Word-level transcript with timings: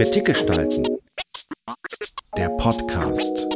Kritik 0.00 0.24
gestalten. 0.24 0.86
Der 2.34 2.48
Podcast. 2.48 3.46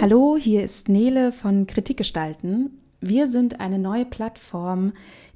Hallo, 0.00 0.36
hier 0.36 0.64
ist 0.64 0.88
Nele 0.88 1.30
von 1.30 1.68
Kritik 1.68 1.98
gestalten. 1.98 2.80
Wir 3.00 3.28
sind 3.28 3.60
eine 3.60 3.78
neue 3.78 4.06
Plattform, 4.06 4.92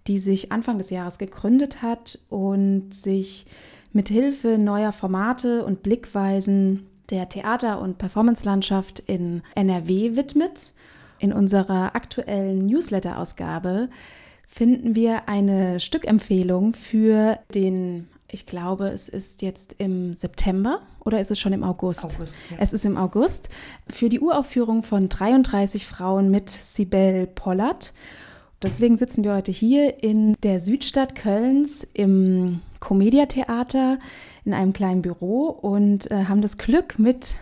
die 0.08 0.18
sich 0.18 0.50
Anfang 0.50 0.78
des 0.78 0.90
Jahres 0.90 1.18
gegründet 1.18 1.80
hat 1.80 2.18
und 2.28 2.92
sich 2.92 3.46
mit 3.92 4.08
Hilfe 4.08 4.58
neuer 4.58 4.90
Formate 4.90 5.64
und 5.64 5.84
Blickweisen 5.84 6.88
der 7.10 7.28
Theater- 7.28 7.80
und 7.80 7.98
Performancelandschaft 7.98 8.98
in 8.98 9.42
NRW 9.54 10.16
widmet. 10.16 10.72
In 11.20 11.32
unserer 11.32 11.94
aktuellen 11.94 12.66
Newsletter-Ausgabe 12.66 13.90
finden 14.54 14.94
wir 14.94 15.28
eine 15.28 15.80
Stückempfehlung 15.80 16.74
für 16.74 17.40
den, 17.52 18.06
ich 18.30 18.46
glaube, 18.46 18.86
es 18.86 19.08
ist 19.08 19.42
jetzt 19.42 19.74
im 19.78 20.14
September 20.14 20.76
oder 21.04 21.20
ist 21.20 21.32
es 21.32 21.40
schon 21.40 21.52
im 21.52 21.64
August? 21.64 22.04
August 22.04 22.36
ja. 22.50 22.58
Es 22.60 22.72
ist 22.72 22.84
im 22.84 22.96
August 22.96 23.48
für 23.92 24.08
die 24.08 24.20
Uraufführung 24.20 24.84
von 24.84 25.08
33 25.08 25.84
Frauen 25.84 26.30
mit 26.30 26.50
Sibel 26.50 27.26
Pollert. 27.26 27.92
Deswegen 28.62 28.96
sitzen 28.96 29.24
wir 29.24 29.34
heute 29.34 29.50
hier 29.50 30.04
in 30.04 30.36
der 30.44 30.60
Südstadt 30.60 31.16
Kölns 31.16 31.84
im 31.92 32.60
Comedia 32.78 33.26
Theater 33.26 33.98
in 34.44 34.54
einem 34.54 34.72
kleinen 34.72 35.02
Büro 35.02 35.46
und 35.48 36.08
äh, 36.12 36.26
haben 36.26 36.42
das 36.42 36.58
Glück 36.58 36.96
mit 37.00 37.34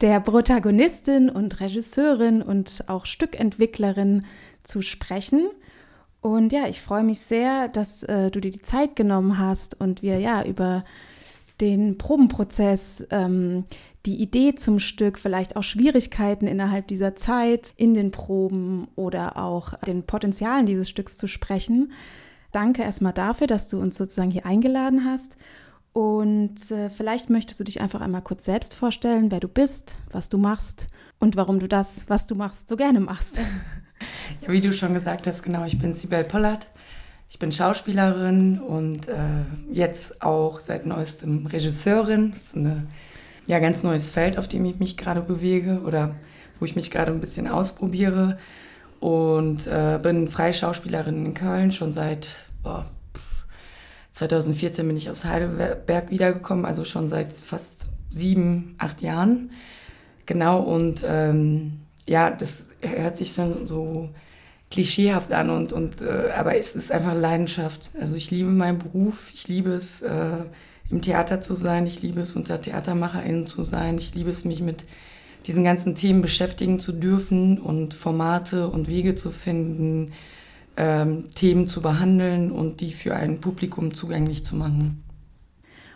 der 0.00 0.20
Protagonistin 0.20 1.28
und 1.28 1.58
Regisseurin 1.60 2.40
und 2.40 2.84
auch 2.86 3.04
Stückentwicklerin 3.04 4.24
zu 4.62 4.80
sprechen. 4.80 5.50
Und 6.22 6.52
ja, 6.52 6.68
ich 6.68 6.80
freue 6.80 7.02
mich 7.02 7.20
sehr, 7.20 7.68
dass 7.68 8.04
äh, 8.04 8.30
du 8.30 8.40
dir 8.40 8.52
die 8.52 8.62
Zeit 8.62 8.94
genommen 8.94 9.38
hast 9.38 9.78
und 9.78 10.02
wir 10.02 10.18
ja 10.18 10.44
über 10.44 10.84
den 11.60 11.98
Probenprozess, 11.98 13.04
ähm, 13.10 13.64
die 14.06 14.20
Idee 14.20 14.54
zum 14.54 14.78
Stück, 14.78 15.18
vielleicht 15.18 15.56
auch 15.56 15.62
Schwierigkeiten 15.64 16.46
innerhalb 16.46 16.86
dieser 16.86 17.16
Zeit 17.16 17.74
in 17.76 17.94
den 17.94 18.12
Proben 18.12 18.88
oder 18.94 19.36
auch 19.36 19.74
den 19.80 20.04
Potenzialen 20.04 20.64
dieses 20.64 20.88
Stücks 20.88 21.16
zu 21.16 21.26
sprechen. 21.26 21.92
Danke 22.52 22.82
erstmal 22.82 23.12
dafür, 23.12 23.48
dass 23.48 23.68
du 23.68 23.80
uns 23.80 23.98
sozusagen 23.98 24.30
hier 24.30 24.46
eingeladen 24.46 25.04
hast. 25.04 25.36
Und 25.92 26.70
äh, 26.70 26.88
vielleicht 26.88 27.30
möchtest 27.30 27.58
du 27.58 27.64
dich 27.64 27.80
einfach 27.80 28.00
einmal 28.00 28.22
kurz 28.22 28.44
selbst 28.44 28.74
vorstellen, 28.74 29.30
wer 29.30 29.40
du 29.40 29.48
bist, 29.48 29.96
was 30.12 30.28
du 30.28 30.38
machst 30.38 30.86
und 31.18 31.36
warum 31.36 31.58
du 31.58 31.66
das, 31.66 32.04
was 32.08 32.26
du 32.26 32.36
machst, 32.36 32.68
so 32.68 32.76
gerne 32.76 33.00
machst. 33.00 33.40
Ja, 34.42 34.50
wie 34.50 34.60
du 34.60 34.72
schon 34.72 34.92
gesagt 34.92 35.28
hast, 35.28 35.44
genau, 35.44 35.64
ich 35.66 35.78
bin 35.78 35.92
Sibel 35.92 36.24
Pollard. 36.24 36.66
Ich 37.30 37.38
bin 37.38 37.52
Schauspielerin 37.52 38.58
und 38.58 39.06
äh, 39.08 39.44
jetzt 39.70 40.20
auch 40.20 40.58
seit 40.58 40.84
neuestem 40.84 41.46
Regisseurin. 41.46 42.32
Das 42.32 42.42
ist 42.42 42.56
ein 42.56 42.88
ja, 43.46 43.60
ganz 43.60 43.84
neues 43.84 44.08
Feld, 44.08 44.38
auf 44.38 44.48
dem 44.48 44.64
ich 44.64 44.80
mich 44.80 44.96
gerade 44.96 45.20
bewege 45.20 45.82
oder 45.86 46.16
wo 46.58 46.64
ich 46.64 46.74
mich 46.74 46.90
gerade 46.90 47.12
ein 47.12 47.20
bisschen 47.20 47.46
ausprobiere. 47.46 48.36
Und 48.98 49.68
äh, 49.68 50.00
bin 50.02 50.26
freie 50.26 50.52
Schauspielerin 50.52 51.24
in 51.24 51.34
Köln 51.34 51.70
schon 51.70 51.92
seit 51.92 52.26
boah, 52.64 52.86
2014 54.10 54.84
bin 54.88 54.96
ich 54.96 55.08
aus 55.08 55.24
Heidelberg 55.24 56.10
wiedergekommen, 56.10 56.64
also 56.64 56.84
schon 56.84 57.06
seit 57.06 57.30
fast 57.30 57.86
sieben, 58.10 58.74
acht 58.78 59.02
Jahren. 59.02 59.52
Genau, 60.26 60.62
und 60.62 61.04
ähm, 61.06 61.82
ja, 62.06 62.30
das 62.30 62.74
hört 62.80 63.16
sich 63.16 63.32
so, 63.32 63.64
so 63.64 64.08
klischeehaft 64.72 65.32
an, 65.32 65.50
und, 65.50 65.72
und, 65.72 66.00
äh, 66.00 66.30
aber 66.34 66.56
es 66.56 66.74
ist 66.74 66.90
einfach 66.90 67.14
Leidenschaft. 67.14 67.90
Also 68.00 68.16
ich 68.16 68.30
liebe 68.30 68.48
meinen 68.48 68.78
Beruf, 68.78 69.30
ich 69.34 69.46
liebe 69.46 69.70
es, 69.70 70.00
äh, 70.02 70.44
im 70.90 71.02
Theater 71.02 71.40
zu 71.40 71.54
sein, 71.54 71.86
ich 71.86 72.02
liebe 72.02 72.22
es, 72.22 72.34
unter 72.34 72.60
TheatermacherInnen 72.60 73.46
zu 73.46 73.64
sein, 73.64 73.98
ich 73.98 74.14
liebe 74.14 74.30
es, 74.30 74.44
mich 74.44 74.60
mit 74.60 74.84
diesen 75.46 75.62
ganzen 75.62 75.94
Themen 75.94 76.22
beschäftigen 76.22 76.80
zu 76.80 76.92
dürfen 76.92 77.58
und 77.58 77.94
Formate 77.94 78.68
und 78.68 78.88
Wege 78.88 79.14
zu 79.14 79.30
finden, 79.30 80.12
ähm, 80.76 81.30
Themen 81.34 81.68
zu 81.68 81.82
behandeln 81.82 82.50
und 82.50 82.80
die 82.80 82.92
für 82.92 83.14
ein 83.14 83.40
Publikum 83.40 83.94
zugänglich 83.94 84.44
zu 84.44 84.56
machen. 84.56 85.01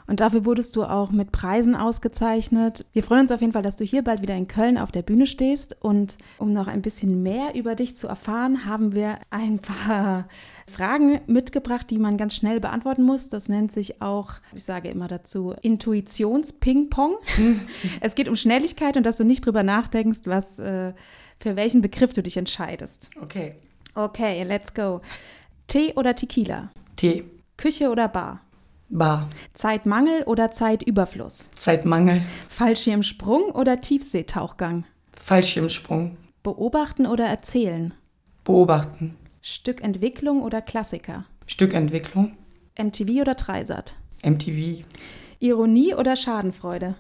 Und 0.07 0.21
dafür 0.21 0.45
wurdest 0.45 0.77
du 0.77 0.85
auch 0.85 1.11
mit 1.11 1.33
Preisen 1.33 1.75
ausgezeichnet. 1.75 2.85
Wir 2.93 3.03
freuen 3.03 3.23
uns 3.23 3.33
auf 3.33 3.41
jeden 3.41 3.53
Fall, 3.53 3.63
dass 3.63 3.77
du 3.77 3.85
hier 3.85 4.03
bald 4.03 4.23
wieder 4.23 4.37
in 4.37 4.47
Köln 4.47 4.79
auf 4.79 4.93
der 4.93 5.03
Bühne 5.03 5.27
stehst. 5.27 5.77
Und 5.81 6.17
um 6.39 6.53
noch 6.53 6.69
ein 6.69 6.83
bisschen 6.83 7.23
mehr 7.23 7.55
über 7.55 7.75
dich 7.75 7.97
zu 7.97 8.07
erfahren, 8.07 8.65
haben 8.65 8.95
wir 8.95 9.19
ein 9.31 9.59
paar 9.61 10.29
Fragen 10.67 11.21
mitgebracht, 11.27 11.91
die 11.91 11.99
man 11.99 12.17
ganz 12.17 12.35
schnell 12.35 12.61
beantworten 12.61 13.03
muss. 13.03 13.29
Das 13.29 13.49
nennt 13.49 13.73
sich 13.73 14.01
auch, 14.01 14.35
ich 14.55 14.65
sage 14.65 14.89
immer 14.89 15.09
dazu, 15.09 15.55
Intuitions-Ping-Pong. 15.63 17.15
es 18.01 18.15
geht 18.15 18.29
um 18.29 18.37
Schnelligkeit 18.37 18.97
und 18.97 19.05
dass 19.05 19.17
du 19.17 19.25
nicht 19.25 19.45
drüber 19.45 19.63
nachdenkst, 19.63 20.21
was, 20.25 20.59
äh, 20.59 20.93
für 21.41 21.57
welchen 21.57 21.83
Begriff 21.83 22.13
du 22.13 22.23
dich 22.23 22.37
entscheidest. 22.37 23.11
Okay. 23.21 23.55
Okay, 23.95 24.43
let's 24.45 24.75
go. 24.75 25.01
Tee 25.67 25.95
oder 25.95 26.15
Tequila? 26.15 26.71
Tee. 26.97 27.25
Küche 27.57 27.91
oder 27.91 28.09
Bar? 28.09 28.41
Bar. 28.89 29.29
Zeitmangel 29.53 30.23
oder 30.25 30.51
Zeitüberfluss? 30.53 31.51
Zeitmangel. 31.57 32.23
Fallschirmsprung 32.49 33.51
oder 33.51 33.81
Tiefseetauchgang? 33.81 34.85
Fallschirmsprung. 35.13 36.17
Beobachten 36.43 37.07
oder 37.07 37.27
erzählen? 37.27 37.95
Beobachten. 38.45 39.17
Stückentwicklung 39.43 40.43
oder 40.43 40.63
Klassiker? 40.63 41.25
Stückentwicklung. 41.47 42.37
MTV 42.79 43.23
oder 43.23 43.35
Dreisat? 43.35 43.95
MTV. 44.23 44.85
Ironie 45.41 45.95
oder 45.95 46.15
Schadenfreude? 46.15 46.95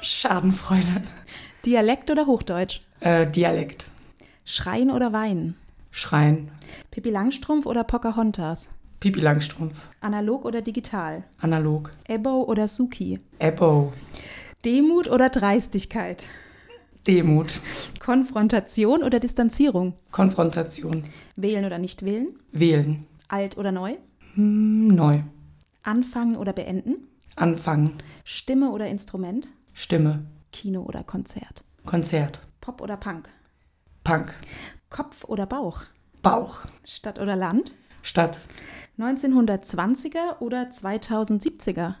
Schadenfreude. 0.00 1.02
Dialekt 1.64 2.10
oder 2.10 2.26
Hochdeutsch? 2.26 2.80
Äh, 3.00 3.26
Dialekt. 3.26 3.86
Schreien 4.44 4.90
oder 4.90 5.12
weinen? 5.12 5.56
Schreien. 5.90 6.50
Pippi 6.90 7.10
Langstrumpf 7.10 7.66
oder 7.66 7.84
Pocahontas? 7.84 8.68
Pipi 9.00 9.20
Langstrumpf. 9.20 9.76
Analog 10.00 10.44
oder 10.44 10.62
digital? 10.62 11.24
Analog. 11.38 11.90
Ebo 12.08 12.44
oder 12.44 12.66
Suki? 12.68 13.18
Ebo. 13.38 13.92
Demut 14.64 15.08
oder 15.08 15.28
Dreistigkeit? 15.28 16.26
Demut. 17.06 17.60
Konfrontation 18.00 19.02
oder 19.02 19.20
Distanzierung? 19.20 19.94
Konfrontation. 20.10 21.04
Wählen 21.36 21.64
oder 21.64 21.78
nicht 21.78 22.04
wählen? 22.04 22.38
Wählen. 22.52 23.06
Alt 23.28 23.58
oder 23.58 23.70
neu? 23.70 23.96
Hm, 24.34 24.88
neu. 24.88 25.20
Anfangen 25.82 26.36
oder 26.36 26.52
beenden? 26.52 26.96
Anfangen. 27.36 28.02
Stimme 28.24 28.70
oder 28.70 28.88
Instrument? 28.88 29.46
Stimme. 29.72 30.24
Kino 30.52 30.82
oder 30.82 31.04
Konzert? 31.04 31.62
Konzert. 31.84 32.40
Pop 32.60 32.80
oder 32.80 32.96
Punk? 32.96 33.28
Punk. 34.02 34.34
Kopf 34.88 35.24
oder 35.24 35.46
Bauch? 35.46 35.82
Bauch. 36.22 36.60
Stadt 36.84 37.20
oder 37.20 37.36
Land? 37.36 37.72
Stadt. 38.02 38.40
1920er 38.98 40.40
oder 40.40 40.62
2070er? 40.70 41.94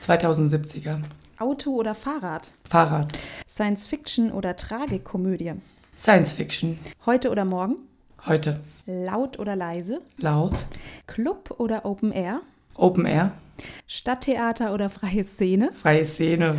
2070er. 0.00 1.00
Auto 1.38 1.72
oder 1.74 1.94
Fahrrad? 1.94 2.50
Fahrrad. 2.68 3.12
Science 3.46 3.86
Fiction 3.86 4.32
oder 4.32 4.56
Tragikomödie? 4.56 5.52
Science 5.96 6.32
Fiction. 6.32 6.78
Heute 7.04 7.30
oder 7.30 7.44
morgen? 7.44 7.76
Heute. 8.24 8.60
Laut 8.86 9.38
oder 9.38 9.56
leise? 9.56 10.00
Laut. 10.16 10.54
Club 11.06 11.54
oder 11.58 11.84
Open 11.84 12.12
Air? 12.12 12.40
Open 12.74 13.04
Air. 13.04 13.32
Stadttheater 13.86 14.72
oder 14.72 14.88
freie 14.88 15.24
Szene? 15.24 15.70
Freie 15.74 16.04
Szene. 16.06 16.56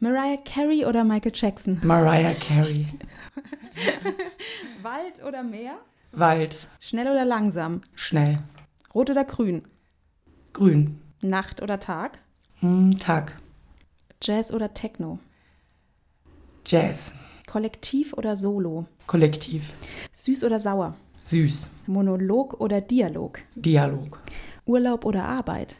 Mariah 0.00 0.38
Carey 0.44 0.84
oder 0.84 1.04
Michael 1.04 1.32
Jackson? 1.34 1.80
Mariah 1.82 2.34
Carey. 2.34 2.86
Wald 4.82 5.22
oder 5.26 5.42
Meer? 5.42 5.76
Wald. 6.12 6.56
Schnell 6.80 7.08
oder 7.08 7.24
langsam? 7.24 7.80
Schnell. 7.94 8.40
Rot 8.94 9.10
oder 9.10 9.24
grün? 9.24 9.62
Grün. 10.52 11.00
Nacht 11.22 11.62
oder 11.62 11.80
Tag? 11.80 12.18
Hm, 12.60 12.98
Tag. 12.98 13.38
Jazz 14.22 14.52
oder 14.52 14.74
Techno? 14.74 15.18
Jazz. 16.66 17.14
Kollektiv 17.46 18.12
oder 18.12 18.36
Solo? 18.36 18.86
Kollektiv. 19.06 19.72
Süß 20.12 20.44
oder 20.44 20.60
sauer? 20.60 20.94
Süß. 21.24 21.70
Monolog 21.86 22.60
oder 22.60 22.80
Dialog? 22.80 23.38
Dialog. 23.54 24.20
Urlaub 24.66 25.04
oder 25.04 25.24
Arbeit? 25.24 25.76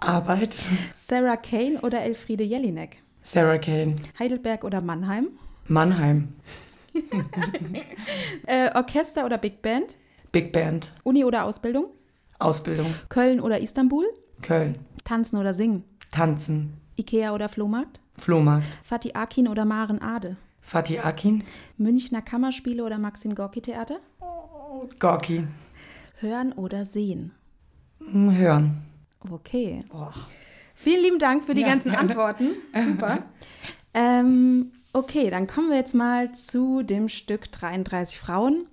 Arbeit. 0.00 0.56
Sarah 0.94 1.36
Kane 1.36 1.80
oder 1.82 2.00
Elfriede 2.02 2.44
Jelinek? 2.44 3.02
Sarah 3.22 3.58
Kane. 3.58 3.96
Heidelberg 4.18 4.64
oder 4.64 4.80
Mannheim? 4.80 5.28
Mannheim. 5.68 6.34
Äh, 8.46 8.70
Orchester 8.74 9.24
oder 9.24 9.38
Big 9.38 9.62
Band? 9.62 9.96
Big 10.32 10.50
Band. 10.50 10.90
Uni 11.04 11.24
oder 11.24 11.44
Ausbildung? 11.44 11.88
Ausbildung. 12.38 12.94
Köln 13.10 13.38
oder 13.38 13.60
Istanbul? 13.60 14.06
Köln. 14.40 14.78
Tanzen 15.04 15.36
oder 15.38 15.52
Singen? 15.52 15.84
Tanzen. 16.10 16.78
Ikea 16.96 17.34
oder 17.34 17.50
Flohmarkt? 17.50 18.00
Flohmarkt. 18.18 18.66
Fatih 18.82 19.14
Akin 19.14 19.46
oder 19.46 19.66
Maren 19.66 20.00
Ade? 20.00 20.36
Fatih 20.62 21.00
Akin. 21.04 21.44
Münchner 21.76 22.22
Kammerspiele 22.22 22.82
oder 22.82 22.98
Maxim 22.98 23.34
Gorki 23.34 23.60
Theater? 23.60 24.00
Gorki. 24.98 25.46
Hören 26.20 26.52
oder 26.52 26.86
sehen? 26.86 27.32
Hm, 27.98 28.34
hören. 28.34 28.82
Okay. 29.30 29.84
Oh. 29.92 30.08
Vielen 30.74 31.02
lieben 31.02 31.18
Dank 31.18 31.44
für 31.44 31.52
die 31.52 31.60
ja, 31.60 31.68
ganzen 31.68 31.92
gerne. 31.92 32.08
Antworten. 32.08 32.54
Super. 32.82 33.18
ähm, 33.94 34.72
okay, 34.94 35.28
dann 35.28 35.46
kommen 35.46 35.68
wir 35.68 35.76
jetzt 35.76 35.94
mal 35.94 36.32
zu 36.32 36.82
dem 36.82 37.10
Stück 37.10 37.52
33 37.52 38.18
Frauen, 38.18 38.66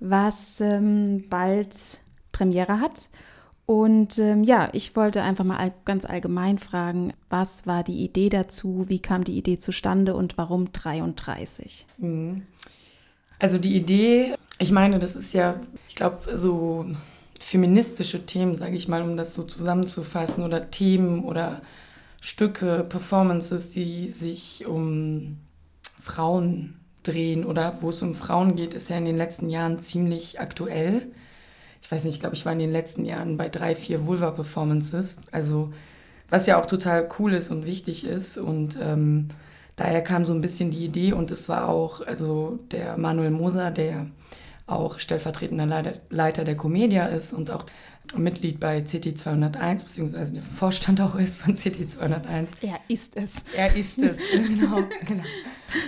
was 0.00 0.60
ähm, 0.60 1.24
bald 1.28 2.00
Premiere 2.32 2.80
hat. 2.80 3.08
Und 3.66 4.18
ähm, 4.18 4.42
ja, 4.42 4.68
ich 4.72 4.96
wollte 4.96 5.22
einfach 5.22 5.44
mal 5.44 5.58
all, 5.58 5.72
ganz 5.84 6.04
allgemein 6.04 6.58
fragen, 6.58 7.12
was 7.28 7.66
war 7.66 7.84
die 7.84 8.02
Idee 8.02 8.28
dazu, 8.28 8.86
wie 8.88 8.98
kam 8.98 9.22
die 9.22 9.38
Idee 9.38 9.58
zustande 9.58 10.16
und 10.16 10.36
warum 10.36 10.72
33? 10.72 11.86
Mhm. 11.98 12.42
Also 13.38 13.58
die 13.58 13.76
Idee, 13.76 14.34
ich 14.58 14.72
meine, 14.72 14.98
das 14.98 15.14
ist 15.14 15.32
ja, 15.34 15.60
ich 15.88 15.94
glaube, 15.94 16.36
so 16.36 16.84
feministische 17.38 18.26
Themen, 18.26 18.56
sage 18.56 18.76
ich 18.76 18.88
mal, 18.88 19.02
um 19.02 19.16
das 19.16 19.34
so 19.34 19.44
zusammenzufassen, 19.44 20.42
oder 20.42 20.70
Themen 20.70 21.24
oder 21.24 21.62
Stücke, 22.20 22.84
Performances, 22.88 23.70
die 23.70 24.10
sich 24.10 24.66
um 24.66 25.38
Frauen 26.02 26.79
drehen 27.02 27.44
oder 27.44 27.78
wo 27.80 27.90
es 27.90 28.02
um 28.02 28.14
Frauen 28.14 28.56
geht, 28.56 28.74
ist 28.74 28.90
ja 28.90 28.98
in 28.98 29.04
den 29.04 29.16
letzten 29.16 29.48
Jahren 29.48 29.78
ziemlich 29.78 30.40
aktuell 30.40 31.10
ich 31.82 31.90
weiß 31.90 32.04
nicht, 32.04 32.14
ich 32.14 32.20
glaube, 32.20 32.36
ich 32.36 32.44
war 32.44 32.52
in 32.52 32.58
den 32.58 32.72
letzten 32.72 33.04
Jahren 33.04 33.36
bei 33.36 33.48
drei, 33.48 33.74
vier 33.74 34.06
Vulva-Performances. 34.06 35.16
Also, 35.30 35.72
was 36.28 36.46
ja 36.46 36.60
auch 36.60 36.66
total 36.66 37.08
cool 37.18 37.32
ist 37.34 37.50
und 37.50 37.66
wichtig 37.66 38.06
ist. 38.06 38.38
Und 38.38 38.78
ähm, 38.80 39.28
daher 39.76 40.02
kam 40.02 40.24
so 40.24 40.32
ein 40.32 40.40
bisschen 40.40 40.70
die 40.70 40.84
Idee 40.84 41.12
und 41.12 41.30
es 41.30 41.48
war 41.48 41.68
auch, 41.68 42.06
also 42.06 42.58
der 42.70 42.96
Manuel 42.96 43.30
Moser, 43.30 43.70
der 43.70 44.06
auch 44.66 45.00
stellvertretender 45.00 45.94
Leiter 46.10 46.44
der 46.44 46.54
Comedia 46.54 47.06
ist 47.06 47.32
und 47.32 47.50
auch 47.50 47.64
Mitglied 48.16 48.60
bei 48.60 48.80
CT 48.82 49.18
201, 49.18 49.84
beziehungsweise 49.84 50.32
der 50.32 50.42
Vorstand 50.42 51.00
auch 51.00 51.14
ist 51.14 51.36
von 51.36 51.54
CT 51.54 51.90
201. 51.90 52.52
Er 52.60 52.80
ist 52.88 53.16
es. 53.16 53.44
Er 53.56 53.74
ist 53.76 53.98
es, 53.98 54.20
genau, 54.32 54.82
genau. 55.06 55.22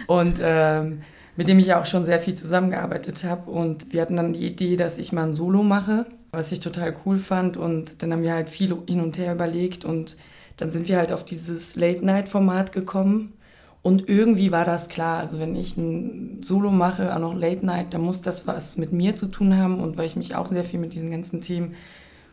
Und 0.06 0.38
ähm, 0.40 1.02
mit 1.36 1.48
dem 1.48 1.58
ich 1.58 1.66
ja 1.66 1.80
auch 1.80 1.86
schon 1.86 2.04
sehr 2.04 2.20
viel 2.20 2.34
zusammengearbeitet 2.34 3.24
habe. 3.24 3.50
Und 3.50 3.92
wir 3.92 4.02
hatten 4.02 4.16
dann 4.16 4.32
die 4.32 4.46
Idee, 4.46 4.76
dass 4.76 4.98
ich 4.98 5.12
mal 5.12 5.24
ein 5.24 5.32
Solo 5.32 5.62
mache, 5.62 6.06
was 6.32 6.52
ich 6.52 6.60
total 6.60 6.94
cool 7.04 7.18
fand. 7.18 7.56
Und 7.56 8.02
dann 8.02 8.12
haben 8.12 8.22
wir 8.22 8.34
halt 8.34 8.48
viel 8.48 8.76
hin 8.86 9.00
und 9.00 9.18
her 9.18 9.32
überlegt 9.32 9.84
und 9.84 10.16
dann 10.58 10.70
sind 10.70 10.88
wir 10.88 10.98
halt 10.98 11.12
auf 11.12 11.24
dieses 11.24 11.76
Late-Night-Format 11.76 12.72
gekommen. 12.72 13.32
Und 13.80 14.08
irgendwie 14.08 14.52
war 14.52 14.64
das 14.64 14.88
klar. 14.88 15.18
Also 15.18 15.38
wenn 15.40 15.56
ich 15.56 15.76
ein 15.76 16.42
Solo 16.42 16.70
mache, 16.70 17.14
auch 17.14 17.18
noch 17.18 17.34
Late 17.34 17.66
Night, 17.66 17.94
dann 17.94 18.02
muss 18.02 18.22
das 18.22 18.46
was 18.46 18.76
mit 18.76 18.92
mir 18.92 19.16
zu 19.16 19.26
tun 19.26 19.56
haben. 19.56 19.80
Und 19.80 19.96
weil 19.96 20.06
ich 20.06 20.14
mich 20.14 20.36
auch 20.36 20.46
sehr 20.46 20.62
viel 20.62 20.78
mit 20.78 20.94
diesen 20.94 21.10
ganzen 21.10 21.40
Themen 21.40 21.74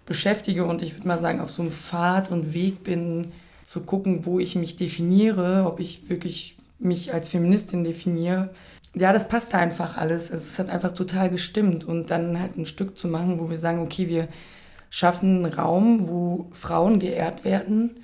beschäftige 0.09 0.65
und 0.65 0.81
ich 0.81 0.95
würde 0.95 1.07
mal 1.07 1.21
sagen, 1.21 1.39
auf 1.39 1.51
so 1.51 1.61
einem 1.61 1.71
Pfad 1.71 2.31
und 2.31 2.53
Weg 2.53 2.83
bin, 2.83 3.31
zu 3.63 3.81
gucken, 3.81 4.25
wo 4.25 4.39
ich 4.39 4.55
mich 4.55 4.75
definiere, 4.75 5.65
ob 5.67 5.79
ich 5.79 6.09
wirklich 6.09 6.57
mich 6.79 7.13
als 7.13 7.29
Feministin 7.29 7.83
definiere, 7.83 8.49
ja, 8.95 9.13
das 9.13 9.27
passte 9.27 9.59
einfach 9.59 9.97
alles. 9.97 10.31
Also 10.31 10.43
es 10.43 10.57
hat 10.57 10.69
einfach 10.69 10.93
total 10.93 11.29
gestimmt. 11.29 11.83
Und 11.83 12.09
dann 12.09 12.39
halt 12.39 12.57
ein 12.57 12.65
Stück 12.65 12.97
zu 12.97 13.07
machen, 13.07 13.39
wo 13.39 13.51
wir 13.51 13.59
sagen, 13.59 13.79
okay, 13.81 14.07
wir 14.07 14.27
schaffen 14.89 15.45
einen 15.45 15.53
Raum, 15.53 16.07
wo 16.07 16.49
Frauen 16.51 16.99
geehrt 16.99 17.43
werden, 17.43 17.97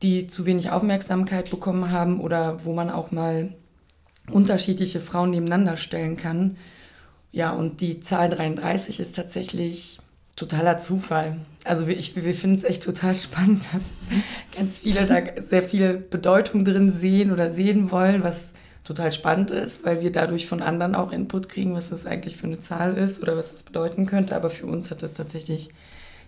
die 0.00 0.26
zu 0.26 0.46
wenig 0.46 0.70
Aufmerksamkeit 0.70 1.50
bekommen 1.50 1.90
haben 1.92 2.20
oder 2.20 2.64
wo 2.64 2.72
man 2.72 2.88
auch 2.88 3.10
mal 3.10 3.54
unterschiedliche 4.30 5.00
Frauen 5.00 5.30
nebeneinander 5.30 5.76
stellen 5.76 6.16
kann. 6.16 6.56
Ja, 7.32 7.50
und 7.50 7.82
die 7.82 8.00
Zahl 8.00 8.30
33 8.30 8.98
ist 8.98 9.14
tatsächlich 9.14 9.98
totaler 10.36 10.78
Zufall. 10.78 11.38
Also 11.64 11.88
wir, 11.88 11.96
wir 11.96 12.34
finden 12.34 12.56
es 12.56 12.64
echt 12.64 12.82
total 12.82 13.14
spannend, 13.14 13.64
dass 13.72 13.82
ganz 14.54 14.78
viele 14.78 15.06
da 15.06 15.20
sehr 15.42 15.62
viel 15.62 15.94
Bedeutung 15.94 16.64
drin 16.64 16.92
sehen 16.92 17.32
oder 17.32 17.50
sehen 17.50 17.90
wollen, 17.90 18.22
was 18.22 18.54
total 18.84 19.10
spannend 19.10 19.50
ist, 19.50 19.84
weil 19.84 20.00
wir 20.00 20.12
dadurch 20.12 20.46
von 20.46 20.62
anderen 20.62 20.94
auch 20.94 21.10
Input 21.10 21.48
kriegen, 21.48 21.74
was 21.74 21.90
das 21.90 22.06
eigentlich 22.06 22.36
für 22.36 22.46
eine 22.46 22.60
Zahl 22.60 22.96
ist 22.96 23.20
oder 23.20 23.36
was 23.36 23.50
das 23.50 23.64
bedeuten 23.64 24.06
könnte. 24.06 24.36
Aber 24.36 24.48
für 24.48 24.66
uns 24.66 24.90
hat 24.90 25.02
das 25.02 25.14
tatsächlich 25.14 25.70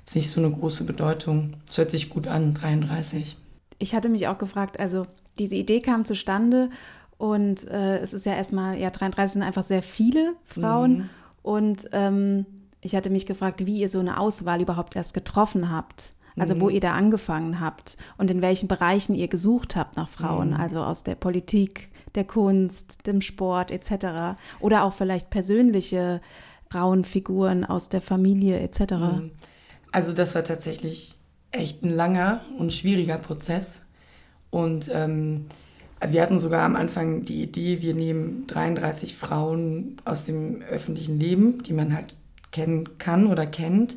jetzt 0.05 0.17
nicht 0.17 0.31
so 0.31 0.41
eine 0.41 0.51
große 0.51 0.85
Bedeutung. 0.85 1.53
Es 1.69 1.79
hört 1.79 1.93
sich 1.93 2.11
gut 2.11 2.27
an, 2.27 2.55
33. 2.55 3.37
Ich 3.79 3.95
hatte 3.95 4.09
mich 4.09 4.27
auch 4.27 4.39
gefragt, 4.39 4.81
also 4.81 5.07
diese 5.39 5.55
Idee 5.55 5.81
kam 5.81 6.05
zustande 6.05 6.71
und 7.17 7.69
äh, 7.69 7.99
es 7.99 8.13
ist 8.13 8.27
ja 8.27 8.35
erstmal, 8.35 8.77
ja, 8.77 8.91
33 8.91 9.35
sind 9.35 9.43
einfach 9.43 9.63
sehr 9.63 9.83
viele 9.83 10.33
Frauen 10.47 10.97
mhm. 10.97 11.11
und 11.43 11.89
ähm, 11.93 12.47
ich 12.81 12.95
hatte 12.95 13.11
mich 13.11 13.27
gefragt, 13.27 13.67
wie 13.67 13.81
ihr 13.81 13.89
so 13.89 13.99
eine 13.99 14.19
Auswahl 14.19 14.61
überhaupt 14.61 14.97
erst 14.97 15.15
getroffen 15.15 15.71
habt. 15.71 16.13
Also 16.37 16.55
mhm. 16.55 16.61
wo 16.61 16.69
ihr 16.69 16.81
da 16.81 16.93
angefangen 16.93 17.59
habt 17.59 17.97
und 18.17 18.31
in 18.31 18.41
welchen 18.43 18.69
Bereichen 18.69 19.17
ihr 19.17 19.27
gesucht 19.27 19.75
habt 19.75 19.97
nach 19.97 20.09
Frauen, 20.09 20.51
mhm. 20.51 20.57
also 20.57 20.81
aus 20.81 21.03
der 21.03 21.17
Politik, 21.17 21.91
der 22.15 22.25
Kunst, 22.25 23.09
dem 23.09 23.21
Sport 23.23 23.73
etc. 23.73 24.39
Oder 24.61 24.85
auch 24.85 24.93
vielleicht 24.93 25.31
persönliche 25.31 26.21
Frauenfiguren 26.71 27.65
aus 27.65 27.89
der 27.89 28.01
Familie 28.01 28.61
etc. 28.61 28.93
Mhm. 28.93 29.31
Also 29.91 30.13
das 30.13 30.35
war 30.35 30.45
tatsächlich 30.45 31.15
echt 31.51 31.83
ein 31.83 31.91
langer 31.91 32.43
und 32.59 32.73
schwieriger 32.73 33.19
Prozess. 33.19 33.81
Und 34.51 34.91
ähm, 34.93 35.47
wir 36.07 36.23
hatten 36.23 36.39
sogar 36.39 36.63
am 36.63 36.77
Anfang 36.77 37.25
die 37.25 37.43
Idee, 37.43 37.83
wir 37.83 37.95
nehmen 37.95 38.47
33 38.47 39.17
Frauen 39.17 39.97
aus 40.05 40.25
dem 40.25 40.63
öffentlichen 40.63 41.19
Leben, 41.19 41.63
die 41.63 41.73
man 41.73 41.95
halt 41.95 42.15
kennen 42.59 42.99
kann 42.99 43.27
oder 43.27 43.47
kennt, 43.47 43.97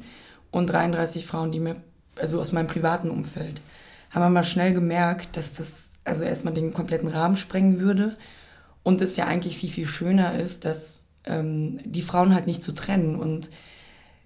und 0.52 0.68
33 0.68 1.26
Frauen, 1.26 1.52
die 1.52 1.60
mir, 1.60 1.78
also 2.18 2.40
aus 2.40 2.52
meinem 2.52 2.68
privaten 2.68 3.10
Umfeld. 3.10 3.62
Haben 4.12 4.24
wir 4.24 4.30
mal 4.30 4.44
schnell 4.44 4.74
gemerkt, 4.74 5.38
dass 5.38 5.54
das 5.54 6.00
also 6.04 6.24
erstmal 6.24 6.54
den 6.54 6.74
kompletten 6.74 7.10
Rahmen 7.10 7.38
sprengen 7.38 7.80
würde. 7.80 8.18
Und 8.84 9.02
es 9.02 9.16
ja 9.16 9.26
eigentlich 9.26 9.58
viel, 9.58 9.70
viel 9.70 9.88
schöner 9.88 10.38
ist, 10.38 10.66
dass 10.66 11.04
ähm, 11.24 11.80
die 11.86 12.02
Frauen 12.02 12.36
halt 12.36 12.48
nicht 12.48 12.62
zu 12.62 12.74
trennen. 12.74 13.16
Und 13.16 13.50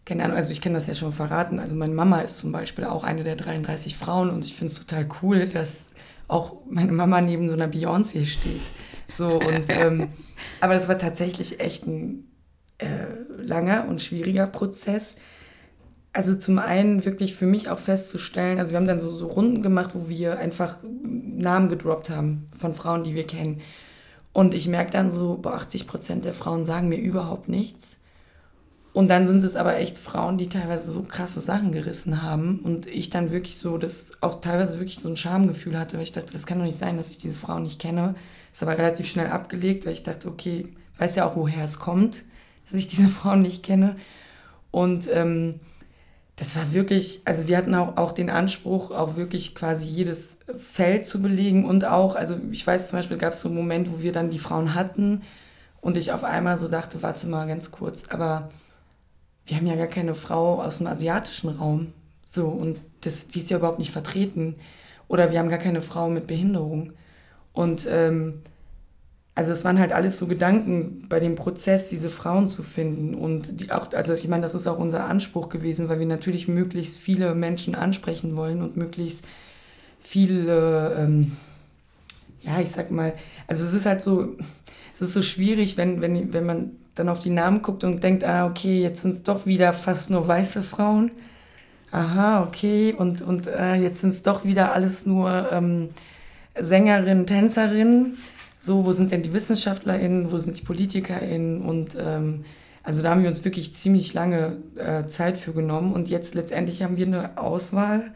keine 0.06 0.24
Ahnung, 0.24 0.38
also 0.38 0.52
ich 0.52 0.62
kann 0.62 0.74
das 0.74 0.88
ja 0.88 0.96
schon 0.96 1.14
verraten. 1.14 1.60
Also 1.60 1.76
meine 1.76 1.94
Mama 1.94 2.22
ist 2.22 2.40
zum 2.40 2.52
Beispiel 2.52 2.86
auch 2.86 3.04
eine 3.04 3.24
der 3.24 3.36
33 3.36 3.98
Frauen 3.98 4.30
und 4.30 4.44
ich 4.46 4.56
finde 4.56 4.74
es 4.74 4.80
total 4.80 5.08
cool, 5.22 5.48
dass 5.48 5.88
auch 6.28 6.62
meine 6.68 6.92
Mama 6.92 7.22
neben 7.22 7.48
so 7.48 7.54
einer 7.54 7.68
Beyoncé 7.68 8.26
steht. 8.26 8.62
So 9.08 9.40
und 9.40 9.66
ähm, 9.70 10.08
aber 10.62 10.74
das 10.74 10.88
war 10.88 10.98
tatsächlich 10.98 11.60
echt 11.60 11.86
ein 11.86 12.25
äh, 12.78 12.88
langer 13.38 13.88
und 13.88 14.02
schwieriger 14.02 14.48
Prozess 14.48 15.18
also 16.16 16.34
zum 16.34 16.60
einen 16.60 17.04
wirklich 17.04 17.36
für 17.36 17.46
mich 17.46 17.70
auch 17.70 17.78
festzustellen, 17.78 18.58
also 18.58 18.72
wir 18.72 18.78
haben 18.78 18.88
dann 18.88 19.02
so, 19.02 19.12
so 19.12 19.28
Runden 19.28 19.62
gemacht, 19.62 19.92
wo 19.94 20.08
wir 20.08 20.40
einfach 20.40 20.78
Namen 21.04 21.68
gedroppt 21.68 22.10
haben 22.10 22.48
von 22.58 22.74
Frauen, 22.74 23.04
die 23.04 23.16
wir 23.16 23.28
kennen. 23.28 23.62
Und 24.32 24.54
ich 24.54 24.68
merke 24.68 24.92
dann 24.92 25.12
so, 25.12 25.38
boah, 25.42 25.56
80 25.56 25.88
Prozent 25.88 26.24
der 26.24 26.34
Frauen 26.34 26.64
sagen 26.64 26.88
mir 26.88 27.00
überhaupt 27.00 27.50
nichts. 27.50 27.98
Und 28.94 29.10
dann 29.10 29.28
sind 29.28 29.44
es 29.44 29.58
aber 29.58 29.76
echt 29.76 29.98
Frauen, 29.98 30.38
die 30.38 30.48
teilweise 30.48 30.90
so 30.90 31.04
krasse 31.04 31.42
Sachen 31.42 31.74
gerissen 31.74 32.22
haben. 32.22 32.60
Und 32.60 32.88
ich 32.88 33.10
dann 33.10 33.32
wirklich 33.32 33.58
so, 33.58 33.78
das 33.78 34.12
auch 34.22 34.40
teilweise 34.40 34.80
wirklich 34.80 35.00
so 35.00 35.10
ein 35.10 35.18
Schamgefühl 35.18 35.78
hatte, 35.78 35.98
weil 35.98 36.04
ich 36.04 36.14
dachte, 36.14 36.32
das 36.32 36.46
kann 36.46 36.60
doch 36.60 36.66
nicht 36.66 36.80
sein, 36.80 36.96
dass 36.96 37.12
ich 37.12 37.18
diese 37.18 37.38
Frauen 37.38 37.64
nicht 37.64 37.82
kenne. 37.82 38.16
Ist 38.54 38.64
aber 38.64 38.78
relativ 38.78 39.06
schnell 39.08 39.28
abgelegt, 39.28 39.86
weil 39.86 39.94
ich 39.94 40.04
dachte, 40.04 40.30
okay, 40.30 40.70
weiß 40.98 41.16
ja 41.16 41.28
auch, 41.28 41.36
woher 41.36 41.66
es 41.66 41.78
kommt, 41.78 42.24
dass 42.66 42.80
ich 42.80 42.88
diese 42.88 43.08
Frauen 43.10 43.42
nicht 43.42 43.64
kenne. 43.64 43.98
Und 44.72 45.08
ähm, 45.12 45.60
das 46.36 46.56
war 46.56 46.74
wirklich, 46.74 47.22
also 47.26 47.48
wir 47.48 47.56
hatten 47.58 47.74
auch, 47.76 47.96
auch 47.96 48.12
den 48.12 48.30
Anspruch, 48.30 48.92
auch 48.92 49.16
wirklich 49.16 49.56
quasi 49.56 49.86
jedes 49.86 50.40
Feld 50.58 51.06
zu 51.06 51.22
belegen 51.22 51.66
und 51.66 51.86
auch, 51.86 52.16
also 52.16 52.38
ich 52.52 52.68
weiß 52.68 52.90
zum 52.90 53.00
Beispiel, 53.00 53.18
gab 53.18 53.34
es 53.34 53.42
so 53.42 53.48
einen 53.48 53.58
Moment, 53.58 53.90
wo 53.90 54.02
wir 54.02 54.12
dann 54.12 54.32
die 54.32 54.40
Frauen 54.40 54.76
hatten 54.76 55.22
und 55.80 55.96
ich 55.96 56.12
auf 56.12 56.26
einmal 56.26 56.58
so 56.58 56.68
dachte, 56.68 57.02
warte 57.02 57.26
mal 57.28 57.48
ganz 57.48 57.72
kurz, 57.72 58.10
aber 58.10 58.50
wir 59.46 59.58
haben 59.58 59.68
ja 59.68 59.76
gar 59.76 59.88
keine 59.88 60.16
Frau 60.16 60.62
aus 60.62 60.80
dem 60.80 60.88
asiatischen 60.88 61.50
Raum. 61.50 61.94
So, 62.32 62.48
und 62.48 62.80
das, 63.02 63.28
die 63.28 63.40
ist 63.40 63.50
ja 63.50 63.58
überhaupt 63.58 63.80
nicht 63.80 63.92
vertreten. 63.92 64.56
Oder 65.08 65.32
wir 65.32 65.40
haben 65.40 65.50
gar 65.50 65.60
keine 65.60 65.82
Frau 65.82 66.10
mit 66.10 66.28
Behinderung. 66.28 66.94
Und 67.54 67.88
ähm, 67.90 68.42
also 69.36 69.52
es 69.52 69.66
waren 69.66 69.80
halt 69.80 69.92
alles 69.92 70.18
so 70.18 70.28
Gedanken 70.28 71.04
bei 71.10 71.20
dem 71.20 71.36
Prozess, 71.36 71.90
diese 71.90 72.10
Frauen 72.10 72.48
zu 72.48 72.64
finden. 72.64 73.14
Und 73.14 73.60
die 73.60 73.72
auch, 73.72 73.92
also 73.92 74.14
ich 74.14 74.30
meine, 74.30 74.44
das 74.44 74.56
ist 74.56 74.66
auch 74.66 74.80
unser 74.80 75.06
Anspruch 75.08 75.50
gewesen, 75.50 75.90
weil 75.90 76.00
wir 76.00 76.06
natürlich 76.06 76.48
möglichst 76.48 76.98
viele 76.98 77.36
Menschen 77.36 77.76
ansprechen 77.76 78.38
wollen 78.38 78.62
und 78.62 78.78
möglichst 78.78 79.28
viele, 80.00 80.96
ähm, 80.98 81.34
ja, 82.44 82.62
ich 82.62 82.72
sag 82.72 82.92
mal, 82.92 83.14
also 83.46 83.66
es 83.66 83.74
ist 83.74 83.86
halt 83.86 84.02
so, 84.02 84.38
es 84.94 85.02
ist 85.02 85.12
so 85.12 85.22
schwierig, 85.22 85.76
wenn, 85.76 86.00
wenn, 86.00 86.32
wenn 86.32 86.46
man 86.46 86.72
dann 86.96 87.10
auf 87.10 87.20
die 87.20 87.30
Namen 87.30 87.62
guckt 87.62 87.84
und 87.84 88.02
denkt, 88.02 88.24
ah, 88.24 88.48
okay, 88.48 88.82
jetzt 88.82 89.02
sind 89.02 89.16
es 89.16 89.24
doch 89.24 89.46
wieder 89.46 89.74
fast 89.74 90.10
nur 90.10 90.26
weiße 90.26 90.64
Frauen. 90.64 91.12
Aha, 91.92 92.42
okay, 92.44 92.94
und, 92.98 93.22
und 93.22 93.48
äh, 93.48 93.76
jetzt 93.76 94.00
sind 94.00 94.12
es 94.12 94.22
doch 94.22 94.46
wieder 94.46 94.72
alles 94.72 95.06
nur 95.06 95.50
ähm, 95.52 95.90
Sängerinnen, 96.58 97.28
Tänzerinnen 97.28 98.18
so, 98.66 98.86
wo 98.86 98.92
sind 98.92 99.12
denn 99.12 99.24
die 99.24 99.34
WissenschaftlerInnen, 99.34 100.32
wo 100.32 100.38
sind 100.40 100.58
die 100.60 100.64
PolitikerInnen? 100.64 101.62
Und 101.62 101.96
ähm, 102.00 102.46
Also 102.84 103.02
da 103.02 103.10
haben 103.10 103.24
wir 103.24 103.30
uns 103.30 103.44
wirklich 103.44 103.74
ziemlich 103.74 104.14
lange 104.14 104.58
äh, 104.76 105.08
Zeit 105.08 105.38
für 105.38 105.54
genommen. 105.54 105.94
Und 105.94 106.08
jetzt 106.08 106.36
letztendlich 106.36 106.84
haben 106.84 106.98
wir 106.98 107.08
eine 107.08 107.38
Auswahl. 107.38 108.14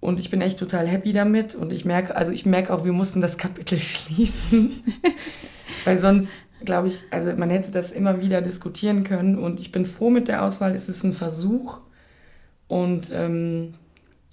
Und 0.00 0.18
ich 0.20 0.30
bin 0.30 0.40
echt 0.40 0.58
total 0.58 0.86
happy 0.86 1.12
damit. 1.12 1.54
Und 1.54 1.72
ich 1.72 1.84
merke, 1.84 2.16
also 2.16 2.32
ich 2.32 2.46
merke 2.46 2.72
auch, 2.72 2.84
wir 2.84 2.92
mussten 2.92 3.20
das 3.20 3.36
Kapitel 3.36 3.78
schließen, 3.92 4.82
weil 5.84 5.98
sonst 5.98 6.44
glaube 6.64 6.88
ich, 6.88 7.02
also 7.10 7.32
man 7.36 7.50
hätte 7.50 7.72
das 7.72 7.92
immer 7.92 8.22
wieder 8.22 8.40
diskutieren 8.40 9.04
können. 9.04 9.38
Und 9.38 9.60
ich 9.60 9.70
bin 9.70 9.84
froh 9.84 10.10
mit 10.10 10.28
der 10.28 10.44
Auswahl, 10.44 10.74
es 10.74 10.88
ist 10.88 11.04
ein 11.04 11.12
Versuch. 11.12 11.80
Und 12.68 13.10
ähm, 13.12 13.74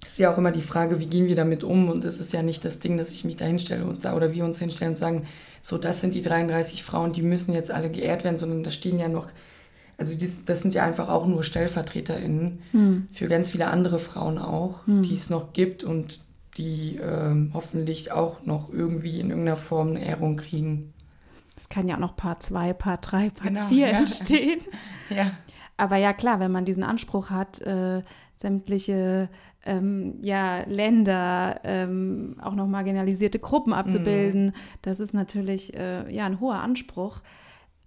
ist 0.05 0.19
ja 0.19 0.33
auch 0.33 0.37
immer 0.37 0.51
die 0.51 0.61
Frage, 0.61 0.99
wie 0.99 1.05
gehen 1.05 1.27
wir 1.27 1.35
damit 1.35 1.63
um? 1.63 1.89
Und 1.89 2.05
es 2.05 2.17
ist 2.17 2.33
ja 2.33 2.41
nicht 2.41 2.65
das 2.65 2.79
Ding, 2.79 2.97
dass 2.97 3.11
ich 3.11 3.23
mich 3.23 3.35
da 3.35 3.45
hinstelle 3.45 3.85
und 3.85 4.03
oder 4.05 4.33
wir 4.33 4.43
uns 4.43 4.59
hinstellen 4.59 4.93
und 4.93 4.97
sagen, 4.97 5.27
so, 5.61 5.77
das 5.77 6.01
sind 6.01 6.15
die 6.15 6.21
33 6.21 6.83
Frauen, 6.83 7.13
die 7.13 7.21
müssen 7.21 7.53
jetzt 7.53 7.71
alle 7.71 7.91
geehrt 7.91 8.23
werden, 8.23 8.39
sondern 8.39 8.63
da 8.63 8.71
stehen 8.71 8.99
ja 8.99 9.07
noch, 9.07 9.27
also 9.97 10.15
das, 10.15 10.43
das 10.43 10.61
sind 10.61 10.73
ja 10.73 10.83
einfach 10.83 11.09
auch 11.09 11.27
nur 11.27 11.43
StellvertreterInnen 11.43 12.61
hm. 12.71 13.07
für 13.11 13.27
ganz 13.27 13.51
viele 13.51 13.67
andere 13.67 13.99
Frauen 13.99 14.39
auch, 14.39 14.85
hm. 14.87 15.03
die 15.03 15.15
es 15.15 15.29
noch 15.29 15.53
gibt 15.53 15.83
und 15.83 16.21
die 16.57 16.99
ähm, 17.01 17.51
hoffentlich 17.53 18.11
auch 18.11 18.43
noch 18.43 18.73
irgendwie 18.73 19.19
in 19.19 19.29
irgendeiner 19.29 19.55
Form 19.55 19.89
eine 19.89 20.03
Ehrung 20.03 20.35
kriegen. 20.35 20.93
Es 21.55 21.69
kann 21.69 21.87
ja 21.87 21.95
auch 21.95 21.99
noch 21.99 22.15
Part 22.15 22.43
2, 22.43 22.73
Part 22.73 23.11
3, 23.11 23.29
Part 23.29 23.43
genau, 23.43 23.67
4 23.67 23.87
ja. 23.87 23.97
entstehen. 23.99 24.59
ja. 25.09 25.31
Aber 25.77 25.97
ja, 25.97 26.11
klar, 26.13 26.39
wenn 26.39 26.51
man 26.51 26.65
diesen 26.65 26.83
Anspruch 26.83 27.29
hat, 27.29 27.61
äh, 27.61 28.01
sämtliche 28.35 29.29
ähm, 29.65 30.15
ja, 30.21 30.63
Länder, 30.63 31.61
ähm, 31.63 32.35
auch 32.41 32.55
noch 32.55 32.67
marginalisierte 32.67 33.39
Gruppen 33.39 33.73
abzubilden. 33.73 34.47
Mhm. 34.47 34.53
Das 34.81 34.99
ist 34.99 35.13
natürlich 35.13 35.73
äh, 35.75 36.11
ja, 36.13 36.25
ein 36.25 36.39
hoher 36.39 36.59
Anspruch. 36.59 37.21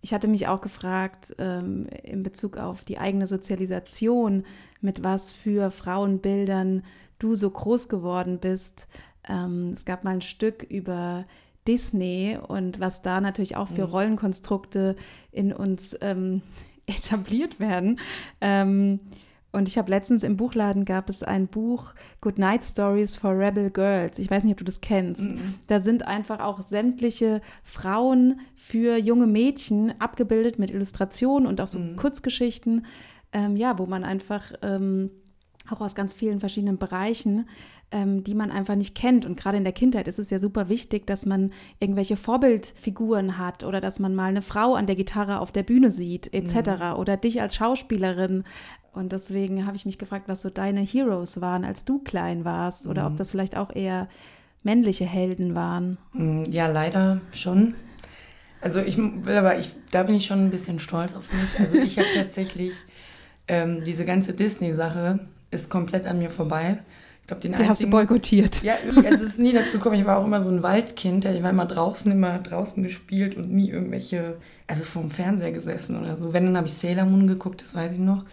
Ich 0.01 0.13
hatte 0.13 0.29
mich 0.29 0.47
auch 0.47 0.61
gefragt, 0.61 1.35
ähm, 1.39 1.87
in 2.03 2.23
Bezug 2.23 2.59
auf 2.59 2.85
die 2.85 2.99
eigene 2.99 3.27
Sozialisation, 3.27 4.45
mit 4.81 5.03
was 5.03 5.33
für 5.33 5.71
Frauenbildern 5.71 6.85
du 7.19 7.35
so 7.35 7.51
groß 7.51 7.89
geworden 7.89 8.39
bist. 8.39 8.87
Ähm, 9.29 9.73
es 9.75 9.85
gab 9.85 10.05
mal 10.05 10.15
ein 10.15 10.21
Stück 10.21 10.63
über 10.63 11.25
Disney 11.67 12.39
und 12.47 12.81
was 12.81 13.03
da 13.03 13.21
natürlich 13.21 13.57
auch 13.57 13.69
für 13.69 13.87
mhm. 13.87 13.93
Rollenkonstrukte 13.93 14.97
in 15.33 15.53
uns 15.53 15.97
ähm, 16.03 16.43
etabliert 16.87 17.59
werden. 17.59 17.99
Und 19.55 19.69
ich 19.69 19.79
habe 19.79 19.89
letztens 19.89 20.25
im 20.25 20.37
Buchladen 20.37 20.85
gab 20.85 21.09
es 21.09 21.23
ein 21.23 21.47
Buch 21.47 21.95
Good 22.21 22.39
Night 22.39 22.65
Stories 22.65 23.15
for 23.15 23.39
Rebel 23.39 23.71
Girls. 23.71 24.19
Ich 24.19 24.29
weiß 24.29 24.43
nicht, 24.43 24.53
ob 24.53 24.59
du 24.59 24.65
das 24.65 24.81
kennst. 24.81 25.31
Mm 25.31 25.55
Da 25.69 25.79
sind 25.79 26.07
einfach 26.07 26.41
auch 26.41 26.61
sämtliche 26.63 27.41
Frauen 27.63 28.41
für 28.57 28.97
junge 28.97 29.27
Mädchen 29.27 29.95
abgebildet 30.01 30.59
mit 30.59 30.71
Illustrationen 30.71 31.47
und 31.47 31.61
auch 31.61 31.69
so 31.69 31.79
mm. 31.79 31.97
Kurzgeschichten, 31.97 32.87
ähm, 33.33 33.57
ja, 33.57 33.79
wo 33.79 33.87
man 33.87 34.03
einfach 34.05 34.53
ähm, 34.63 35.11
auch 35.71 35.81
aus 35.81 35.95
ganz 35.95 36.13
vielen 36.13 36.41
verschiedenen 36.41 36.79
Bereichen, 36.79 37.49
ähm, 37.91 38.25
die 38.25 38.35
man 38.35 38.51
einfach 38.51 38.75
nicht 38.75 38.95
kennt. 38.95 39.25
Und 39.25 39.37
gerade 39.37 39.57
in 39.57 39.65
der 39.65 39.73
Kindheit 39.73 40.09
ist 40.09 40.19
es 40.19 40.31
ja 40.31 40.39
super 40.39 40.69
wichtig, 40.69 41.07
dass 41.07 41.27
man 41.27 41.53
irgendwelche 41.81 42.17
Vorbildfiguren 42.17 43.39
hat 43.39 43.65
oder 43.65 43.81
dass 43.81 43.99
man 43.99 44.15
mal 44.15 44.29
eine 44.29 44.43
Frau 44.43 44.75
an 44.75 44.87
der 44.87 44.97
Gitarre 44.97 45.41
auf 45.41 45.53
der 45.53 45.63
Bühne 45.63 45.91
sieht, 45.91 46.33
etc. 46.33 46.55
Mhm. 46.95 46.99
Oder 46.99 47.17
dich 47.17 47.41
als 47.41 47.57
Schauspielerin 47.57 48.45
und 48.95 49.11
deswegen 49.13 49.67
habe 49.67 49.77
ich 49.77 49.85
mich 49.85 49.99
gefragt, 49.99 50.29
was 50.29 50.43
so 50.43 50.51
deine 50.51 50.81
Heroes 50.81 51.41
waren, 51.41 51.65
als 51.65 51.85
du 51.85 51.99
klein 51.99 52.45
warst, 52.45 52.87
oder 52.87 53.03
mhm. 53.03 53.09
ob 53.09 53.17
das 53.17 53.33
vielleicht 53.33 53.57
auch 53.57 53.75
eher 53.75 54.09
männliche 54.63 55.05
Helden 55.05 55.55
waren. 55.55 55.99
Mm, 56.13 56.45
ja, 56.49 56.69
leider 56.69 57.21
schon. 57.33 57.75
Also 58.61 58.81
ich 58.81 58.97
will 58.97 59.37
aber, 59.37 59.59
ich, 59.59 59.71
da 59.91 60.05
bin 60.05 60.15
ich 60.15 60.27
schon 60.27 60.47
ein 60.47 60.51
bisschen 60.51 60.79
stolz 60.79 61.15
auf 61.15 61.31
mich. 61.33 61.59
Also 61.59 61.79
ich 61.81 61.99
habe 61.99 62.09
tatsächlich 62.15 62.75
ähm, 63.49 63.83
diese 63.85 64.05
ganze 64.05 64.33
Disney-Sache 64.33 65.19
ist 65.55 65.71
komplett 65.71 66.07
an 66.07 66.19
mir 66.19 66.31
vorbei. 66.31 66.79
Ich 67.23 67.29
glaube, 67.29 67.41
den 67.41 67.53
Die 67.53 67.55
einzigen, 67.55 67.71
hast 67.71 67.83
du 67.83 67.89
boykottiert. 67.89 68.63
Ja, 68.63 68.75
es 69.03 69.21
ist 69.21 69.39
nie 69.39 69.55
dazu 69.55 69.79
gekommen. 69.79 69.99
Ich 69.99 70.05
war 70.05 70.19
auch 70.19 70.27
immer 70.27 70.43
so 70.43 70.51
ein 70.51 70.63
Waldkind. 70.63 71.25
Ich 71.25 71.43
war 71.43 71.51
immer 71.51 71.65
draußen, 71.65 72.13
immer 72.13 72.39
draußen 72.39 72.83
gespielt 72.83 73.35
und 73.37 73.51
nie 73.51 73.71
irgendwelche, 73.71 74.37
also 74.67 74.85
vor 74.85 75.01
dem 75.01 75.11
Fernseher 75.11 75.53
gesessen 75.53 75.99
oder 75.99 76.19
so. 76.19 76.35
Wenn, 76.35 76.45
dann 76.45 76.59
habe 76.59 76.67
ich 76.67 76.75
Sailor 76.75 77.07
Moon 77.07 77.27
geguckt, 77.27 77.63
das 77.63 77.75
weiß 77.75 77.93
ich 77.93 77.99
noch. 77.99 78.27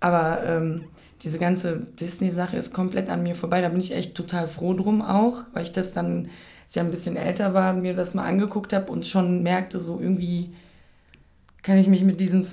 Aber 0.00 0.42
ähm, 0.44 0.86
diese 1.22 1.38
ganze 1.38 1.86
Disney-Sache 2.00 2.56
ist 2.56 2.74
komplett 2.74 3.08
an 3.10 3.22
mir 3.22 3.36
vorbei. 3.36 3.60
Da 3.60 3.68
bin 3.68 3.80
ich 3.80 3.94
echt 3.94 4.16
total 4.16 4.48
froh 4.48 4.74
drum 4.74 5.02
auch, 5.02 5.44
weil 5.52 5.62
ich 5.62 5.72
das 5.72 5.92
dann, 5.92 6.28
als 6.66 6.74
ich 6.74 6.80
ein 6.80 6.90
bisschen 6.90 7.16
älter 7.16 7.54
war, 7.54 7.74
mir 7.74 7.94
das 7.94 8.14
mal 8.14 8.24
angeguckt 8.24 8.72
habe 8.72 8.90
und 8.90 9.06
schon 9.06 9.44
merkte, 9.44 9.78
so 9.78 10.00
irgendwie 10.00 10.50
kann 11.62 11.78
ich 11.78 11.86
mich 11.86 12.02
mit 12.02 12.20
diesen 12.20 12.48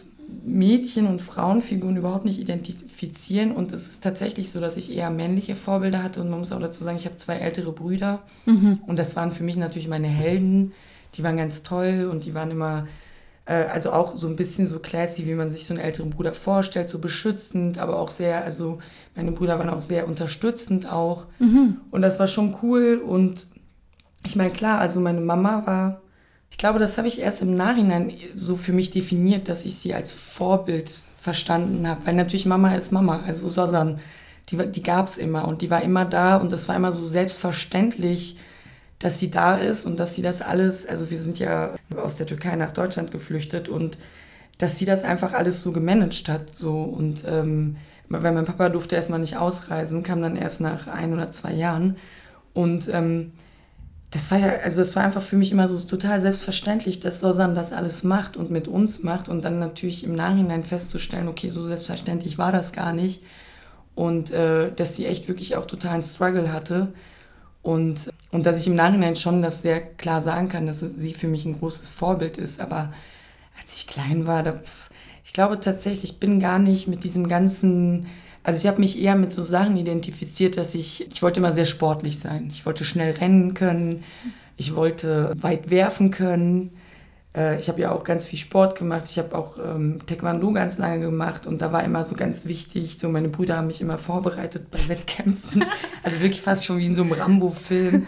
Mädchen- 0.46 1.08
und 1.08 1.22
Frauenfiguren 1.22 1.98
überhaupt 1.98 2.26
nicht 2.26 2.40
identifizieren. 2.40 3.52
Und 3.52 3.72
es 3.72 3.88
ist 3.88 4.04
tatsächlich 4.04 4.52
so, 4.52 4.60
dass 4.60 4.78
ich 4.78 4.96
eher 4.96 5.10
männliche 5.10 5.56
Vorbilder 5.56 6.04
hatte. 6.04 6.22
Und 6.22 6.30
man 6.30 6.40
muss 6.40 6.52
auch 6.52 6.60
dazu 6.60 6.84
sagen, 6.84 6.98
ich 6.98 7.06
habe 7.06 7.18
zwei 7.18 7.36
ältere 7.36 7.72
Brüder. 7.72 8.22
Mhm. 8.46 8.80
Und 8.88 8.98
das 8.98 9.16
waren 9.16 9.32
für 9.32 9.44
mich 9.44 9.58
natürlich 9.58 9.88
meine 9.88 10.08
Helden. 10.08 10.74
Die 11.16 11.24
waren 11.24 11.38
ganz 11.38 11.64
toll 11.64 12.08
und 12.12 12.26
die 12.26 12.34
waren 12.34 12.52
immer 12.52 12.88
äh, 13.46 13.66
also 13.66 13.92
auch 13.92 14.18
so 14.18 14.28
ein 14.28 14.36
bisschen 14.36 14.68
so 14.68 14.80
classy, 14.80 15.26
wie 15.26 15.36
man 15.36 15.52
sich 15.52 15.66
so 15.66 15.74
einen 15.74 15.84
älteren 15.84 16.10
Bruder 16.10 16.34
vorstellt, 16.34 16.90
so 16.90 17.00
beschützend, 17.00 17.78
aber 17.78 18.00
auch 18.00 18.10
sehr, 18.10 18.44
also 18.44 18.80
meine 19.16 19.32
Brüder 19.32 19.60
waren 19.60 19.70
auch 19.70 19.82
sehr 19.82 20.08
unterstützend 20.08 20.92
auch. 20.92 21.26
Mhm. 21.40 21.78
Und 21.92 22.02
das 22.02 22.20
war 22.20 22.28
schon 22.28 22.56
cool. 22.62 23.02
Und 23.06 23.48
ich 24.24 24.36
meine, 24.36 24.52
klar, 24.52 24.80
also 24.80 25.00
meine 25.00 25.22
Mama 25.22 25.64
war, 25.66 26.02
ich 26.54 26.58
glaube, 26.58 26.80
das 26.80 26.98
habe 26.98 27.10
ich 27.10 27.20
erst 27.20 27.42
im 27.42 27.58
Nachhinein 27.58 28.14
so 28.36 28.56
für 28.56 28.72
mich 28.72 28.92
definiert, 28.92 29.50
dass 29.50 29.66
ich 29.66 29.76
sie 29.76 29.94
als 29.94 30.14
Vorbild 30.14 31.02
verstanden 31.20 31.86
habe. 31.88 32.06
Weil 32.06 32.14
natürlich 32.14 32.46
Mama 32.46 32.74
ist 32.76 32.94
Mama, 32.94 33.24
also 33.26 33.50
Sosan, 33.50 34.00
die, 34.50 34.58
die 34.58 34.84
gab 34.84 35.08
es 35.08 35.18
immer 35.18 35.48
und 35.48 35.62
die 35.62 35.70
war 35.70 35.82
immer 35.82 36.06
da 36.06 36.38
und 36.38 36.52
das 36.54 36.70
war 36.70 36.76
immer 36.76 36.94
so 36.94 37.06
selbstverständlich 37.06 38.38
dass 39.04 39.20
sie 39.20 39.30
da 39.30 39.58
ist 39.58 39.86
und 39.86 40.00
dass 40.00 40.16
sie 40.16 40.22
das 40.22 40.42
alles, 40.42 40.88
also 40.88 41.12
wir 41.12 41.20
sind 41.20 41.38
ja 41.38 41.76
aus 41.98 42.16
der 42.16 42.26
Türkei 42.26 42.56
nach 42.56 42.72
Deutschland 42.72 43.12
geflüchtet 43.12 43.68
und 43.68 43.98
dass 44.58 44.78
sie 44.78 44.86
das 44.86 45.04
einfach 45.04 45.34
alles 45.34 45.62
so 45.62 45.74
gemanagt 45.74 46.30
hat. 46.30 46.56
So. 46.56 46.84
Und 46.84 47.24
ähm, 47.28 47.76
weil 48.08 48.32
mein 48.32 48.46
Papa 48.46 48.70
durfte 48.70 48.96
erstmal 48.96 49.20
nicht 49.20 49.36
ausreisen, 49.36 50.04
kam 50.04 50.22
dann 50.22 50.38
erst 50.38 50.62
nach 50.62 50.88
ein 50.88 51.12
oder 51.12 51.32
zwei 51.32 51.52
Jahren. 51.52 51.98
Und 52.54 52.88
ähm, 52.94 53.34
das 54.14 54.30
war 54.30 54.38
ja, 54.38 54.58
also 54.64 54.78
das 54.78 54.96
war 54.96 55.04
einfach 55.04 55.24
für 55.24 55.38
mich 55.38 55.52
immer 55.52 55.68
so 55.68 55.80
total 55.80 56.20
selbstverständlich, 56.20 57.00
dass 57.00 57.20
Sosan 57.20 57.56
das 57.56 57.74
alles 57.74 58.04
macht 58.04 58.38
und 58.38 58.52
mit 58.52 58.68
uns 58.68 59.02
macht 59.02 59.28
und 59.28 59.44
dann 59.44 59.58
natürlich 59.58 60.04
im 60.04 60.14
Nachhinein 60.14 60.64
festzustellen, 60.64 61.28
okay, 61.28 61.50
so 61.50 61.66
selbstverständlich 61.66 62.38
war 62.38 62.52
das 62.52 62.74
gar 62.74 62.94
nicht. 62.94 63.24
Und 63.96 64.30
äh, 64.32 64.72
dass 64.72 64.94
die 64.94 65.08
echt 65.08 65.28
wirklich 65.28 65.56
auch 65.56 65.66
totalen 65.66 66.04
Struggle 66.04 66.54
hatte. 66.54 66.94
Und, 67.64 68.12
und 68.32 68.46
dass 68.46 68.58
ich 68.58 68.68
im 68.68 68.76
Nachhinein 68.76 69.16
schon 69.16 69.42
das 69.42 69.64
sehr 69.64 69.82
klar 69.82 70.22
sagen 70.22 70.48
kann, 70.48 70.68
dass 70.68 70.82
sie 70.82 71.14
für 71.16 71.28
mich 71.28 71.46
ein 71.46 71.58
großes 71.58 71.90
Vorbild 71.90 72.38
ist. 72.38 72.60
Aber 72.60 72.94
als 73.60 73.74
ich 73.74 73.88
klein 73.88 74.28
war, 74.28 74.44
da, 74.44 74.62
ich 75.26 75.34
glaube 75.34 75.60
tatsächlich, 75.60 76.12
ich 76.12 76.20
bin 76.20 76.40
gar 76.40 76.60
nicht 76.60 76.88
mit 76.88 77.04
diesem 77.04 77.28
ganzen, 77.28 78.06
also 78.44 78.60
ich 78.60 78.68
habe 78.68 78.80
mich 78.80 79.02
eher 79.02 79.16
mit 79.16 79.32
so 79.32 79.42
Sachen 79.42 79.78
identifiziert, 79.78 80.58
dass 80.58 80.76
ich, 80.76 81.12
ich 81.12 81.22
wollte 81.22 81.40
immer 81.40 81.52
sehr 81.52 81.66
sportlich 81.66 82.20
sein. 82.20 82.50
Ich 82.52 82.66
wollte 82.66 82.84
schnell 82.84 83.14
rennen 83.16 83.54
können, 83.54 84.04
ich 84.58 84.76
wollte 84.76 85.34
weit 85.40 85.70
werfen 85.70 86.12
können. 86.12 86.72
Äh, 87.36 87.58
ich 87.58 87.70
habe 87.70 87.82
ja 87.82 87.92
auch 87.92 88.04
ganz 88.04 88.26
viel 88.26 88.40
Sport 88.40 88.78
gemacht. 88.78 89.06
Ich 89.06 89.18
habe 89.18 89.34
auch 89.36 89.58
ähm, 89.58 90.00
Taekwondo 90.06 90.52
ganz 90.52 90.78
lange 90.78 91.00
gemacht 91.00 91.48
und 91.48 91.62
da 91.62 91.72
war 91.72 91.84
immer 91.84 92.04
so 92.06 92.16
ganz 92.16 92.46
wichtig, 92.46 92.98
so 93.00 93.10
meine 93.10 93.30
Brüder 93.30 93.58
haben 93.58 93.68
mich 93.68 93.82
immer 93.82 93.98
vorbereitet 93.98 94.70
bei 94.72 94.80
Wettkämpfen. 94.88 95.66
Also 96.04 96.20
wirklich 96.20 96.42
fast 96.42 96.66
schon 96.66 96.80
wie 96.80 96.88
in 96.88 96.96
so 96.96 97.02
einem 97.04 97.14
Rambo-Film. 97.14 98.06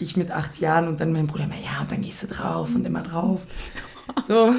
Ich 0.00 0.16
mit 0.16 0.30
acht 0.30 0.58
Jahren 0.60 0.88
und 0.88 1.00
dann 1.00 1.12
mein 1.12 1.26
Bruder 1.26 1.44
immer, 1.44 1.56
ja, 1.62 1.82
und 1.82 1.92
dann 1.92 2.00
gehst 2.00 2.22
du 2.22 2.26
drauf 2.26 2.74
und 2.74 2.86
immer 2.86 3.02
drauf. 3.02 3.46
So, 4.26 4.54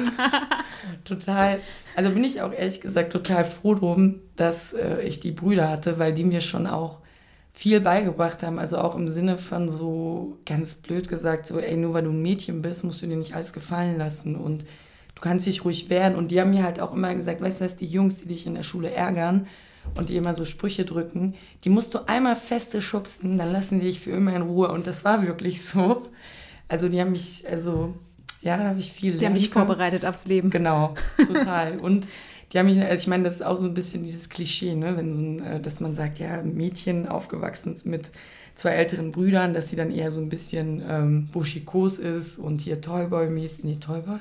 total. 1.04 1.60
Also 1.94 2.10
bin 2.10 2.24
ich 2.24 2.42
auch 2.42 2.52
ehrlich 2.52 2.80
gesagt 2.80 3.12
total 3.12 3.44
froh 3.44 3.74
drum, 3.74 4.20
dass 4.36 4.72
äh, 4.72 5.02
ich 5.02 5.20
die 5.20 5.32
Brüder 5.32 5.68
hatte, 5.68 5.98
weil 5.98 6.14
die 6.14 6.24
mir 6.24 6.40
schon 6.40 6.66
auch 6.66 6.98
viel 7.52 7.80
beigebracht 7.80 8.42
haben. 8.42 8.58
Also 8.58 8.78
auch 8.78 8.94
im 8.94 9.08
Sinne 9.08 9.38
von 9.38 9.68
so 9.68 10.38
ganz 10.46 10.74
blöd 10.74 11.08
gesagt, 11.08 11.46
so, 11.46 11.58
ey, 11.58 11.76
nur 11.76 11.94
weil 11.94 12.04
du 12.04 12.10
ein 12.10 12.22
Mädchen 12.22 12.62
bist, 12.62 12.84
musst 12.84 13.02
du 13.02 13.06
dir 13.06 13.16
nicht 13.16 13.34
alles 13.34 13.52
gefallen 13.52 13.98
lassen 13.98 14.36
und 14.36 14.62
du 15.14 15.20
kannst 15.20 15.46
dich 15.46 15.64
ruhig 15.64 15.90
wehren. 15.90 16.14
Und 16.14 16.30
die 16.30 16.40
haben 16.40 16.50
mir 16.50 16.62
halt 16.62 16.80
auch 16.80 16.94
immer 16.94 17.14
gesagt, 17.14 17.40
weißt 17.40 17.60
du 17.60 17.64
was, 17.64 17.76
die 17.76 17.86
Jungs, 17.86 18.22
die 18.22 18.28
dich 18.28 18.46
in 18.46 18.54
der 18.54 18.62
Schule 18.62 18.90
ärgern 18.90 19.46
und 19.94 20.08
die 20.08 20.16
immer 20.16 20.34
so 20.34 20.44
Sprüche 20.44 20.84
drücken, 20.84 21.34
die 21.64 21.70
musst 21.70 21.94
du 21.94 22.06
einmal 22.06 22.36
feste 22.36 22.80
schubsen, 22.80 23.38
dann 23.38 23.52
lassen 23.52 23.80
die 23.80 23.86
dich 23.86 24.00
für 24.00 24.10
immer 24.10 24.34
in 24.34 24.42
Ruhe. 24.42 24.68
Und 24.68 24.86
das 24.86 25.04
war 25.04 25.26
wirklich 25.26 25.64
so. 25.64 26.02
Also 26.68 26.88
die 26.88 27.00
haben 27.00 27.12
mich, 27.12 27.44
also 27.50 27.94
ja, 28.40 28.56
da 28.56 28.64
habe 28.64 28.78
ich 28.78 28.92
viel. 28.92 29.16
Die 29.16 29.26
haben 29.26 29.34
dich 29.34 29.50
vorbereitet 29.50 30.04
aufs 30.04 30.26
Leben. 30.26 30.50
Genau, 30.50 30.94
total. 31.16 31.78
Und 31.78 32.08
die 32.52 32.58
haben 32.58 32.66
mich, 32.66 32.80
also 32.80 32.94
ich 32.94 33.06
meine, 33.06 33.24
das 33.24 33.36
ist 33.36 33.42
auch 33.42 33.58
so 33.58 33.64
ein 33.64 33.74
bisschen 33.74 34.02
dieses 34.02 34.28
Klischee, 34.28 34.74
ne? 34.74 34.96
Wenn 34.96 35.14
so 35.14 35.20
ein, 35.20 35.44
äh, 35.44 35.60
dass 35.60 35.80
man 35.80 35.94
sagt, 35.94 36.18
ja, 36.18 36.42
Mädchen 36.42 37.08
aufgewachsen 37.08 37.76
mit 37.84 38.10
zwei 38.54 38.70
älteren 38.70 39.12
Brüdern, 39.12 39.54
dass 39.54 39.68
sie 39.68 39.76
dann 39.76 39.90
eher 39.90 40.10
so 40.10 40.20
ein 40.20 40.28
bisschen 40.28 40.82
ähm, 40.88 41.28
buschikos 41.32 41.98
ist 41.98 42.38
und 42.38 42.60
hier 42.60 42.80
Toyboy-mäßig, 42.80 43.64
nee, 43.64 43.76
Toyboy? 43.76 44.18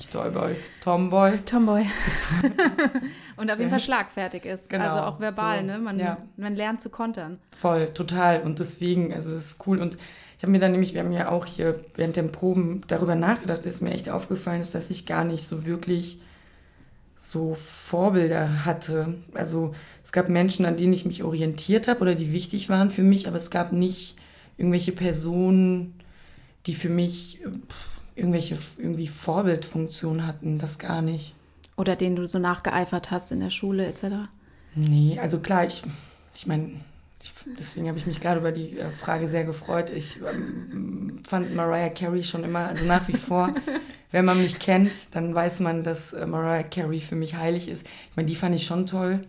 nicht 0.00 0.12
Toyboy, 0.12 0.56
Tomboy. 0.82 1.36
Tomboy. 1.44 1.84
und 3.36 3.50
auf 3.50 3.58
jeden 3.58 3.70
Fall 3.70 3.80
schlagfertig 3.80 4.44
ist. 4.46 4.70
Genau, 4.70 4.84
also 4.84 4.98
auch 4.98 5.20
verbal, 5.20 5.60
so, 5.60 5.66
ne? 5.66 5.78
Man, 5.78 5.98
ja. 5.98 6.18
man 6.36 6.56
lernt 6.56 6.80
zu 6.80 6.88
kontern. 6.88 7.38
Voll, 7.56 7.88
total. 7.92 8.40
Und 8.40 8.58
deswegen, 8.58 9.12
also 9.12 9.30
das 9.30 9.46
ist 9.46 9.66
cool. 9.66 9.78
Und 9.78 9.98
ich 10.40 10.42
habe 10.42 10.52
mir 10.52 10.58
dann 10.58 10.72
nämlich, 10.72 10.94
wir 10.94 11.02
haben 11.02 11.12
ja 11.12 11.28
auch 11.28 11.44
hier 11.44 11.78
während 11.96 12.16
den 12.16 12.32
Proben 12.32 12.80
darüber 12.86 13.14
nachgedacht, 13.14 13.66
dass 13.66 13.82
mir 13.82 13.90
echt 13.90 14.08
aufgefallen 14.08 14.62
ist, 14.62 14.74
dass 14.74 14.88
ich 14.88 15.04
gar 15.04 15.22
nicht 15.22 15.44
so 15.44 15.66
wirklich 15.66 16.18
so 17.14 17.54
Vorbilder 17.54 18.64
hatte. 18.64 19.16
Also 19.34 19.74
es 20.02 20.12
gab 20.12 20.30
Menschen, 20.30 20.64
an 20.64 20.78
denen 20.78 20.94
ich 20.94 21.04
mich 21.04 21.24
orientiert 21.24 21.88
habe 21.88 22.00
oder 22.00 22.14
die 22.14 22.32
wichtig 22.32 22.70
waren 22.70 22.88
für 22.88 23.02
mich, 23.02 23.28
aber 23.28 23.36
es 23.36 23.50
gab 23.50 23.72
nicht 23.72 24.16
irgendwelche 24.56 24.92
Personen, 24.92 26.00
die 26.64 26.72
für 26.72 26.88
mich 26.88 27.42
irgendwelche 28.14 28.56
irgendwie 28.78 29.08
Vorbildfunktion 29.08 30.26
hatten, 30.26 30.58
das 30.58 30.78
gar 30.78 31.02
nicht. 31.02 31.34
Oder 31.76 31.96
denen 31.96 32.16
du 32.16 32.26
so 32.26 32.38
nachgeeifert 32.38 33.10
hast 33.10 33.30
in 33.30 33.40
der 33.40 33.50
Schule 33.50 33.84
etc. 33.84 34.04
Nee, 34.74 35.18
also 35.20 35.40
klar, 35.40 35.66
ich, 35.66 35.82
ich 36.34 36.46
meine, 36.46 36.70
deswegen 37.58 37.88
habe 37.88 37.98
ich 37.98 38.06
mich 38.06 38.20
gerade 38.20 38.40
über 38.40 38.52
die 38.52 38.78
äh, 38.78 38.90
Frage 38.90 39.28
sehr 39.28 39.44
gefreut. 39.44 39.90
Ich 39.90 40.18
ähm, 40.20 41.18
fand 41.28 41.54
Mariah 41.54 41.90
Carey 41.90 42.24
schon 42.24 42.44
immer, 42.44 42.68
also 42.68 42.84
nach 42.84 43.06
wie 43.08 43.16
vor, 43.16 43.54
wenn 44.10 44.24
man 44.24 44.40
mich 44.40 44.58
kennt, 44.58 44.92
dann 45.14 45.34
weiß 45.34 45.60
man, 45.60 45.84
dass 45.84 46.12
äh, 46.12 46.26
Mariah 46.26 46.62
Carey 46.62 47.00
für 47.00 47.16
mich 47.16 47.36
heilig 47.36 47.68
ist. 47.68 47.86
Ich 48.10 48.16
meine, 48.16 48.28
die 48.28 48.36
fand 48.36 48.54
ich 48.54 48.64
schon 48.64 48.86
toll, 48.86 49.26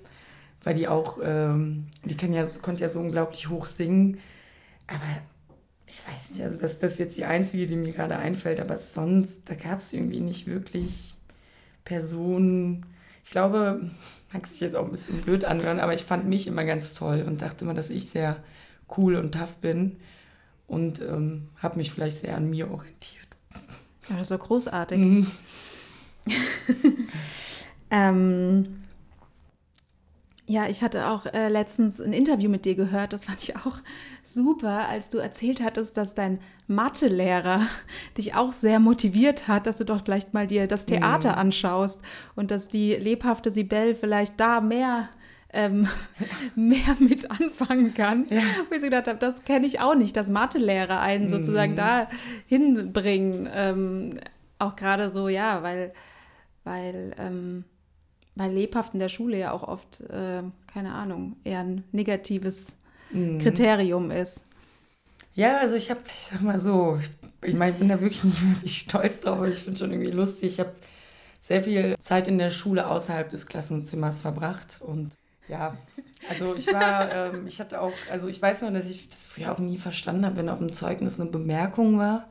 weil 0.64 0.76
die 0.76 0.88
auch, 0.88 1.18
ähm, 1.24 1.88
die 2.06 2.16
kann 2.16 2.34
ja, 2.34 2.46
konnte 2.62 2.84
ja 2.84 2.90
so 2.90 3.00
unglaublich 3.00 3.50
hoch 3.50 3.66
singen. 3.66 4.20
Aber 4.88 5.06
ich 5.88 6.02
weiß 6.08 6.32
nicht, 6.32 6.44
also 6.44 6.60
das, 6.60 6.80
das 6.80 6.94
ist 6.94 7.00
jetzt 7.00 7.18
die 7.18 7.26
einzige, 7.26 7.68
die 7.68 7.76
mir 7.76 7.92
gerade 7.92 8.16
einfällt, 8.16 8.60
aber 8.62 8.78
sonst, 8.78 9.50
da 9.50 9.56
gab 9.56 9.80
es 9.80 9.92
irgendwie 9.92 10.22
nicht 10.22 10.48
wirklich 10.48 11.14
Personen. 11.84 12.86
Ich 13.24 13.32
glaube, 13.32 13.90
mag 14.34 14.48
sich 14.48 14.60
jetzt 14.60 14.76
auch 14.76 14.86
ein 14.86 14.92
bisschen 14.92 15.22
blöd 15.22 15.46
anhören, 15.46 15.80
aber 15.80 15.94
ich 15.94 16.04
fand 16.04 16.28
mich 16.28 16.48
immer 16.48 16.64
ganz 16.64 16.94
toll 16.94 17.24
und 17.28 17.42
dachte 17.42 17.66
immer, 17.66 17.74
dass 17.74 17.90
ich 17.90 18.10
sehr 18.10 18.38
cool 18.98 19.16
und 19.16 19.34
tough 19.34 19.56
bin 19.56 19.98
und 20.68 21.02
ähm, 21.02 21.50
habe 21.58 21.78
mich 21.78 21.92
vielleicht 21.92 22.20
sehr 22.20 22.36
an 22.36 22.50
mir 22.50 22.72
orientiert. 22.72 23.28
Ja, 24.10 24.18
das 24.18 24.22
ist 24.22 24.30
so 24.30 24.38
großartig. 24.38 25.00
Mhm. 25.00 25.32
ähm, 27.92 28.84
ja, 30.46 30.68
ich 30.68 30.82
hatte 30.82 31.08
auch 31.08 31.26
äh, 31.26 31.50
letztens 31.50 32.02
ein 32.02 32.14
Interview 32.14 32.50
mit 32.50 32.66
dir 32.66 32.76
gehört, 32.76 33.14
das 33.14 33.26
fand 33.26 33.42
ich 33.42 33.56
auch 33.56 33.78
super, 34.34 34.88
als 34.90 35.10
du 35.10 35.18
erzählt 35.18 35.62
hattest, 35.62 35.98
dass 35.98 36.14
dein 36.16 36.40
Mathelehrer 36.68 37.68
dich 38.18 38.36
auch 38.36 38.52
sehr 38.52 38.80
motiviert 38.80 39.48
hat, 39.48 39.68
dass 39.68 39.78
du 39.78 39.86
doch 39.86 40.04
vielleicht 40.04 40.34
mal 40.34 40.48
dir 40.48 40.68
das 40.68 40.86
Theater 40.86 41.34
Mhm. 41.34 41.38
anschaust 41.38 42.02
und 42.36 42.52
dass 42.52 42.68
die 42.68 42.94
lebhafte 42.96 43.52
Sibel 43.52 43.96
vielleicht 43.96 44.40
da 44.40 44.62
mehr 44.62 45.10
ähm, 45.54 45.88
mehr 46.56 46.96
mit 47.00 47.30
anfangen 47.30 47.94
kann. 47.94 48.26
Ja. 48.30 48.42
Wo 48.70 48.74
ich 48.76 48.80
so 48.80 48.86
gedacht 48.88 49.08
habe, 49.10 49.20
das 49.20 49.44
kenne 49.44 49.66
ich 49.68 49.82
auch 49.82 49.96
nicht, 49.96 50.16
dass 50.16 50.30
Mathelehrer 50.30 51.02
einen 51.02 51.28
sozusagen 51.28 51.74
Mhm. 51.74 51.76
da 51.78 52.08
hinbringen. 52.46 53.50
Ähm, 53.54 54.20
auch 54.60 54.76
gerade 54.76 55.12
so, 55.12 55.28
ja, 55.28 55.62
weil, 55.64 55.92
weil, 56.64 57.14
ähm, 57.18 57.66
weil 58.36 58.54
lebhaft 58.54 58.94
in 58.94 59.00
der 59.02 59.10
Schule 59.10 59.38
ja 59.38 59.52
auch 59.52 59.64
oft, 59.64 60.02
äh, 60.02 60.44
keine 60.72 60.94
Ahnung, 60.94 61.36
eher 61.44 61.60
ein 61.60 61.84
negatives 61.92 62.78
Mhm. 63.14 63.40
Kriterium 63.40 64.12
ist. 64.12 64.44
Ja, 65.34 65.58
also 65.60 65.76
ich 65.76 65.90
habe, 65.90 66.02
ich 66.20 66.28
sag 66.28 66.42
mal 66.42 66.60
so, 66.60 67.00
ich, 67.00 67.10
ich 67.50 67.56
meine, 67.56 67.72
ich 67.74 67.80
bin 67.80 67.88
da 67.88 68.02
wirklich 68.02 68.24
nicht 68.24 68.42
wirklich 68.42 68.78
stolz 68.80 69.22
drauf, 69.22 69.38
aber 69.38 69.48
ich 69.48 69.60
finde 69.60 69.80
schon 69.80 69.92
irgendwie 69.92 70.12
lustig. 70.12 70.54
Ich 70.54 70.60
habe 70.60 70.74
sehr 71.40 71.64
viel 71.64 71.96
Zeit 72.00 72.28
in 72.28 72.38
der 72.38 72.50
Schule 72.50 72.88
außerhalb 72.88 73.30
des 73.30 73.48
Klassenzimmers 73.48 74.22
verbracht 74.22 74.80
und 74.82 75.12
ja, 75.48 75.78
also 76.30 76.56
ich 76.56 76.72
war, 76.72 77.12
ähm, 77.34 77.48
ich 77.48 77.60
hatte 77.60 77.82
auch, 77.82 77.94
also 78.12 78.28
ich 78.28 78.42
weiß 78.42 78.62
noch, 78.62 78.74
dass 78.74 78.90
ich 78.90 79.10
das 79.10 79.26
früher 79.26 79.52
auch 79.52 79.60
nie 79.60 79.78
verstanden 79.78 80.26
habe, 80.26 80.38
wenn 80.38 80.50
auf 80.50 80.60
dem 80.60 80.72
Zeugnis 80.74 81.20
eine 81.20 81.30
Bemerkung 81.30 81.98
war. 81.98 82.28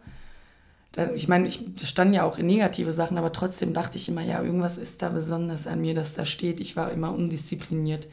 Da, 0.93 1.13
ich 1.13 1.29
meine, 1.29 1.47
ich, 1.49 1.75
das 1.77 1.89
standen 1.89 2.15
ja 2.15 2.25
auch 2.25 2.39
negative 2.39 2.93
Sachen, 2.93 3.19
aber 3.19 3.33
trotzdem 3.33 3.75
dachte 3.75 3.97
ich 3.99 4.09
immer, 4.09 4.23
ja, 4.23 4.43
irgendwas 4.43 4.79
ist 4.79 5.03
da 5.03 5.09
besonders 5.11 5.67
an 5.67 5.81
mir, 5.81 5.95
dass 5.95 6.15
da 6.15 6.25
steht. 6.25 6.61
Ich 6.61 6.77
war 6.77 6.91
immer 6.91 7.13
undiszipliniert. 7.15 8.09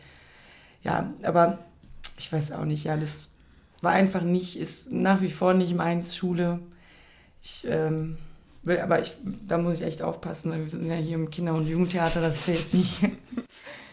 Ja, 0.84 1.14
aber 1.24 1.60
ich 2.18 2.32
weiß 2.32 2.52
auch 2.52 2.66
nicht, 2.66 2.86
ja, 2.86 2.98
das 2.98 3.30
war 3.82 3.92
einfach 3.92 4.22
nicht, 4.22 4.60
ist 4.60 4.92
nach 4.92 5.22
wie 5.22 5.30
vor 5.30 5.54
nicht 5.54 5.76
meins, 5.76 6.16
Schule. 6.16 6.60
Ich 7.42 7.66
ähm, 7.70 8.18
will, 8.64 8.80
aber 8.80 9.02
ich, 9.02 9.14
da 9.48 9.58
muss 9.58 9.78
ich 9.80 9.86
echt 9.86 10.02
aufpassen, 10.02 10.52
weil 10.52 10.64
wir 10.64 10.70
sind 10.70 10.88
ja 10.88 10.96
hier 10.96 11.16
im 11.16 11.30
Kinder- 11.30 11.54
und 11.54 11.68
Jugendtheater, 11.68 12.22
dass 12.22 12.48
ich 12.48 12.60
jetzt 12.60 12.74
nicht. 12.74 13.02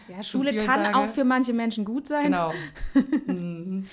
Ja, 0.07 0.21
Schule 0.21 0.55
kann 0.57 0.83
sage. 0.83 0.97
auch 0.97 1.07
für 1.07 1.23
manche 1.23 1.51
Menschen 1.51 1.83
gut 1.83 2.07
sein. 2.07 2.25
genau. 2.25 2.53
Mhm. 3.25 3.85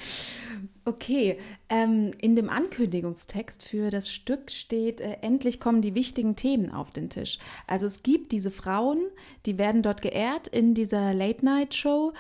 Okay, 0.85 1.39
ähm, 1.69 2.13
in 2.19 2.35
dem 2.35 2.51
Ankündigungstext 2.51 3.63
für 3.63 3.89
das 3.91 4.11
Stück 4.11 4.51
steht, 4.51 5.01
äh, 5.01 5.19
endlich 5.23 5.61
kommen 5.61 5.81
die 5.81 5.95
wichtigen 5.95 6.37
Themen 6.37 6.71
auf 6.71 6.91
den 6.91 7.09
Tisch. 7.09 7.39
Also 7.67 7.87
es 7.87 8.03
gibt 8.03 8.33
diese 8.33 8.51
Frauen, 8.51 8.99
die 9.47 9.59
werden 9.59 9.83
dort 9.83 10.03
geehrt 10.03 10.49
in 10.49 10.75
dieser 10.75 11.15
Late-Night-Show 11.15 12.13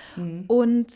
und 0.46 0.86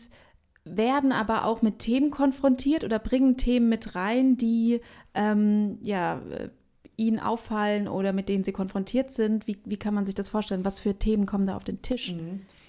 werden 0.66 1.12
aber 1.12 1.44
auch 1.44 1.62
mit 1.62 1.78
Themen 1.78 2.10
konfrontiert 2.10 2.84
oder 2.84 2.98
bringen 2.98 3.36
Themen 3.36 3.68
mit 3.68 3.94
rein, 3.94 4.36
die 4.36 4.80
ähm, 5.14 5.78
ja, 5.82 6.20
äh, 6.30 6.48
ihnen 6.96 7.20
auffallen 7.20 7.88
oder 7.88 8.12
mit 8.12 8.28
denen 8.28 8.44
sie 8.44 8.52
konfrontiert 8.52 9.10
sind. 9.10 9.46
Wie, 9.46 9.58
wie 9.64 9.76
kann 9.76 9.94
man 9.94 10.06
sich 10.06 10.14
das 10.14 10.28
vorstellen? 10.28 10.64
Was 10.64 10.80
für 10.80 10.94
Themen 10.94 11.26
kommen 11.26 11.46
da 11.46 11.56
auf 11.56 11.64
den 11.64 11.82
Tisch? 11.82 12.14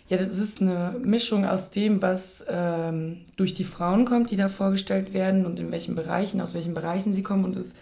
Ja, 0.09 0.17
das 0.17 0.37
ist 0.37 0.61
eine 0.61 0.95
Mischung 1.03 1.45
aus 1.45 1.71
dem, 1.71 2.01
was 2.01 2.45
ähm, 2.47 3.21
durch 3.35 3.53
die 3.53 3.63
Frauen 3.63 4.05
kommt, 4.05 4.31
die 4.31 4.37
da 4.37 4.47
vorgestellt 4.47 5.13
werden 5.13 5.45
und 5.45 5.59
in 5.59 5.71
welchen 5.71 5.95
Bereichen, 5.95 6.39
aus 6.39 6.53
welchen 6.53 6.73
Bereichen 6.73 7.13
sie 7.13 7.23
kommen. 7.23 7.45
Und 7.45 7.57
es 7.57 7.75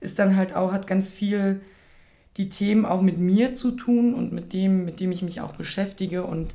ist 0.00 0.18
dann 0.18 0.36
halt 0.36 0.54
auch, 0.54 0.72
hat 0.72 0.86
ganz 0.86 1.12
viel 1.12 1.60
die 2.36 2.48
Themen 2.48 2.84
auch 2.86 3.02
mit 3.02 3.18
mir 3.18 3.54
zu 3.54 3.72
tun 3.72 4.14
und 4.14 4.32
mit 4.32 4.52
dem, 4.52 4.84
mit 4.84 5.00
dem 5.00 5.12
ich 5.12 5.22
mich 5.22 5.40
auch 5.40 5.52
beschäftige. 5.52 6.24
Und 6.24 6.54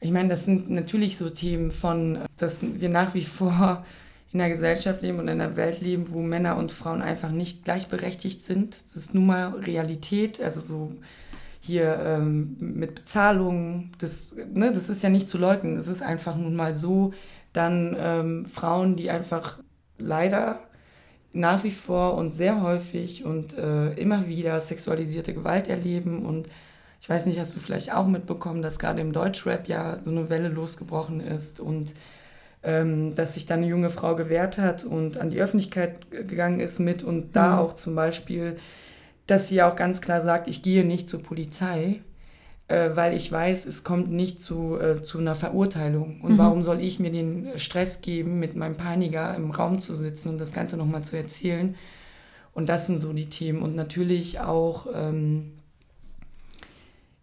ich 0.00 0.10
meine, 0.10 0.28
das 0.28 0.44
sind 0.44 0.70
natürlich 0.70 1.16
so 1.16 1.30
Themen 1.30 1.70
von, 1.70 2.20
dass 2.36 2.58
wir 2.62 2.88
nach 2.88 3.14
wie 3.14 3.24
vor 3.24 3.84
in 4.32 4.40
einer 4.40 4.50
Gesellschaft 4.50 5.02
leben 5.02 5.18
und 5.18 5.28
in 5.28 5.40
einer 5.40 5.56
Welt 5.56 5.80
leben, 5.80 6.06
wo 6.10 6.20
Männer 6.20 6.56
und 6.56 6.72
Frauen 6.72 7.00
einfach 7.00 7.30
nicht 7.30 7.64
gleichberechtigt 7.64 8.44
sind. 8.44 8.76
Das 8.84 8.96
ist 8.96 9.14
nun 9.14 9.26
mal 9.26 9.48
Realität. 9.50 10.42
Also 10.42 10.60
so 10.60 10.92
hier 11.60 11.98
ähm, 12.04 12.56
mit 12.60 12.94
Bezahlung, 12.94 13.90
das, 13.98 14.34
ne, 14.52 14.72
das 14.72 14.88
ist 14.88 15.02
ja 15.02 15.08
nicht 15.08 15.30
zu 15.30 15.38
leugnen. 15.38 15.76
Es 15.78 15.88
ist 15.88 16.02
einfach 16.02 16.36
nun 16.36 16.54
mal 16.54 16.74
so, 16.74 17.12
dann 17.52 17.96
ähm, 17.98 18.46
Frauen, 18.46 18.96
die 18.96 19.10
einfach 19.10 19.58
leider 19.98 20.60
nach 21.32 21.64
wie 21.64 21.70
vor 21.70 22.14
und 22.14 22.32
sehr 22.32 22.62
häufig 22.62 23.24
und 23.24 23.56
äh, 23.58 23.92
immer 23.94 24.28
wieder 24.28 24.60
sexualisierte 24.60 25.34
Gewalt 25.34 25.68
erleben. 25.68 26.24
Und 26.24 26.48
ich 27.00 27.08
weiß 27.08 27.26
nicht, 27.26 27.38
hast 27.38 27.54
du 27.54 27.60
vielleicht 27.60 27.92
auch 27.94 28.06
mitbekommen, 28.06 28.62
dass 28.62 28.78
gerade 28.78 29.00
im 29.00 29.12
Deutschrap 29.12 29.68
ja 29.68 29.98
so 30.02 30.10
eine 30.10 30.28
Welle 30.30 30.48
losgebrochen 30.48 31.20
ist 31.20 31.60
und 31.60 31.94
ähm, 32.62 33.14
dass 33.14 33.34
sich 33.34 33.46
dann 33.46 33.60
eine 33.60 33.68
junge 33.68 33.90
Frau 33.90 34.16
gewehrt 34.16 34.58
hat 34.58 34.84
und 34.84 35.18
an 35.18 35.30
die 35.30 35.40
Öffentlichkeit 35.40 36.10
gegangen 36.10 36.58
ist 36.60 36.80
mit 36.80 37.04
und 37.04 37.36
da 37.36 37.52
Mhm. 37.54 37.58
auch 37.58 37.74
zum 37.74 37.94
Beispiel, 37.94 38.56
dass 39.26 39.48
sie 39.48 39.62
auch 39.62 39.76
ganz 39.76 40.00
klar 40.00 40.20
sagt, 40.22 40.48
ich 40.48 40.62
gehe 40.62 40.84
nicht 40.84 41.08
zur 41.08 41.22
Polizei, 41.22 42.00
äh, 42.68 42.90
weil 42.94 43.14
ich 43.14 43.30
weiß, 43.30 43.66
es 43.66 43.84
kommt 43.84 44.10
nicht 44.10 44.42
zu, 44.42 44.78
äh, 44.80 45.02
zu 45.02 45.18
einer 45.18 45.36
Verurteilung. 45.36 46.20
Und 46.22 46.32
Mhm. 46.32 46.38
warum 46.38 46.62
soll 46.64 46.80
ich 46.80 46.98
mir 46.98 47.12
den 47.12 47.48
Stress 47.56 48.00
geben, 48.00 48.40
mit 48.40 48.56
meinem 48.56 48.76
Peiniger 48.76 49.34
im 49.36 49.52
Raum 49.52 49.78
zu 49.78 49.94
sitzen 49.94 50.30
und 50.30 50.38
das 50.38 50.52
Ganze 50.52 50.76
nochmal 50.76 51.02
zu 51.02 51.16
erzählen? 51.16 51.76
Und 52.54 52.68
das 52.68 52.86
sind 52.86 52.98
so 53.00 53.12
die 53.12 53.26
Themen. 53.28 53.62
Und 53.62 53.76
natürlich 53.76 54.40
auch, 54.40 54.86
ähm, 54.94 55.52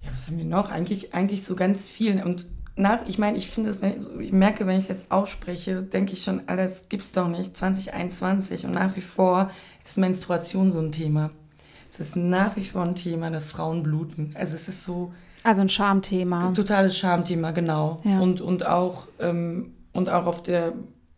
ja, 0.04 0.12
was 0.12 0.28
haben 0.28 0.38
wir 0.38 0.46
noch? 0.46 0.70
Eigentlich, 0.70 1.14
eigentlich 1.14 1.44
so 1.44 1.56
ganz 1.56 1.90
viel. 1.90 2.22
Und 2.24 2.46
nach, 2.76 3.00
ich 3.08 3.20
meine, 3.20 3.38
ich 3.38 3.50
finde 3.50 3.70
es, 3.70 3.82
wenn 3.82 3.98
ich, 4.20 4.32
merke, 4.32 4.66
wenn 4.66 4.78
ich 4.78 4.84
es 4.84 4.90
jetzt 4.90 5.12
ausspreche, 5.12 5.82
denke 5.84 6.14
ich 6.14 6.24
schon, 6.24 6.42
Alter, 6.48 6.64
das 6.64 6.90
gibt's 6.90 7.12
doch 7.12 7.28
nicht, 7.28 7.56
2021. 7.56 8.66
Und 8.66 8.74
nach 8.74 8.96
wie 8.96 9.02
vor 9.02 9.52
ist 9.86 9.98
Menstruation 9.98 10.72
so 10.72 10.80
ein 10.80 10.92
Thema. 10.92 11.30
Es 11.90 12.00
ist 12.00 12.16
nach 12.16 12.56
wie 12.56 12.64
vor 12.66 12.82
ein 12.84 12.96
Thema, 12.96 13.30
dass 13.30 13.48
Frauen 13.48 13.84
bluten. 13.84 14.32
Also 14.36 14.56
es 14.56 14.68
ist 14.68 14.84
so, 14.84 15.14
Also 15.44 15.62
ein 15.62 15.70
Schamthema. 15.70 16.48
ein 16.48 16.56
totales 16.56 16.98
Schamthema, 16.98 17.52
genau. 17.52 17.98
Ja. 18.04 18.20
Und, 18.20 18.42
und, 18.42 18.66
auch, 18.66 19.08
ähm, 19.20 19.74
und 19.92 20.10
auch 20.10 20.26
auf 20.26 20.42
der, 20.42 20.74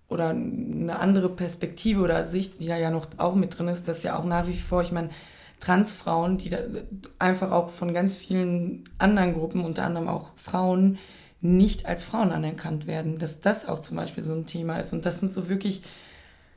oder 0.09 0.29
eine 0.31 0.99
andere 0.99 1.29
Perspektive 1.29 2.01
oder 2.01 2.25
Sicht, 2.25 2.59
die 2.59 2.67
da 2.67 2.77
ja 2.77 2.91
noch 2.91 3.07
auch 3.17 3.35
mit 3.35 3.57
drin 3.57 3.69
ist, 3.69 3.87
dass 3.87 4.03
ja 4.03 4.19
auch 4.19 4.25
nach 4.25 4.47
wie 4.47 4.53
vor, 4.53 4.81
ich 4.81 4.91
meine, 4.91 5.09
Transfrauen, 5.59 6.37
die 6.37 6.55
einfach 7.19 7.51
auch 7.51 7.69
von 7.69 7.93
ganz 7.93 8.15
vielen 8.15 8.89
anderen 8.97 9.33
Gruppen, 9.33 9.63
unter 9.63 9.83
anderem 9.83 10.07
auch 10.07 10.31
Frauen, 10.35 10.97
nicht 11.41 11.85
als 11.85 12.03
Frauen 12.03 12.31
anerkannt 12.31 12.87
werden. 12.87 13.19
Dass 13.19 13.39
das 13.39 13.67
auch 13.67 13.79
zum 13.79 13.97
Beispiel 13.97 14.23
so 14.23 14.33
ein 14.33 14.45
Thema 14.45 14.77
ist. 14.77 14.93
Und 14.93 15.05
das 15.05 15.19
sind 15.19 15.31
so 15.31 15.49
wirklich 15.49 15.83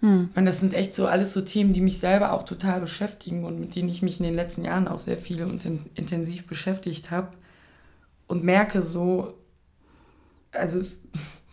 Hm. 0.01 0.31
Und 0.35 0.45
das 0.45 0.61
sind 0.61 0.75
echt 0.75 0.95
so 0.95 1.07
alles 1.07 1.33
so 1.33 1.41
Themen, 1.41 1.73
die 1.73 1.81
mich 1.81 1.99
selber 1.99 2.33
auch 2.33 2.45
total 2.45 2.81
beschäftigen 2.81 3.45
und 3.45 3.59
mit 3.59 3.75
denen 3.75 3.89
ich 3.89 4.03
mich 4.03 4.21
in 4.21 4.27
den 4.27 4.35
letzten 4.35 4.65
Jahren 4.65 4.89
auch 4.89 5.01
sehr 5.01 5.19
viel 5.19 5.43
und 5.43 5.65
in, 5.65 5.87
intensiv 5.95 6.47
beschäftigt 6.47 7.11
habe. 7.11 7.31
Und 8.27 8.45
merke 8.45 8.83
so, 8.83 9.35
also 10.53 10.79
es, 10.79 11.05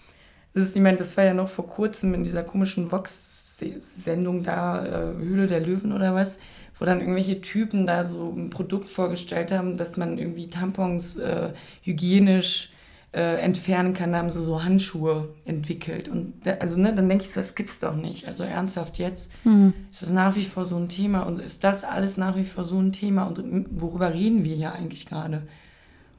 es 0.54 0.64
ist, 0.64 0.76
ich 0.76 0.82
meine, 0.82 0.98
das 0.98 1.18
war 1.18 1.24
ja 1.24 1.34
noch 1.34 1.50
vor 1.50 1.68
kurzem 1.68 2.14
in 2.14 2.24
dieser 2.24 2.44
komischen 2.44 2.92
Vox-Sendung 2.92 4.44
da, 4.44 4.86
äh, 4.86 5.18
Höhle 5.18 5.48
der 5.48 5.62
Löwen 5.62 5.92
oder 5.92 6.14
was, 6.14 6.38
wo 6.80 6.86
dann 6.86 7.00
irgendwelche 7.00 7.42
Typen 7.42 7.86
da 7.88 8.04
so 8.04 8.34
ein 8.36 8.50
Produkt 8.50 8.90
vorgestellt 8.90 9.52
haben, 9.52 9.78
dass 9.78 9.98
man 9.98 10.18
irgendwie 10.18 10.50
Tampons 10.50 11.18
äh, 11.18 11.54
hygienisch 11.82 12.70
äh, 13.16 13.40
entfernen 13.40 13.94
kann, 13.94 14.12
da 14.12 14.18
haben 14.18 14.30
sie 14.30 14.44
so 14.44 14.62
Handschuhe 14.64 15.30
entwickelt. 15.46 16.10
Und 16.10 16.34
da, 16.44 16.56
also, 16.56 16.78
ne, 16.78 16.94
dann 16.94 17.08
denke 17.08 17.24
ich, 17.24 17.34
das 17.34 17.56
gibt's 17.56 17.80
doch 17.80 17.96
nicht. 17.96 18.28
Also 18.28 18.44
ernsthaft 18.44 18.98
jetzt 18.98 19.32
mhm. 19.46 19.74
ist 19.90 20.02
das 20.02 20.10
nach 20.12 20.36
wie 20.36 20.44
vor 20.44 20.66
so 20.66 20.76
ein 20.76 20.90
Thema 20.90 21.22
und 21.22 21.40
ist 21.40 21.64
das 21.64 21.86
alles 21.86 22.18
nach 22.18 22.36
wie 22.36 22.44
vor 22.44 22.66
so 22.66 22.78
ein 22.78 22.92
Thema 22.92 23.24
und 23.24 23.68
worüber 23.80 24.14
reden 24.14 24.44
wir 24.44 24.54
hier 24.54 24.74
eigentlich 24.74 25.06
gerade? 25.06 25.44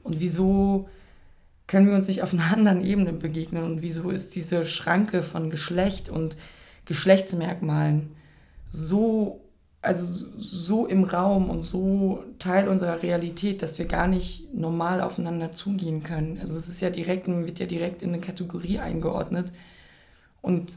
Und 0.04 0.20
wieso 0.20 0.88
können 1.66 1.86
wir 1.86 1.94
uns 1.94 2.08
nicht 2.08 2.22
auf 2.22 2.32
einer 2.32 2.50
anderen 2.52 2.82
Ebene 2.82 3.12
begegnen 3.12 3.62
und 3.62 3.82
wieso 3.82 4.08
ist 4.08 4.34
diese 4.34 4.64
Schranke 4.64 5.22
von 5.22 5.50
Geschlecht 5.50 6.08
und 6.08 6.38
Geschlechtsmerkmalen 6.86 8.12
so 8.70 9.42
also 9.86 10.04
so 10.36 10.86
im 10.86 11.04
Raum 11.04 11.48
und 11.48 11.62
so 11.62 12.24
Teil 12.38 12.68
unserer 12.68 13.02
Realität, 13.02 13.62
dass 13.62 13.78
wir 13.78 13.86
gar 13.86 14.08
nicht 14.08 14.52
normal 14.52 15.00
aufeinander 15.00 15.52
zugehen 15.52 16.02
können. 16.02 16.38
Also 16.40 16.56
es 16.56 16.68
ist 16.68 16.80
ja 16.80 16.90
direkt, 16.90 17.28
man 17.28 17.46
wird 17.46 17.60
ja 17.60 17.66
direkt 17.66 18.02
in 18.02 18.10
eine 18.10 18.20
Kategorie 18.20 18.80
eingeordnet 18.80 19.52
und 20.42 20.72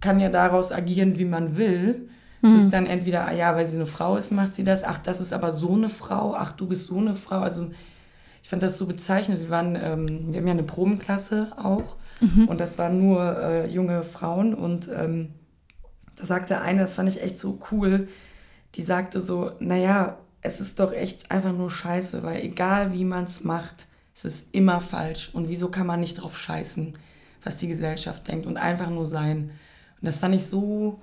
kann 0.00 0.18
ja 0.18 0.30
daraus 0.30 0.72
agieren, 0.72 1.18
wie 1.18 1.26
man 1.26 1.56
will. 1.56 2.08
Mhm. 2.40 2.48
Es 2.48 2.62
ist 2.62 2.72
dann 2.72 2.86
entweder, 2.86 3.26
ah 3.26 3.32
ja, 3.32 3.54
weil 3.54 3.66
sie 3.66 3.76
eine 3.76 3.86
Frau 3.86 4.16
ist, 4.16 4.32
macht 4.32 4.54
sie 4.54 4.64
das. 4.64 4.82
Ach, 4.82 4.98
das 4.98 5.20
ist 5.20 5.32
aber 5.32 5.52
so 5.52 5.74
eine 5.74 5.90
Frau. 5.90 6.34
Ach, 6.34 6.52
du 6.52 6.66
bist 6.66 6.86
so 6.86 6.96
eine 6.98 7.14
Frau. 7.14 7.40
Also 7.40 7.70
ich 8.42 8.48
fand 8.48 8.62
das 8.62 8.78
so 8.78 8.86
bezeichnend. 8.86 9.40
Wir 9.40 9.50
waren, 9.50 9.76
ähm, 9.76 10.32
wir 10.32 10.40
haben 10.40 10.46
ja 10.46 10.54
eine 10.54 10.62
Probenklasse 10.62 11.52
auch 11.56 11.96
mhm. 12.20 12.48
und 12.48 12.60
das 12.60 12.78
waren 12.78 12.98
nur 12.98 13.42
äh, 13.42 13.68
junge 13.68 14.02
Frauen 14.04 14.54
und 14.54 14.88
ähm, 14.88 15.34
da 16.16 16.24
sagte 16.24 16.60
eine, 16.60 16.80
das 16.80 16.94
fand 16.94 17.08
ich 17.08 17.22
echt 17.22 17.38
so 17.38 17.58
cool, 17.70 18.08
die 18.74 18.82
sagte 18.82 19.20
so, 19.20 19.52
naja, 19.60 20.18
es 20.40 20.60
ist 20.60 20.78
doch 20.80 20.92
echt 20.92 21.30
einfach 21.30 21.52
nur 21.52 21.70
scheiße, 21.70 22.22
weil 22.22 22.42
egal 22.42 22.92
wie 22.92 23.04
man 23.04 23.24
es 23.24 23.44
macht, 23.44 23.86
es 24.14 24.24
ist 24.24 24.48
immer 24.52 24.80
falsch. 24.80 25.30
Und 25.32 25.48
wieso 25.48 25.68
kann 25.68 25.86
man 25.86 26.00
nicht 26.00 26.14
drauf 26.20 26.38
scheißen, 26.38 26.94
was 27.42 27.58
die 27.58 27.68
Gesellschaft 27.68 28.26
denkt 28.28 28.46
und 28.46 28.56
einfach 28.56 28.90
nur 28.90 29.06
sein? 29.06 29.50
Und 30.00 30.06
das 30.06 30.18
fand 30.18 30.34
ich 30.34 30.46
so, 30.46 31.00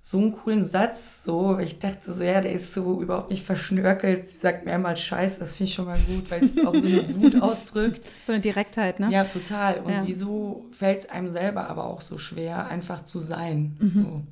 so 0.00 0.18
einen 0.18 0.32
coolen 0.32 0.64
Satz, 0.64 1.22
so, 1.24 1.58
ich 1.58 1.78
dachte 1.78 2.12
so, 2.14 2.22
ja, 2.22 2.40
der 2.40 2.52
ist 2.52 2.72
so 2.72 3.02
überhaupt 3.02 3.30
nicht 3.30 3.44
verschnörkelt, 3.44 4.28
sie 4.28 4.38
sagt 4.38 4.64
mehrmals 4.64 5.00
Scheiße, 5.02 5.40
das 5.40 5.54
finde 5.54 5.68
ich 5.68 5.74
schon 5.74 5.84
mal 5.84 5.98
gut, 5.98 6.30
weil 6.30 6.44
es 6.44 6.66
auch 6.66 6.74
so 6.74 6.80
eine 6.80 7.14
Wut 7.20 7.42
ausdrückt. 7.42 8.06
So 8.26 8.32
eine 8.32 8.40
Direktheit, 8.40 9.00
ne? 9.00 9.10
Ja, 9.10 9.24
total. 9.24 9.80
Und 9.80 9.92
ja. 9.92 10.06
wieso 10.06 10.64
fällt 10.72 11.00
es 11.00 11.10
einem 11.10 11.30
selber 11.30 11.68
aber 11.68 11.84
auch 11.84 12.00
so 12.00 12.16
schwer, 12.16 12.68
einfach 12.68 13.04
zu 13.04 13.20
sein? 13.20 13.76
Mhm. 13.80 14.02
So. 14.02 14.22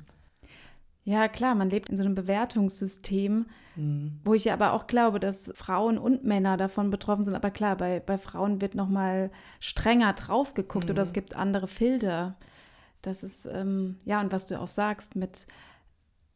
Ja, 1.07 1.29
klar, 1.29 1.55
man 1.55 1.69
lebt 1.69 1.89
in 1.89 1.95
so 1.95 2.03
einem 2.03 2.15
Bewertungssystem, 2.15 3.45
mhm. 3.77 4.19
wo 4.25 4.33
ich 4.33 4.43
ja 4.43 4.53
aber 4.53 4.73
auch 4.73 4.87
glaube, 4.87 5.21
dass 5.21 5.49
Frauen 5.55 5.97
und 5.97 6.25
Männer 6.25 6.57
davon 6.57 6.89
betroffen 6.89 7.23
sind. 7.23 7.33
Aber 7.33 7.49
klar, 7.49 7.77
bei, 7.77 8.01
bei 8.01 8.17
Frauen 8.17 8.59
wird 8.59 8.75
noch 8.75 8.89
mal 8.89 9.31
strenger 9.61 10.11
drauf 10.11 10.53
geguckt 10.53 10.87
mhm. 10.87 10.91
oder 10.91 11.03
es 11.03 11.13
gibt 11.13 11.33
andere 11.33 11.69
Filter. 11.69 12.35
Das 13.01 13.23
ist, 13.23 13.45
ähm, 13.45 13.95
ja, 14.03 14.19
und 14.19 14.33
was 14.33 14.47
du 14.47 14.59
auch 14.59 14.67
sagst, 14.67 15.15
mit 15.15 15.47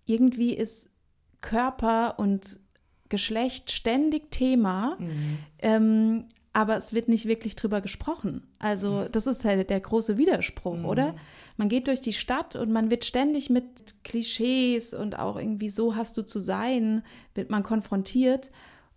irgendwie 0.06 0.54
ist 0.54 0.90
Körper 1.42 2.18
und 2.18 2.58
Geschlecht 3.10 3.72
ständig 3.72 4.32
Thema. 4.32 4.96
Mhm. 5.00 5.38
Ähm, 5.60 6.26
aber 6.54 6.78
es 6.78 6.94
wird 6.94 7.10
nicht 7.10 7.26
wirklich 7.26 7.58
drüber 7.58 7.82
gesprochen. 7.82 8.48
Also 8.58 9.10
das 9.10 9.28
ist 9.28 9.44
halt 9.44 9.70
der 9.70 9.82
große 9.82 10.18
Widerspruch, 10.18 10.78
mhm. 10.78 10.86
oder? 10.86 11.16
Man 11.58 11.70
geht 11.70 11.88
durch 11.88 12.02
die 12.02 12.14
Stadt 12.14 12.56
und 12.56 12.72
man 12.72 12.90
wird 12.90 13.06
ständig 13.06 13.50
mit 13.50 13.66
Klischees 14.04 14.94
und 14.94 15.20
auch 15.20 15.38
irgendwie 15.38 15.70
so 15.70 15.96
hast 15.96 16.18
du 16.18 16.24
zu 16.24 16.40
sein, 16.40 17.04
wird 17.34 17.50
man 17.50 17.64
konfrontiert. 17.64 18.52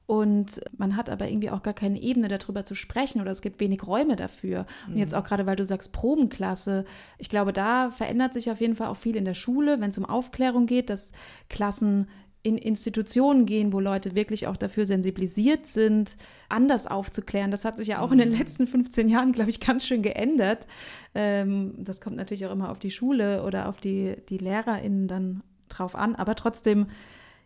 Und 0.06 0.60
man 0.76 0.96
hat 0.96 1.08
aber 1.08 1.28
irgendwie 1.28 1.48
auch 1.48 1.62
gar 1.62 1.72
keine 1.72 2.00
Ebene 2.00 2.28
darüber 2.28 2.64
zu 2.66 2.74
sprechen 2.74 3.22
oder 3.22 3.30
es 3.30 3.40
gibt 3.40 3.58
wenig 3.58 3.86
Räume 3.86 4.16
dafür. 4.16 4.66
Und 4.86 4.98
jetzt 4.98 5.12
mhm. 5.12 5.18
auch 5.18 5.24
gerade, 5.24 5.46
weil 5.46 5.56
du 5.56 5.64
sagst 5.64 5.92
Probenklasse, 5.92 6.84
ich 7.16 7.30
glaube, 7.30 7.54
da 7.54 7.90
verändert 7.90 8.34
sich 8.34 8.50
auf 8.50 8.60
jeden 8.60 8.76
Fall 8.76 8.88
auch 8.88 8.98
viel 8.98 9.16
in 9.16 9.24
der 9.24 9.34
Schule, 9.34 9.80
wenn 9.80 9.88
es 9.88 9.96
um 9.96 10.04
Aufklärung 10.04 10.66
geht, 10.66 10.90
dass 10.90 11.12
Klassen 11.48 12.08
in 12.44 12.58
Institutionen 12.58 13.46
gehen, 13.46 13.72
wo 13.72 13.80
Leute 13.80 14.14
wirklich 14.14 14.46
auch 14.46 14.58
dafür 14.58 14.84
sensibilisiert 14.84 15.66
sind, 15.66 16.18
anders 16.50 16.86
aufzuklären. 16.86 17.50
Das 17.50 17.64
hat 17.64 17.78
sich 17.78 17.88
ja 17.88 18.00
auch 18.00 18.12
in 18.12 18.18
den 18.18 18.32
mhm. 18.32 18.38
letzten 18.38 18.66
15 18.66 19.08
Jahren, 19.08 19.32
glaube 19.32 19.48
ich, 19.48 19.60
ganz 19.60 19.86
schön 19.86 20.02
geändert. 20.02 20.66
Ähm, 21.14 21.72
das 21.78 22.02
kommt 22.02 22.16
natürlich 22.16 22.44
auch 22.44 22.52
immer 22.52 22.70
auf 22.70 22.78
die 22.78 22.90
Schule 22.90 23.44
oder 23.44 23.66
auf 23.70 23.78
die, 23.80 24.16
die 24.28 24.36
LehrerInnen 24.36 25.08
dann 25.08 25.42
drauf 25.70 25.94
an. 25.94 26.14
Aber 26.14 26.34
trotzdem, 26.34 26.88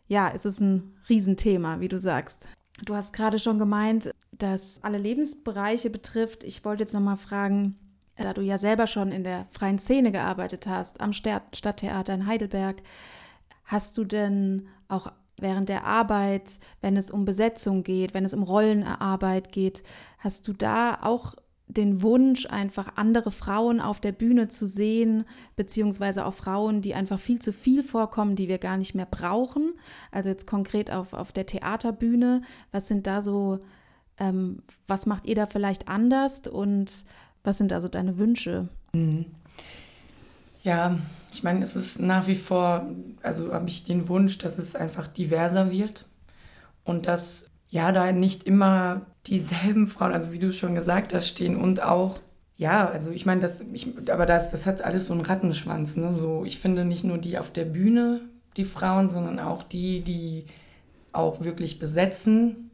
ja, 0.08 0.26
ist 0.28 0.46
es 0.46 0.58
ein 0.58 0.96
Riesenthema, 1.08 1.78
wie 1.78 1.88
du 1.88 1.96
sagst. 1.96 2.48
Du 2.84 2.96
hast 2.96 3.12
gerade 3.12 3.38
schon 3.38 3.61
gemeint, 3.61 4.11
dass 4.32 4.82
alle 4.82 4.98
Lebensbereiche 4.98 5.90
betrifft. 5.90 6.42
Ich 6.42 6.64
wollte 6.64 6.82
jetzt 6.82 6.92
nochmal 6.92 7.18
fragen, 7.18 7.76
da 8.16 8.32
du 8.32 8.40
ja 8.40 8.58
selber 8.58 8.88
schon 8.88 9.12
in 9.12 9.22
der 9.22 9.46
freien 9.52 9.78
Szene 9.78 10.11
gearbeitet 10.11 10.66
hast, 10.66 11.00
am 11.00 11.12
Stadttheater 11.12 12.14
in 12.14 12.26
Heidelberg, 12.26 12.82
hast 13.64 13.96
du 13.96 14.02
denn 14.02 14.66
auch 14.88 15.12
während 15.38 15.68
der 15.68 15.85
Arbeit, 15.85 16.59
wenn 16.81 16.96
es 16.96 17.11
um 17.11 17.24
Besetzung 17.24 17.83
geht, 17.85 18.14
wenn 18.14 18.24
es 18.24 18.35
um 18.35 18.42
Rollenarbeit 18.42 19.53
geht, 19.53 19.83
hast 20.18 20.48
du 20.48 20.53
da 20.53 20.98
auch 21.03 21.35
den 21.68 22.01
Wunsch, 22.01 22.46
einfach 22.46 22.92
andere 22.96 23.31
Frauen 23.31 23.81
auf 23.81 24.01
der 24.01 24.12
Bühne 24.12 24.48
zu 24.48 24.66
sehen, 24.66 25.24
beziehungsweise 25.55 26.24
auch 26.24 26.33
Frauen, 26.33 26.81
die 26.81 26.94
einfach 26.94 27.20
viel 27.20 27.40
zu 27.40 27.53
viel 27.53 27.85
vorkommen, 27.85 28.37
die 28.37 28.48
wir 28.48 28.59
gar 28.59 28.79
nicht 28.79 28.94
mehr 28.94 29.07
brauchen. 29.07 29.74
Also 30.11 30.31
jetzt 30.31 30.46
konkret 30.46 30.90
auf, 30.90 31.12
auf 31.12 31.31
der 31.31 31.44
Theaterbühne. 31.44 32.40
Was 32.72 32.88
sind 32.88 33.07
da 33.07 33.20
so, 33.20 33.59
ähm, 34.18 34.62
was 34.87 35.05
macht 35.05 35.27
ihr 35.27 35.35
da 35.35 35.44
vielleicht 35.44 35.88
anders 35.88 36.48
und 36.48 37.05
was 37.44 37.59
sind 37.59 37.70
da 37.70 37.83
so 37.83 37.88
deine 37.88 38.16
Wünsche? 38.16 38.68
Mhm. 38.94 39.27
Ja, 40.62 40.99
ich 41.33 41.42
meine, 41.42 41.64
es 41.64 41.77
ist 41.77 42.01
nach 42.01 42.27
wie 42.27 42.37
vor, 42.37 42.87
also 43.23 43.53
habe 43.53 43.68
ich 43.68 43.85
den 43.85 44.09
Wunsch, 44.09 44.38
dass 44.38 44.59
es 44.59 44.75
einfach 44.75 45.07
diverser 45.07 45.71
wird 45.71 46.07
und 46.85 47.07
dass 47.07 47.51
ja 47.68 47.92
da 47.92 48.12
nicht 48.12 48.44
immer 48.44 49.03
dieselben 49.27 49.87
Frauen, 49.88 50.12
also 50.12 50.33
wie 50.33 50.38
du 50.38 50.53
schon 50.53 50.75
gesagt 50.75 51.14
hast, 51.14 51.29
stehen 51.29 51.57
und 51.57 51.83
auch 51.83 52.21
ja, 52.59 52.88
also 52.88 53.12
ich 53.12 53.25
meine, 53.25 53.40
das, 53.40 53.61
ich, 53.73 53.87
aber 54.11 54.27
das, 54.27 54.51
das 54.51 54.66
hat 54.66 54.83
alles 54.83 55.07
so 55.07 55.14
einen 55.14 55.23
Rattenschwanz. 55.23 55.97
Ne? 55.97 56.11
So, 56.11 56.44
ich 56.44 56.59
finde 56.59 56.85
nicht 56.85 57.05
nur 57.05 57.16
die 57.16 57.38
auf 57.38 57.53
der 57.53 57.64
Bühne, 57.64 58.21
die 58.57 58.64
Frauen, 58.64 59.09
sondern 59.09 59.38
auch 59.38 59.62
die, 59.62 60.01
die 60.01 60.47
auch 61.12 61.40
wirklich 61.40 61.79
besetzen, 61.79 62.73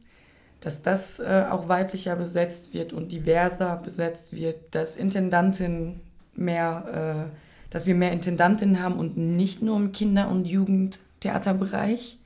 dass 0.59 0.81
das 0.81 1.19
äh, 1.19 1.45
auch 1.51 1.67
weiblicher 1.67 2.15
besetzt 2.15 2.73
wird 2.73 2.93
und 2.93 3.11
diverser 3.11 3.77
besetzt 3.77 4.35
wird, 4.35 4.73
dass 4.73 4.97
Intendantinnen 4.97 6.01
mehr 6.33 7.29
äh, 7.31 7.44
dass 7.75 7.85
wir 7.85 7.93
mehr 7.93 8.13
Intendantinnen 8.13 8.81
haben 8.81 8.95
und 8.95 9.17
nicht 9.17 9.61
nur 9.61 9.75
im 9.75 9.91
Kinder- 9.91 10.29
und 10.29 10.45
Jugendtheaterbereich. 10.45 12.17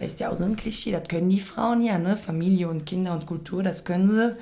Das 0.00 0.08
ist 0.08 0.18
ja 0.18 0.30
auch 0.30 0.36
so 0.36 0.42
ein 0.42 0.56
Klischee, 0.56 0.90
das 0.90 1.06
können 1.06 1.30
die 1.30 1.38
Frauen 1.38 1.80
ja, 1.80 1.96
ne? 1.96 2.16
Familie 2.16 2.68
und 2.68 2.86
Kinder 2.86 3.12
und 3.12 3.24
Kultur, 3.24 3.62
das 3.62 3.84
können 3.84 4.10
sie. 4.10 4.36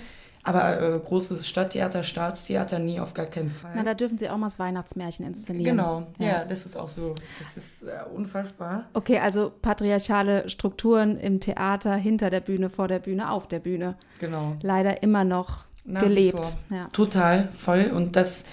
Aber 0.44 0.80
äh, 0.80 0.98
großes 0.98 1.46
Stadttheater, 1.46 2.02
Staatstheater, 2.02 2.78
nie 2.78 2.98
auf 2.98 3.12
gar 3.12 3.26
keinen 3.26 3.50
Fall. 3.50 3.72
Na, 3.76 3.82
da 3.82 3.92
dürfen 3.92 4.16
sie 4.16 4.30
auch 4.30 4.38
mal 4.38 4.46
das 4.46 4.58
Weihnachtsmärchen 4.58 5.26
inszenieren. 5.26 5.76
Genau, 5.76 6.06
ja, 6.18 6.26
ja 6.26 6.44
das 6.46 6.64
ist 6.64 6.78
auch 6.78 6.88
so, 6.88 7.14
das 7.38 7.58
ist 7.58 7.82
äh, 7.82 7.98
unfassbar. 8.14 8.86
Okay, 8.94 9.18
also 9.18 9.52
patriarchale 9.60 10.48
Strukturen 10.48 11.18
im 11.18 11.40
Theater, 11.40 11.94
hinter 11.94 12.30
der 12.30 12.40
Bühne, 12.40 12.70
vor 12.70 12.88
der 12.88 13.00
Bühne, 13.00 13.30
auf 13.30 13.48
der 13.48 13.58
Bühne. 13.58 13.96
Genau. 14.18 14.56
Leider 14.62 15.02
immer 15.02 15.24
noch 15.24 15.66
Nach 15.84 16.00
gelebt. 16.00 16.56
Ja. 16.70 16.88
Total, 16.94 17.50
voll. 17.54 17.92
Und 17.94 18.16
das 18.16 18.46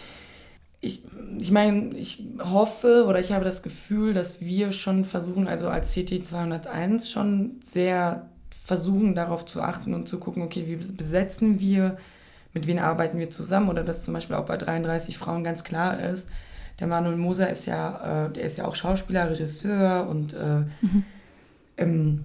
ich, 0.86 1.02
ich 1.40 1.52
meine, 1.52 1.96
ich 1.96 2.24
hoffe 2.40 3.06
oder 3.08 3.20
ich 3.20 3.32
habe 3.32 3.44
das 3.44 3.64
Gefühl, 3.64 4.14
dass 4.14 4.42
wir 4.42 4.72
schon 4.72 5.04
versuchen, 5.04 5.48
also 5.48 5.68
als 5.68 5.94
CT 5.94 6.26
201 6.26 7.10
schon 7.10 7.56
sehr 7.64 8.30
versuchen, 8.64 9.16
darauf 9.16 9.46
zu 9.46 9.62
achten 9.62 9.94
und 9.94 10.08
zu 10.08 10.20
gucken, 10.20 10.44
okay, 10.44 10.66
wie 10.68 10.76
besetzen 10.76 11.60
wir, 11.60 11.98
mit 12.54 12.68
wem 12.68 12.80
arbeiten 12.80 13.18
wir 13.18 13.30
zusammen 13.30 13.70
oder 13.70 13.84
dass 13.84 14.04
zum 14.04 14.14
Beispiel 14.14 14.36
auch 14.36 14.46
bei 14.46 14.58
33 14.58 15.18
Frauen 15.18 15.44
ganz 15.44 15.64
klar 15.64 16.00
ist, 16.00 16.30
der 16.80 16.88
Manuel 16.88 17.18
Moser 17.18 17.50
ist 17.50 17.66
ja, 17.66 18.28
äh, 18.28 18.34
der 18.34 18.44
ist 18.44 18.58
ja 18.58 18.66
auch 18.66 18.76
Schauspieler, 18.76 19.30
Regisseur 19.30 20.08
und 20.10 20.34
äh, 20.34 20.60
mhm. 20.82 21.04
ähm, 21.78 22.24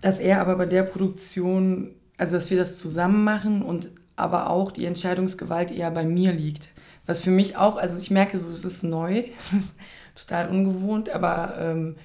dass 0.00 0.18
er 0.18 0.40
aber 0.40 0.56
bei 0.56 0.66
der 0.66 0.82
Produktion, 0.82 1.90
also 2.16 2.34
dass 2.36 2.50
wir 2.50 2.58
das 2.58 2.78
zusammen 2.78 3.24
machen 3.24 3.62
und 3.62 3.90
aber 4.16 4.50
auch 4.50 4.72
die 4.72 4.86
Entscheidungsgewalt 4.86 5.70
eher 5.70 5.90
bei 5.90 6.04
mir 6.04 6.32
liegt. 6.32 6.70
Was 7.06 7.20
für 7.20 7.30
mich 7.30 7.56
auch, 7.56 7.76
also 7.76 7.98
ich 7.98 8.10
merke 8.10 8.38
so, 8.38 8.48
es 8.48 8.64
ist 8.64 8.82
neu, 8.82 9.24
es 9.38 9.52
ist 9.52 9.76
total 10.14 10.48
ungewohnt, 10.48 11.10
aber 11.10 11.56
ähm, 11.58 11.96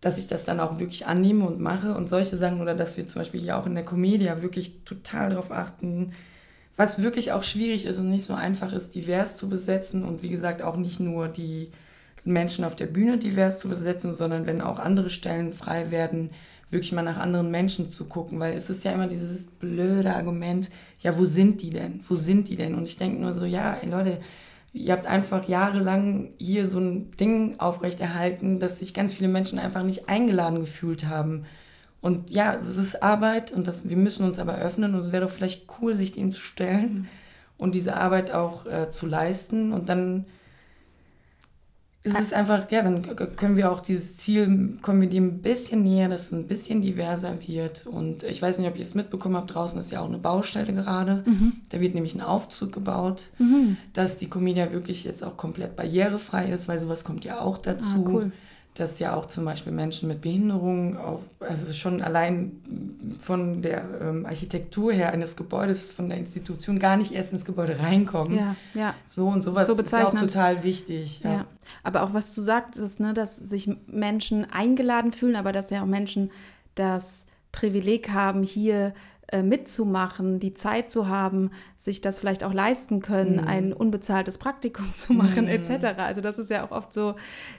dass 0.00 0.18
ich 0.18 0.26
das 0.26 0.44
dann 0.44 0.60
auch 0.60 0.78
wirklich 0.78 1.06
annehme 1.06 1.44
und 1.44 1.60
mache 1.60 1.94
und 1.94 2.08
solche 2.08 2.36
Sachen 2.36 2.60
oder 2.60 2.74
dass 2.74 2.96
wir 2.96 3.06
zum 3.06 3.20
Beispiel 3.20 3.40
hier 3.40 3.58
auch 3.58 3.66
in 3.66 3.74
der 3.74 3.84
Comedia 3.84 4.42
wirklich 4.42 4.82
total 4.84 5.30
darauf 5.30 5.50
achten, 5.50 6.12
was 6.76 7.02
wirklich 7.02 7.32
auch 7.32 7.42
schwierig 7.42 7.84
ist 7.84 7.98
und 7.98 8.08
nicht 8.08 8.24
so 8.24 8.32
einfach 8.32 8.72
ist, 8.72 8.94
divers 8.94 9.36
zu 9.36 9.50
besetzen 9.50 10.04
und 10.04 10.22
wie 10.22 10.30
gesagt 10.30 10.62
auch 10.62 10.76
nicht 10.76 11.00
nur 11.00 11.28
die 11.28 11.70
Menschen 12.24 12.64
auf 12.64 12.76
der 12.76 12.86
Bühne 12.86 13.18
divers 13.18 13.60
zu 13.60 13.68
besetzen, 13.68 14.14
sondern 14.14 14.46
wenn 14.46 14.62
auch 14.62 14.78
andere 14.78 15.10
Stellen 15.10 15.52
frei 15.52 15.90
werden, 15.90 16.30
wirklich 16.70 16.92
mal 16.92 17.02
nach 17.02 17.16
anderen 17.16 17.50
Menschen 17.50 17.90
zu 17.90 18.08
gucken, 18.08 18.38
weil 18.38 18.54
es 18.54 18.70
ist 18.70 18.84
ja 18.84 18.92
immer 18.92 19.08
dieses 19.08 19.46
blöde 19.46 20.14
Argument, 20.14 20.70
ja, 21.00 21.18
wo 21.18 21.24
sind 21.24 21.62
die 21.62 21.70
denn? 21.70 22.00
Wo 22.08 22.14
sind 22.14 22.48
die 22.48 22.56
denn? 22.56 22.74
Und 22.74 22.84
ich 22.84 22.96
denke 22.96 23.20
nur 23.20 23.34
so, 23.34 23.44
ja, 23.44 23.74
ey 23.74 23.90
Leute, 23.90 24.18
ihr 24.72 24.92
habt 24.92 25.06
einfach 25.06 25.48
jahrelang 25.48 26.30
hier 26.38 26.66
so 26.66 26.78
ein 26.78 27.10
Ding 27.12 27.58
aufrechterhalten, 27.58 28.60
dass 28.60 28.78
sich 28.78 28.94
ganz 28.94 29.14
viele 29.14 29.28
Menschen 29.28 29.58
einfach 29.58 29.82
nicht 29.82 30.08
eingeladen 30.08 30.60
gefühlt 30.60 31.06
haben. 31.06 31.44
Und 32.00 32.30
ja, 32.30 32.54
es 32.54 32.76
ist 32.76 33.02
Arbeit 33.02 33.52
und 33.52 33.66
das, 33.66 33.88
wir 33.88 33.96
müssen 33.96 34.24
uns 34.24 34.38
aber 34.38 34.56
öffnen 34.56 34.94
und 34.94 35.00
es 35.00 35.12
wäre 35.12 35.26
doch 35.26 35.32
vielleicht 35.32 35.66
cool, 35.80 35.94
sich 35.94 36.12
dem 36.12 36.30
zu 36.30 36.40
stellen 36.40 36.92
mhm. 36.92 37.08
und 37.58 37.74
diese 37.74 37.96
Arbeit 37.96 38.30
auch 38.30 38.64
äh, 38.66 38.90
zu 38.90 39.06
leisten 39.06 39.72
und 39.72 39.88
dann 39.88 40.24
es 42.02 42.18
ist 42.18 42.32
einfach, 42.32 42.70
ja, 42.70 42.80
dann 42.80 43.02
können 43.36 43.56
wir 43.56 43.70
auch 43.70 43.80
dieses 43.80 44.16
Ziel, 44.16 44.78
kommen 44.80 45.02
wir 45.02 45.08
dem 45.10 45.26
ein 45.26 45.42
bisschen 45.42 45.82
näher, 45.82 46.08
dass 46.08 46.26
es 46.26 46.32
ein 46.32 46.46
bisschen 46.46 46.80
diverser 46.80 47.36
wird. 47.46 47.86
Und 47.86 48.22
ich 48.22 48.40
weiß 48.40 48.58
nicht, 48.58 48.68
ob 48.68 48.78
ihr 48.78 48.84
es 48.84 48.94
mitbekommen 48.94 49.36
habt, 49.36 49.54
draußen 49.54 49.78
ist 49.78 49.92
ja 49.92 50.00
auch 50.00 50.08
eine 50.08 50.16
Baustelle 50.16 50.72
gerade. 50.72 51.22
Mhm. 51.26 51.52
Da 51.68 51.80
wird 51.80 51.94
nämlich 51.94 52.14
ein 52.14 52.22
Aufzug 52.22 52.72
gebaut, 52.72 53.24
mhm. 53.38 53.76
dass 53.92 54.16
die 54.16 54.30
Comedia 54.30 54.72
wirklich 54.72 55.04
jetzt 55.04 55.22
auch 55.22 55.36
komplett 55.36 55.76
barrierefrei 55.76 56.50
ist, 56.50 56.68
weil 56.68 56.80
sowas 56.80 57.04
kommt 57.04 57.26
ja 57.26 57.40
auch 57.40 57.58
dazu. 57.58 58.04
Ah, 58.06 58.10
cool 58.10 58.32
dass 58.74 58.98
ja 58.98 59.14
auch 59.14 59.26
zum 59.26 59.44
Beispiel 59.44 59.72
Menschen 59.72 60.08
mit 60.08 60.22
Behinderungen, 60.22 60.96
auch, 60.96 61.20
also 61.40 61.72
schon 61.72 62.02
allein 62.02 62.52
von 63.20 63.62
der 63.62 63.84
ähm, 64.00 64.26
Architektur 64.26 64.92
her 64.92 65.12
eines 65.12 65.36
Gebäudes, 65.36 65.92
von 65.92 66.08
der 66.08 66.18
Institution 66.18 66.78
gar 66.78 66.96
nicht 66.96 67.12
erst 67.12 67.32
ins 67.32 67.44
Gebäude 67.44 67.78
reinkommen. 67.78 68.38
Ja, 68.38 68.56
ja. 68.74 68.94
So 69.06 69.28
und 69.28 69.42
sowas 69.42 69.66
so 69.66 69.74
ist 69.74 69.92
ja 69.92 70.06
auch 70.06 70.14
total 70.14 70.62
wichtig. 70.62 71.20
Ja. 71.22 71.32
ja. 71.32 71.39
Aber 71.82 72.02
auch 72.02 72.14
was 72.14 72.34
du 72.34 72.40
sagtest, 72.40 73.00
ne, 73.00 73.14
dass 73.14 73.36
sich 73.36 73.70
Menschen 73.86 74.50
eingeladen 74.50 75.12
fühlen, 75.12 75.36
aber 75.36 75.52
dass 75.52 75.70
ja 75.70 75.82
auch 75.82 75.86
Menschen 75.86 76.30
das 76.74 77.26
Privileg 77.52 78.10
haben, 78.10 78.42
hier 78.42 78.94
äh, 79.32 79.44
mitzumachen, 79.44 80.40
die 80.40 80.54
Zeit 80.54 80.90
zu 80.90 81.06
haben, 81.06 81.52
sich 81.76 82.00
das 82.00 82.18
vielleicht 82.18 82.42
auch 82.42 82.52
leisten 82.52 83.00
können, 83.00 83.40
mhm. 83.40 83.46
ein 83.46 83.72
unbezahltes 83.72 84.38
Praktikum 84.38 84.92
zu 84.96 85.12
machen, 85.12 85.44
mhm. 85.44 85.50
etc. 85.50 85.98
Also 85.98 86.20
das 86.20 86.38
ist 86.38 86.50
ja 86.50 86.64
auch 86.66 86.72
oft 86.72 86.92
so 86.92 87.14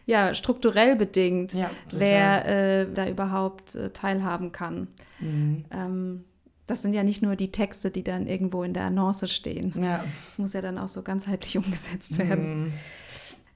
ja, 0.05 0.33
strukturell 0.33 0.97
bedingt, 0.97 1.53
ja, 1.53 1.71
wer 1.91 2.45
äh, 2.45 2.87
da 2.93 3.07
überhaupt 3.07 3.75
äh, 3.75 3.89
teilhaben 3.91 4.51
kann. 4.51 4.87
Mhm. 5.19 5.65
Ähm, 5.71 6.23
das 6.67 6.81
sind 6.81 6.93
ja 6.93 7.03
nicht 7.03 7.21
nur 7.21 7.37
die 7.37 7.51
Texte, 7.51 7.89
die 7.89 8.03
dann 8.03 8.27
irgendwo 8.27 8.63
in 8.63 8.73
der 8.73 8.83
Annonce 8.83 9.29
stehen. 9.29 9.73
Ja. 9.81 10.03
Das 10.25 10.37
muss 10.37 10.53
ja 10.53 10.61
dann 10.61 10.77
auch 10.77 10.89
so 10.89 11.03
ganzheitlich 11.03 11.57
umgesetzt 11.63 12.17
werden. 12.17 12.73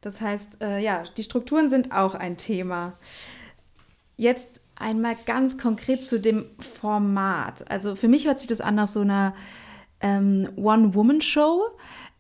Das 0.06 0.22
heißt, 0.22 0.62
äh, 0.62 0.78
ja, 0.78 1.02
die 1.18 1.24
Strukturen 1.24 1.68
sind 1.68 1.92
auch 1.92 2.14
ein 2.14 2.38
Thema. 2.38 2.94
Jetzt 4.18 4.62
einmal 4.76 5.16
ganz 5.26 5.58
konkret 5.58 6.04
zu 6.04 6.20
dem 6.20 6.46
Format. 6.60 7.72
Also 7.72 7.96
für 7.96 8.08
mich 8.08 8.28
hört 8.28 8.38
sich 8.38 8.48
das 8.48 8.62
an 8.62 8.76
nach 8.76 8.88
so 8.88 9.00
einer 9.00 9.34
ähm, 10.02 10.48
One-Woman-Show. 10.58 11.64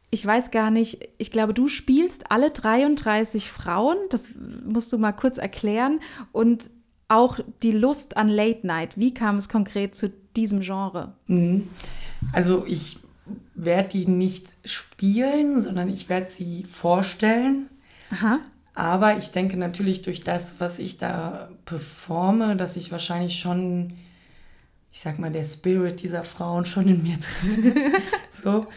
Ich 0.10 0.26
weiß 0.26 0.50
gar 0.50 0.72
nicht, 0.72 1.08
ich 1.20 1.30
glaube, 1.30 1.54
du 1.54 1.68
spielst 1.68 2.32
alle 2.32 2.50
33 2.50 3.52
Frauen. 3.52 3.98
Das 4.10 4.30
musst 4.66 4.92
du 4.92 4.98
mal 4.98 5.12
kurz 5.12 5.38
erklären. 5.38 6.00
Und 6.32 6.72
auch 7.08 7.38
die 7.62 7.72
Lust 7.72 8.18
an 8.18 8.30
Late 8.30 8.66
Night. 8.66 8.98
Wie 8.98 9.14
kam 9.14 9.36
es 9.36 9.48
konkret 9.48 9.96
zu 9.96 10.12
diesem 10.36 10.62
Genre? 10.62 11.14
Mhm. 11.28 11.68
Also 12.34 12.66
ich 12.66 12.98
werde 13.54 13.90
die 13.90 14.08
nicht 14.08 14.54
spielen, 14.66 15.62
sondern 15.62 15.88
ich 15.90 16.10
werde 16.10 16.32
sie 16.32 16.64
vorstellen. 16.64 17.70
Aha. 18.12 18.40
Aber 18.74 19.18
ich 19.18 19.32
denke 19.32 19.58
natürlich 19.58 20.02
durch 20.02 20.22
das, 20.22 20.56
was 20.60 20.80
ich 20.80 20.98
da 20.98 21.50
performe, 21.64 22.58
dass 22.58 22.76
ich 22.76 22.92
wahrscheinlich 22.92 23.40
schon, 23.40 23.94
ich 24.92 25.00
sag 25.00 25.18
mal, 25.18 25.32
der 25.32 25.46
Spirit 25.46 26.02
dieser 26.02 26.24
Frauen 26.24 26.66
schon 26.66 26.88
in 26.90 27.04
mir 27.04 27.18
drin 27.18 27.74
ist. 27.74 28.44
so. 28.44 28.68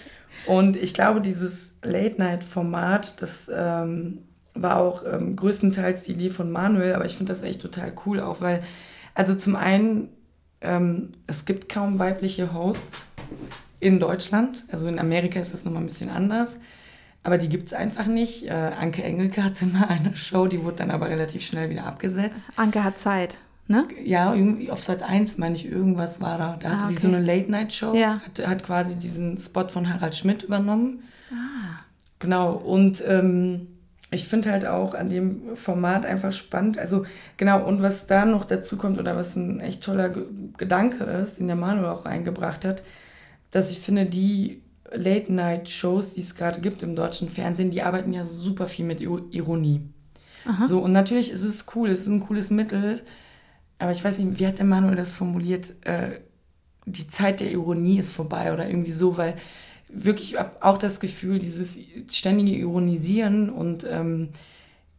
Und 0.47 0.77
ich 0.77 0.95
glaube, 0.95 1.21
dieses 1.21 1.77
Late-Night-Format, 1.83 3.21
das 3.21 3.51
ähm, 3.53 4.23
war 4.55 4.79
auch 4.79 5.05
ähm, 5.05 5.37
größtenteils 5.37 6.05
die 6.05 6.13
Idee 6.13 6.31
von 6.31 6.51
Manuel, 6.51 6.95
aber 6.95 7.05
ich 7.05 7.17
finde 7.17 7.33
das 7.33 7.43
echt 7.43 7.61
total 7.61 7.93
cool 8.07 8.21
auch, 8.21 8.41
weil, 8.41 8.63
also 9.15 9.35
zum 9.35 9.57
einen, 9.57 10.11
ähm, 10.61 11.13
es 11.27 11.45
gibt 11.45 11.69
kaum 11.69 11.99
weibliche 11.99 12.53
Hosts 12.53 13.05
in 13.81 14.01
Deutschland, 14.01 14.65
also 14.71 14.89
in 14.89 14.99
Amerika 14.99 15.41
ist 15.41 15.55
das 15.55 15.65
nochmal 15.65 15.83
ein 15.83 15.87
bisschen 15.87 16.11
anders. 16.11 16.57
Aber 17.23 17.39
die 17.39 17.49
gibt 17.49 17.67
es 17.67 17.73
einfach 17.75 18.07
nicht. 18.07 18.47
Äh, 18.47 18.53
Anke 18.53 19.03
Engelke 19.03 19.43
hatte 19.45 19.67
mal 19.67 19.87
eine 19.89 20.17
Show, 20.17 20.47
die 20.47 20.63
wurde 20.63 20.77
dann 20.77 20.91
aber 20.91 21.09
relativ 21.09 21.45
schnell 21.45 21.71
wieder 21.71 21.85
abgesetzt. 21.85 22.47
Anke 22.57 22.85
hat 22.85 22.99
Zeit, 22.99 23.39
ne? 23.67 23.87
Ja, 24.05 24.35
irgendwie 24.35 24.71
auf 24.71 24.83
Sat 24.83 25.03
1, 25.03 25.39
meine 25.39 25.55
ich, 25.55 25.67
irgendwas 25.67 26.21
war 26.21 26.39
da. 26.39 26.59
Da 26.61 26.71
hatte 26.71 26.83
ah, 26.83 26.85
okay. 26.85 26.95
die 26.95 27.01
so 27.01 27.09
eine 27.09 27.21
Late-Night-Show, 27.21 27.95
ja. 27.95 28.21
hat, 28.25 28.47
hat 28.47 28.65
quasi 28.65 28.97
diesen 28.97 29.37
Spot 29.37 29.69
von 29.69 29.93
Harald 29.93 30.15
Schmidt 30.15 30.43
übernommen. 30.43 31.03
Ah. 31.31 31.81
Genau, 32.19 32.53
und 32.53 33.03
ähm, 33.07 33.69
ich 34.11 34.27
finde 34.27 34.51
halt 34.51 34.67
auch 34.67 34.95
an 34.95 35.11
dem 35.11 35.57
Format 35.57 36.07
einfach 36.07 36.33
spannend. 36.33 36.79
Also 36.79 37.05
genau, 37.37 37.65
und 37.67 37.83
was 37.83 38.07
da 38.07 38.25
noch 38.25 38.45
dazu 38.45 38.79
kommt 38.79 38.99
oder 38.99 39.17
was 39.17 39.37
ein 39.37 39.61
echt 39.61 39.85
toller 39.85 40.13
Gedanke 40.57 41.05
ist, 41.05 41.39
den 41.39 41.47
der 41.47 41.57
Manuel 41.57 41.91
auch 41.91 42.07
eingebracht 42.07 42.65
hat, 42.65 42.83
dass 43.51 43.71
ich 43.71 43.81
finde, 43.81 44.07
die 44.07 44.63
Late-Night-Shows, 44.93 46.15
die 46.15 46.23
es 46.23 46.35
gerade 46.35 46.61
gibt 46.61 46.83
im 46.83 46.97
deutschen 46.97 47.29
Fernsehen, 47.29 47.71
die 47.71 47.83
arbeiten 47.83 48.13
ja 48.13 48.25
super 48.25 48.69
viel 48.69 48.85
mit 48.85 49.01
Ironie. 49.01 49.83
Aha. 50.45 50.67
So, 50.67 50.81
und 50.81 50.93
natürlich 50.93 51.31
ist 51.31 51.45
es 51.45 51.67
cool, 51.75 51.91
es 51.91 52.03
ist 52.03 52.09
ein 52.09 52.21
cooles 52.21 52.51
Mittel, 52.51 53.03
aber 53.79 53.93
ich 53.93 54.03
weiß 54.03 54.19
nicht, 54.19 54.39
wie 54.39 54.47
hat 54.47 54.59
der 54.59 54.67
Manuel 54.67 54.97
das 54.97 55.15
formuliert? 55.15 55.75
Äh, 55.85 56.21
die 56.87 57.09
Zeit 57.09 57.41
der 57.41 57.51
Ironie 57.51 57.99
ist 57.99 58.13
vorbei 58.13 58.53
oder 58.53 58.69
irgendwie 58.69 58.93
so, 58.93 59.17
weil 59.17 59.35
wirklich 59.91 60.37
auch 60.39 60.79
das 60.79 61.01
Gefühl, 61.01 61.39
dieses 61.39 61.79
ständige 62.11 62.57
Ironisieren 62.57 63.51
und 63.51 63.85
ähm, 63.89 64.31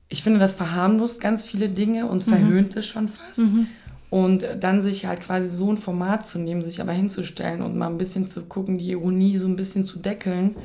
ich 0.08 0.24
finde, 0.24 0.40
das 0.40 0.56
verharmlost 0.56 1.22
ganz 1.22 1.46
viele 1.46 1.70
Dinge 1.70 2.08
und 2.08 2.26
mhm. 2.26 2.32
verhöhnt 2.32 2.74
mhm. 2.74 2.80
es 2.80 2.88
schon 2.88 3.08
fast. 3.08 3.40
Mhm. 3.40 3.68
Und 4.10 4.48
dann 4.60 4.82
sich 4.82 5.06
halt 5.06 5.22
quasi 5.22 5.50
so 5.50 5.72
ein 5.72 5.78
Format 5.78 6.26
zu 6.26 6.40
nehmen, 6.40 6.64
sich 6.64 6.82
aber 6.82 6.94
hinzustellen 6.94 7.62
und 7.62 7.78
mal 7.78 7.88
ein 7.88 8.00
bisschen 8.00 8.30
zu 8.30 8.46
gucken, 8.46 8.80
die 8.80 8.90
Ironie 8.90 9.38
so 9.38 9.48
ein 9.48 9.56
bisschen 9.56 9.86
zu 9.86 10.00
deckeln 10.00 10.56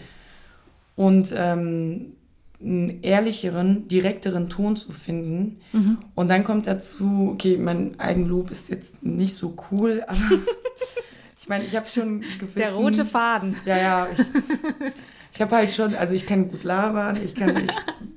und 0.97 1.35
ähm, 1.37 2.15
einen 2.63 3.03
ehrlicheren, 3.03 3.89
direkteren 3.89 4.49
Ton 4.49 4.77
zu 4.77 4.93
finden. 4.93 5.61
Mhm. 5.73 5.99
Und 6.15 6.29
dann 6.29 6.45
kommt 6.45 6.67
dazu, 6.67 7.31
okay, 7.35 7.59
mein 7.59 8.01
Eigenlob 8.01 8.51
ist 8.51 8.71
jetzt 8.71 9.03
nicht 9.03 9.35
so 9.35 9.55
cool, 9.71 10.03
aber 10.09 10.19
ich 11.39 11.49
meine, 11.49 11.65
ich 11.65 11.77
habe 11.77 11.87
schon 11.87 12.21
gewissen... 12.39 12.57
Der 12.57 12.73
rote 12.73 13.05
Faden. 13.05 13.57
Ja, 13.67 13.77
ja, 13.77 14.09
ich, 14.11 14.25
ich 15.35 15.43
habe 15.43 15.57
halt 15.57 15.73
schon, 15.73 15.95
also 15.95 16.15
ich 16.15 16.27
kann 16.27 16.49
gut 16.49 16.65
labern, 16.65 17.19
ich 17.23 17.35
kann, 17.35 17.57
ich, 17.57 17.71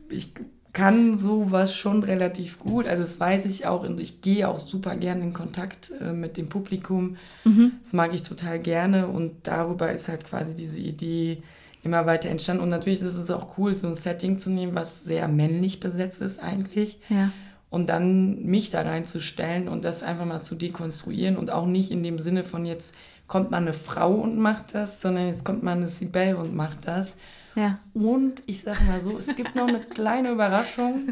ich 0.10 0.34
kann 0.73 1.17
sowas 1.17 1.75
schon 1.75 2.03
relativ 2.03 2.60
gut. 2.60 2.88
Also 2.88 3.03
das 3.03 3.19
weiß 3.19 3.45
ich 3.45 3.65
auch 3.65 3.84
und 3.84 3.99
ich 3.99 4.21
gehe 4.21 4.47
auch 4.47 4.60
super 4.60 4.95
gerne 4.95 5.23
in 5.23 5.34
Kontakt 5.34 5.91
äh, 5.99 6.13
mit 6.13 6.38
dem 6.38 6.49
Publikum. 6.49 7.17
Mhm. 7.43 7.73
Das 7.82 7.93
mag 7.93 8.13
ich 8.13 8.23
total 8.23 8.60
gerne 8.60 9.08
und 9.08 9.34
darüber 9.43 9.91
ist 9.91 10.08
halt 10.08 10.25
quasi 10.25 10.56
diese 10.56 10.80
Idee 10.80 11.41
immer 11.84 12.06
weiter 12.06 12.30
entstanden. 12.30 12.63
Und 12.63 12.69
natürlich 12.69 13.01
ist 13.01 13.15
es 13.15 13.32
auch 13.32 13.58
cool, 13.58 13.73
so 13.73 13.88
ein 13.88 13.95
Setting 13.95 14.38
zu 14.38 14.49
nehmen, 14.49 14.75
was 14.75 15.03
sehr 15.03 15.27
männlich 15.27 15.80
besetzt 15.80 16.21
ist 16.21 16.43
eigentlich. 16.43 16.99
Ja. 17.10 17.32
Und 17.69 17.88
dann 17.89 18.43
mich 18.43 18.69
da 18.69 18.82
reinzustellen 18.82 19.67
und 19.67 19.84
das 19.84 20.03
einfach 20.03 20.25
mal 20.25 20.41
zu 20.41 20.56
dekonstruieren 20.56 21.38
und 21.38 21.51
auch 21.51 21.65
nicht 21.65 21.91
in 21.91 22.03
dem 22.03 22.19
Sinne 22.19 22.43
von 22.43 22.65
jetzt 22.65 22.93
kommt 23.27 23.51
mal 23.51 23.58
eine 23.58 23.73
Frau 23.73 24.13
und 24.13 24.38
macht 24.38 24.73
das, 24.73 25.01
sondern 25.01 25.27
jetzt 25.27 25.43
kommt 25.43 25.63
mal 25.63 25.75
eine 25.75 25.89
Sibel 25.89 26.36
und 26.36 26.56
macht 26.56 26.88
das. 26.88 27.17
Ja. 27.58 27.80
Und 27.96 28.43
ich 28.46 28.62
sage 28.62 28.84
mal 28.84 29.00
so, 29.00 29.17
es 29.17 29.36
gibt 29.36 29.56
noch 29.56 29.67
eine 29.67 29.80
kleine 29.89 30.30
Überraschung, 30.32 31.10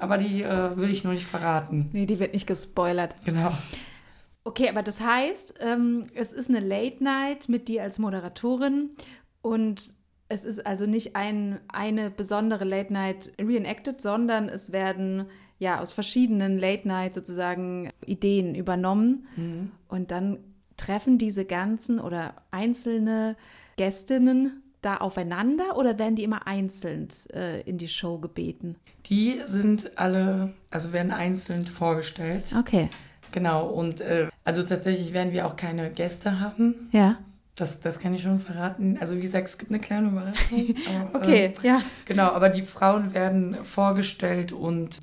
aber 0.00 0.16
die 0.16 0.42
äh, 0.42 0.76
will 0.76 0.90
ich 0.90 1.04
noch 1.04 1.12
nicht 1.12 1.26
verraten. 1.26 1.90
Nee, 1.92 2.06
die 2.06 2.18
wird 2.18 2.32
nicht 2.32 2.46
gespoilert. 2.46 3.14
Genau. 3.26 3.52
Okay, 4.42 4.70
aber 4.70 4.82
das 4.82 5.02
heißt, 5.02 5.56
ähm, 5.60 6.06
es 6.14 6.32
ist 6.32 6.48
eine 6.48 6.60
Late 6.60 7.04
Night 7.04 7.50
mit 7.50 7.68
dir 7.68 7.82
als 7.82 7.98
Moderatorin 7.98 8.90
und 9.42 9.82
es 10.28 10.44
ist 10.46 10.66
also 10.66 10.86
nicht 10.86 11.14
ein, 11.14 11.60
eine 11.68 12.10
besondere 12.10 12.64
Late 12.64 12.90
Night 12.92 13.32
reenacted, 13.38 14.00
sondern 14.00 14.48
es 14.48 14.72
werden 14.72 15.26
ja 15.58 15.78
aus 15.78 15.92
verschiedenen 15.92 16.58
Late 16.58 16.88
Night 16.88 17.14
sozusagen 17.14 17.90
Ideen 18.06 18.54
übernommen 18.54 19.28
mhm. 19.36 19.72
und 19.88 20.10
dann 20.10 20.38
treffen 20.78 21.18
diese 21.18 21.44
ganzen 21.44 22.00
oder 22.00 22.34
einzelne 22.50 23.36
Gästinnen 23.76 24.61
da 24.82 24.98
aufeinander 24.98 25.76
oder 25.76 25.98
werden 25.98 26.16
die 26.16 26.24
immer 26.24 26.46
einzeln 26.46 27.08
äh, 27.32 27.62
in 27.62 27.78
die 27.78 27.88
Show 27.88 28.18
gebeten? 28.18 28.76
Die 29.06 29.40
sind 29.46 29.96
alle, 29.96 30.52
also 30.70 30.92
werden 30.92 31.12
einzeln 31.12 31.66
vorgestellt. 31.66 32.44
Okay. 32.58 32.88
Genau, 33.30 33.66
und 33.66 34.00
äh, 34.00 34.28
also 34.44 34.62
tatsächlich 34.62 35.12
werden 35.12 35.32
wir 35.32 35.46
auch 35.46 35.56
keine 35.56 35.90
Gäste 35.90 36.38
haben. 36.38 36.90
Ja. 36.92 37.18
Das, 37.54 37.80
das 37.80 37.98
kann 37.98 38.14
ich 38.14 38.22
schon 38.22 38.40
verraten. 38.40 38.98
Also 39.00 39.16
wie 39.16 39.20
gesagt, 39.20 39.48
es 39.48 39.58
gibt 39.58 39.70
eine 39.70 39.80
kleine 39.80 40.08
Überraschung. 40.08 40.74
aber, 41.12 41.18
okay, 41.18 41.54
äh, 41.62 41.66
ja. 41.66 41.82
Genau, 42.04 42.28
aber 42.28 42.48
die 42.48 42.62
Frauen 42.62 43.14
werden 43.14 43.56
vorgestellt 43.64 44.52
und 44.52 45.00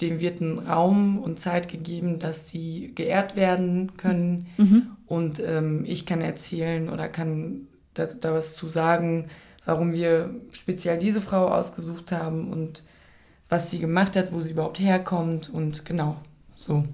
denen 0.00 0.20
wird 0.20 0.40
ein 0.40 0.58
Raum 0.58 1.18
und 1.18 1.40
Zeit 1.40 1.68
gegeben, 1.68 2.18
dass 2.18 2.48
sie 2.48 2.92
geehrt 2.94 3.34
werden 3.34 3.96
können. 3.96 4.46
Mhm. 4.56 4.88
Und 5.06 5.40
ähm, 5.40 5.84
ich 5.86 6.04
kann 6.06 6.20
erzählen 6.20 6.88
oder 6.90 7.08
kann 7.08 7.68
da, 7.98 8.06
da 8.06 8.34
was 8.34 8.56
zu 8.56 8.68
sagen, 8.68 9.28
warum 9.64 9.92
wir 9.92 10.34
speziell 10.52 10.98
diese 10.98 11.20
Frau 11.20 11.48
ausgesucht 11.48 12.12
haben 12.12 12.50
und 12.50 12.84
was 13.48 13.70
sie 13.70 13.78
gemacht 13.78 14.16
hat, 14.16 14.32
wo 14.32 14.40
sie 14.40 14.52
überhaupt 14.52 14.78
herkommt 14.78 15.48
und 15.50 15.84
genau 15.84 16.16
so. 16.54 16.84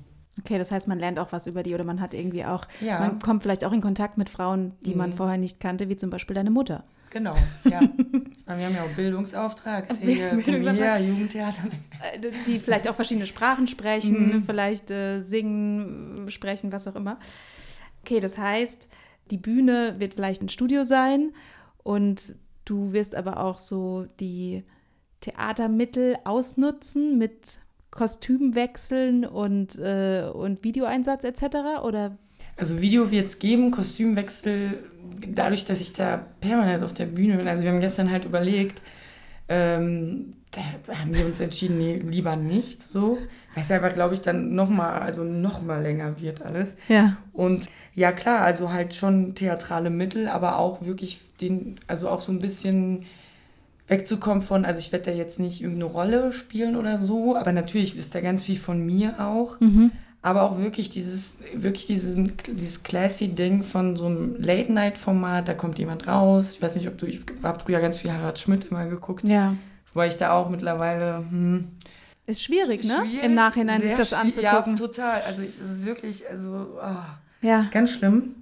Okay, 0.41 0.59
das 0.59 0.71
heißt, 0.71 0.89
man 0.89 0.99
lernt 0.99 1.19
auch 1.19 1.33
was 1.33 1.47
über 1.47 1.63
die 1.63 1.75
oder 1.75 1.85
man 1.85 2.01
hat 2.01 2.15
irgendwie 2.15 2.45
auch, 2.45 2.67
ja. 2.81 2.99
man 2.99 3.19
kommt 3.19 3.43
vielleicht 3.43 3.65
auch 3.65 3.73
in 3.73 3.81
Kontakt 3.81 4.19
mit 4.19 4.29
Frauen, 4.29 4.73
die 4.81 4.93
mhm. 4.93 4.99
man 4.99 5.13
vorher 5.13 5.39
nicht 5.39 5.61
kannte, 5.61 5.89
wie 5.89 5.97
zum 5.97 6.11
Beispiel 6.11 6.35
deine 6.35 6.51
Mutter. 6.51 6.83
Genau, 7.11 7.35
ja. 7.65 7.81
wir 8.47 8.67
haben 8.67 8.75
ja 8.75 8.85
auch 8.85 8.97
Bildungsauftrag, 8.97 9.89
Bildungsauftrag. 10.01 11.03
Jugendtheater. 11.03 11.65
Äh, 12.01 12.31
die 12.47 12.59
vielleicht 12.59 12.89
auch 12.89 12.95
verschiedene 12.95 13.27
Sprachen 13.27 13.69
sprechen, 13.69 14.37
mhm. 14.37 14.43
vielleicht 14.45 14.91
äh, 14.91 15.21
singen, 15.21 16.31
sprechen, 16.31 16.73
was 16.73 16.89
auch 16.89 16.97
immer. 16.97 17.19
Okay, 18.03 18.19
das 18.19 18.39
heißt, 18.39 18.89
die 19.33 19.39
Bühne 19.39 19.97
wird 19.99 20.15
vielleicht 20.15 20.43
ein 20.43 20.51
Studio 20.51 20.85
sein 20.85 21.33
und 21.83 22.37
du 22.67 22.93
wirst 22.93 23.15
aber 23.15 23.41
auch 23.41 23.59
so 23.59 24.07
die 24.21 24.63
Theatermittel 25.23 26.17
ausnutzen 26.25 27.17
mit 27.17 27.59
Kostümwechseln 27.91 29.25
und, 29.25 29.79
äh, 29.79 30.29
und 30.33 30.63
Videoeinsatz 30.63 31.25
etc. 31.25 31.83
Oder? 31.83 32.19
Also 32.59 32.81
Video 32.83 33.11
wird 33.11 33.29
es 33.29 33.39
geben, 33.39 33.71
Kostümwechsel, 33.71 34.85
dadurch, 35.27 35.65
dass 35.65 35.81
ich 35.81 35.95
da 35.95 36.27
permanent 36.41 36.85
auf 36.85 36.93
der 36.93 37.07
Bühne 37.07 37.39
bin. 37.39 37.49
Also 37.49 37.63
wir 37.63 37.71
haben 37.71 37.81
gestern 37.81 38.11
halt 38.11 38.27
überlegt, 38.27 38.83
ähm, 39.49 40.35
da 40.51 40.61
haben 40.99 41.15
wir 41.15 41.25
uns 41.25 41.41
entschieden, 41.41 41.79
nee, 41.79 41.97
lieber 41.97 42.37
nicht 42.37 42.83
so. 42.83 43.17
Weil 43.55 43.65
es 43.65 43.71
einfach, 43.71 43.95
glaube 43.95 44.15
ich, 44.15 44.21
dann 44.21 44.55
nochmal, 44.55 45.01
also 45.01 45.25
nochmal 45.25 45.83
länger 45.83 46.21
wird 46.21 46.43
alles. 46.43 46.75
Ja. 46.89 47.17
Und 47.33 47.69
ja, 47.95 48.13
klar, 48.13 48.41
also 48.41 48.73
halt 48.73 48.95
schon 48.95 49.35
theatrale 49.35 49.91
Mittel, 49.91 50.29
aber 50.29 50.59
auch 50.59 50.83
wirklich 50.83 51.21
den, 51.41 51.79
also 51.87 52.09
auch 52.09 52.21
so 52.21 52.33
ein 52.33 52.41
bisschen 52.41 53.05
wegzukommen 53.89 54.43
von, 54.43 54.65
also 54.65 54.81
ich 54.81 54.93
werde 54.93 55.11
da 55.11 55.17
jetzt 55.17 55.39
nicht 55.39 55.61
irgendeine 55.61 55.93
Rolle 55.93 56.33
spielen 56.33 56.77
oder 56.77 56.99
so, 56.99 57.37
aber 57.37 57.53
natürlich 57.53 57.99
ist 57.99 58.15
da 58.15 58.21
ganz 58.21 58.45
viel 58.45 58.59
von 58.59 58.85
mir 58.85 59.21
auch. 59.21 59.61
Mhm. 59.61 59.91
Aber 60.25 60.43
auch 60.43 60.59
wirklich 60.59 60.89
dieses, 60.89 61.39
wirklich 61.53 61.87
diesen, 61.87 62.35
dieses 62.47 62.85
classy 62.85 63.29
Ding 63.29 63.65
von 63.65 63.97
so 63.97 64.07
einem 64.07 64.37
Late-Night-Format, 64.39 65.49
da 65.49 65.53
kommt 65.53 65.81
jemand 65.81 66.07
raus. 66.07 66.55
Ich 66.55 66.63
weiß 66.63 66.77
nicht, 66.77 66.87
ob 66.87 66.97
du, 66.97 67.07
ich 67.07 67.23
habe 67.43 67.59
früher 67.59 67.81
ganz 67.81 67.99
viel 67.99 68.13
Harald 68.13 68.39
Schmidt 68.39 68.67
immer 68.71 68.87
geguckt. 68.87 69.25
Ja. 69.25 69.57
Weil 69.95 70.09
ich 70.09 70.17
da 70.17 70.33
auch 70.33 70.49
mittlerweile, 70.49 71.17
hm, 71.29 71.73
ist 72.25 72.41
schwierig, 72.41 72.85
ne? 72.85 73.03
Schwierig, 73.05 73.25
Im 73.25 73.35
Nachhinein 73.35 73.83
sich 73.83 73.95
das 73.95 74.13
anzugucken. 74.13 74.75
Ja, 74.75 74.79
total. 74.79 75.23
Also 75.23 75.43
es 75.43 75.71
ist 75.71 75.85
wirklich, 75.85 76.23
also 76.31 76.69
oh, 76.81 76.97
ja. 77.43 77.67
ganz 77.71 77.93
schlimm. 77.93 78.35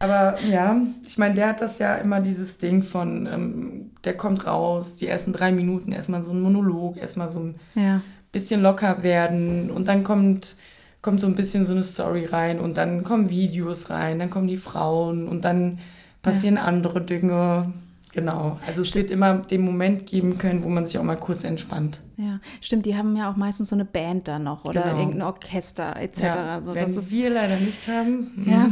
Aber 0.00 0.38
ja, 0.48 0.80
ich 1.06 1.18
meine, 1.18 1.34
der 1.34 1.48
hat 1.48 1.60
das 1.60 1.78
ja 1.78 1.96
immer 1.96 2.20
dieses 2.20 2.58
Ding 2.58 2.82
von, 2.82 3.26
ähm, 3.26 3.90
der 4.04 4.16
kommt 4.16 4.46
raus, 4.46 4.96
die 4.96 5.08
ersten 5.08 5.32
drei 5.32 5.50
Minuten 5.50 5.90
erstmal 5.90 6.22
so 6.22 6.30
ein 6.30 6.40
Monolog, 6.40 6.96
erstmal 6.96 7.28
so 7.28 7.40
ein 7.40 7.54
ja. 7.74 8.00
bisschen 8.30 8.62
locker 8.62 9.02
werden 9.02 9.70
und 9.70 9.88
dann 9.88 10.04
kommt, 10.04 10.56
kommt 11.02 11.20
so 11.20 11.26
ein 11.26 11.34
bisschen 11.34 11.64
so 11.64 11.72
eine 11.72 11.82
Story 11.82 12.26
rein 12.26 12.60
und 12.60 12.76
dann 12.76 13.02
kommen 13.02 13.28
Videos 13.28 13.90
rein, 13.90 14.20
dann 14.20 14.30
kommen 14.30 14.46
die 14.46 14.56
Frauen 14.56 15.26
und 15.26 15.44
dann 15.44 15.80
passieren 16.22 16.56
ja. 16.56 16.62
andere 16.62 17.00
Dinge. 17.00 17.72
Genau, 18.12 18.58
also 18.66 18.82
es 18.82 18.94
wird 18.94 19.10
immer 19.10 19.34
den 19.34 19.62
Moment 19.62 20.06
geben 20.06 20.38
können, 20.38 20.62
wo 20.64 20.68
man 20.68 20.86
sich 20.86 20.98
auch 20.98 21.02
mal 21.02 21.16
kurz 21.16 21.44
entspannt. 21.44 22.00
Ja, 22.16 22.40
stimmt, 22.60 22.86
die 22.86 22.96
haben 22.96 23.16
ja 23.16 23.30
auch 23.30 23.36
meistens 23.36 23.68
so 23.68 23.76
eine 23.76 23.84
Band 23.84 24.28
da 24.28 24.38
noch 24.38 24.64
oder 24.64 24.82
genau. 24.82 24.98
irgendein 24.98 25.22
Orchester 25.22 25.96
etc. 25.96 26.20
Ja, 26.22 26.62
so, 26.62 26.74
das 26.74 27.10
wir 27.10 27.30
leider 27.30 27.56
nicht 27.56 27.86
haben. 27.88 28.32
Mhm. 28.36 28.50
Ja, 28.50 28.70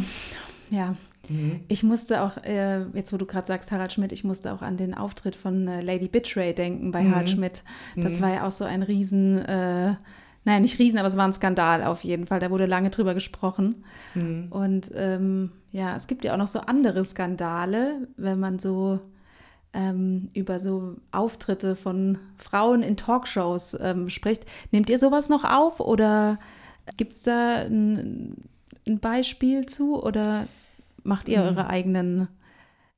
ja. 0.70 0.96
Mhm. 1.29 1.61
Ich 1.68 1.83
musste 1.83 2.22
auch, 2.22 2.37
äh, 2.44 2.85
jetzt 2.94 3.12
wo 3.12 3.16
du 3.16 3.27
gerade 3.27 3.46
sagst, 3.46 3.70
Harald 3.72 3.92
Schmidt, 3.92 4.12
ich 4.12 4.25
musste 4.25 4.53
auch 4.53 4.62
an 4.62 4.77
den 4.77 4.94
Auftritt 4.94 5.37
von 5.37 5.66
äh, 5.66 5.81
Lady 5.81 6.09
Bitray 6.09 6.55
denken 6.55 6.92
bei 6.92 7.03
mhm. 7.03 7.12
Harald 7.12 7.31
Schmidt. 7.31 7.62
Das 7.96 8.18
mhm. 8.18 8.22
war 8.22 8.31
ja 8.33 8.46
auch 8.46 8.53
so 8.53 8.64
ein 8.64 8.83
Riesen, 8.83 9.38
äh, 9.44 9.94
naja, 10.44 10.61
nicht 10.61 10.79
Riesen, 10.79 10.99
aber 10.99 11.09
es 11.09 11.16
war 11.16 11.27
ein 11.27 11.33
Skandal 11.33 11.83
auf 11.85 12.05
jeden 12.05 12.27
Fall. 12.27 12.40
Da 12.40 12.51
wurde 12.51 12.66
lange 12.66 12.90
drüber 12.90 13.14
gesprochen. 13.14 13.85
Mhm. 14.14 14.46
Und 14.51 14.90
ähm, 14.94 15.51
ja, 15.72 15.96
es 15.96 16.07
gibt 16.07 16.25
ja 16.25 16.33
auch 16.33 16.38
noch 16.38 16.49
so 16.49 16.61
andere 16.61 17.05
Skandale, 17.05 18.09
wenn 18.16 18.38
man 18.38 18.59
so 18.59 19.01
ähm, 19.77 20.31
über 20.33 20.59
so 20.59 20.97
Auftritte 21.12 21.77
von 21.77 22.19
Frauen 22.39 22.83
in 22.83 22.97
Talkshows 22.97 23.77
ähm, 23.79 24.09
spricht. 24.09 24.45
Nehmt 24.73 24.89
ihr 24.89 24.99
sowas 24.99 25.29
noch 25.29 25.45
auf 25.45 25.81
oder 25.81 26.39
gibt 26.97 27.12
es 27.12 27.23
da 27.23 27.59
ein, 27.67 28.37
ein, 28.87 28.99
Beispiel 29.01 29.67
zu 29.67 30.03
oder 30.03 30.49
macht 31.05 31.29
ihr 31.29 31.41
mhm. 31.41 31.45
eure 31.45 31.67
eigenen 31.69 32.29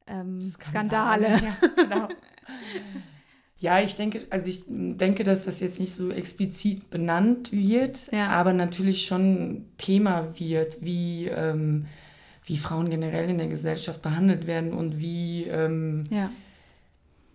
ähm, 0.06 0.52
Skandale? 0.60 1.36
Skandale. 1.36 1.54
Ja, 1.76 1.82
genau. 1.82 2.08
Ja, 3.60 3.80
ich 3.80 3.96
denke, 3.96 4.24
also 4.30 4.46
ich 4.46 4.62
denke, 4.68 5.24
dass 5.24 5.44
das 5.44 5.58
jetzt 5.58 5.80
nicht 5.80 5.92
so 5.92 6.12
explizit 6.12 6.90
benannt 6.90 7.50
wird, 7.50 8.08
ja. 8.12 8.28
aber 8.28 8.52
natürlich 8.52 9.04
schon 9.04 9.64
Thema 9.78 10.28
wird, 10.38 10.80
wie, 10.80 11.26
ähm, 11.26 11.86
wie 12.44 12.56
Frauen 12.56 12.88
generell 12.88 13.28
in 13.28 13.36
der 13.36 13.48
Gesellschaft 13.48 14.00
behandelt 14.00 14.46
werden 14.46 14.72
und 14.72 15.00
wie, 15.00 15.48
ähm, 15.48 16.06
ja 16.10 16.30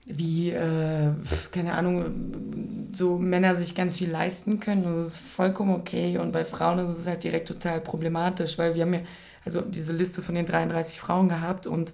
wie, 0.06 0.52
äh, 0.52 1.12
keine 1.52 1.74
Ahnung, 1.74 2.90
so 2.94 3.18
Männer 3.18 3.56
sich 3.56 3.76
ganz 3.76 3.98
viel 3.98 4.10
leisten 4.10 4.60
können. 4.60 4.86
Und 4.86 4.96
das 4.96 5.08
ist 5.08 5.18
vollkommen 5.18 5.74
okay. 5.76 6.18
Und 6.18 6.32
bei 6.32 6.46
Frauen 6.46 6.80
ist 6.80 6.98
es 6.98 7.08
halt 7.08 7.24
direkt 7.24 7.48
total 7.48 7.80
problematisch, 7.80 8.58
weil 8.58 8.76
wir 8.76 8.84
haben 8.84 8.94
ja 8.94 9.02
also 9.46 9.62
diese 9.62 9.94
Liste 9.94 10.22
von 10.22 10.36
den 10.36 10.46
33 10.46 11.00
Frauen 11.00 11.30
gehabt 11.30 11.68
und 11.68 11.94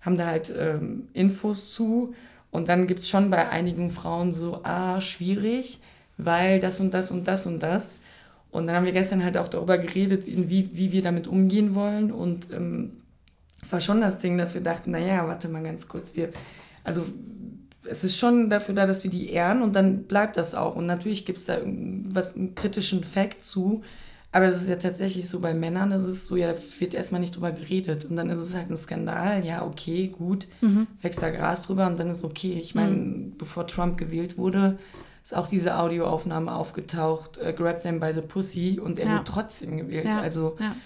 haben 0.00 0.16
da 0.16 0.26
halt 0.26 0.52
ähm, 0.56 1.08
Infos 1.12 1.72
zu. 1.74 2.14
Und 2.50 2.68
dann 2.68 2.86
gibt 2.86 3.00
es 3.00 3.08
schon 3.08 3.30
bei 3.30 3.48
einigen 3.48 3.90
Frauen 3.90 4.32
so, 4.32 4.60
ah, 4.62 5.00
schwierig, 5.00 5.80
weil 6.16 6.60
das 6.60 6.80
und 6.80 6.94
das 6.94 7.10
und 7.10 7.26
das 7.26 7.46
und 7.46 7.60
das. 7.60 7.96
Und 8.50 8.66
dann 8.66 8.76
haben 8.76 8.86
wir 8.86 8.92
gestern 8.92 9.24
halt 9.24 9.36
auch 9.36 9.48
darüber 9.48 9.76
geredet, 9.76 10.24
wie, 10.26 10.70
wie 10.72 10.92
wir 10.92 11.02
damit 11.02 11.26
umgehen 11.26 11.74
wollen. 11.74 12.10
Und 12.10 12.50
ähm, 12.52 12.92
es 13.60 13.72
war 13.72 13.80
schon 13.80 14.00
das 14.00 14.18
Ding, 14.18 14.38
dass 14.38 14.54
wir 14.54 14.62
dachten, 14.62 14.92
naja, 14.92 15.26
warte 15.26 15.48
mal 15.48 15.62
ganz 15.62 15.88
kurz, 15.88 16.14
wir, 16.14 16.30
also 16.84 17.04
es 17.90 18.04
ist 18.04 18.18
schon 18.18 18.50
dafür 18.50 18.74
da, 18.74 18.86
dass 18.86 19.04
wir 19.04 19.10
die 19.10 19.30
ehren 19.30 19.62
und 19.62 19.74
dann 19.74 20.04
bleibt 20.04 20.36
das 20.36 20.54
auch. 20.54 20.76
Und 20.76 20.86
natürlich 20.86 21.24
gibt 21.24 21.38
es 21.38 21.46
da 21.46 21.58
was, 21.64 22.36
einen 22.36 22.54
kritischen 22.54 23.04
Fact 23.04 23.44
zu, 23.44 23.82
aber 24.32 24.46
es 24.46 24.60
ist 24.60 24.68
ja 24.68 24.76
tatsächlich 24.76 25.28
so 25.28 25.40
bei 25.40 25.54
Männern, 25.54 25.90
das 25.90 26.04
ist 26.04 26.26
so, 26.26 26.36
ja, 26.36 26.52
da 26.52 26.58
wird 26.78 26.94
erstmal 26.94 27.20
nicht 27.20 27.34
drüber 27.34 27.52
geredet. 27.52 28.04
Und 28.04 28.16
dann 28.16 28.28
ist 28.28 28.40
es 28.40 28.54
halt 28.54 28.70
ein 28.70 28.76
Skandal, 28.76 29.44
ja, 29.46 29.64
okay, 29.64 30.08
gut, 30.08 30.46
mhm. 30.60 30.86
wächst 31.00 31.22
da 31.22 31.30
Gras 31.30 31.62
drüber 31.62 31.86
und 31.86 31.98
dann 31.98 32.10
ist 32.10 32.22
okay. 32.22 32.58
Ich 32.60 32.74
meine, 32.74 32.92
mhm. 32.92 33.36
bevor 33.38 33.66
Trump 33.66 33.96
gewählt 33.96 34.36
wurde, 34.36 34.78
ist 35.24 35.34
auch 35.34 35.48
diese 35.48 35.78
Audioaufnahme 35.78 36.54
aufgetaucht, 36.54 37.38
äh, 37.38 37.52
Grab 37.52 37.80
them 37.80 37.98
by 37.98 38.12
the 38.14 38.20
Pussy 38.20 38.78
und 38.78 38.98
er 38.98 39.06
ja. 39.06 39.14
wird 39.14 39.28
trotzdem 39.28 39.76
gewählt. 39.76 40.04
Ja. 40.04 40.20
Also, 40.20 40.56
ja. 40.60 40.76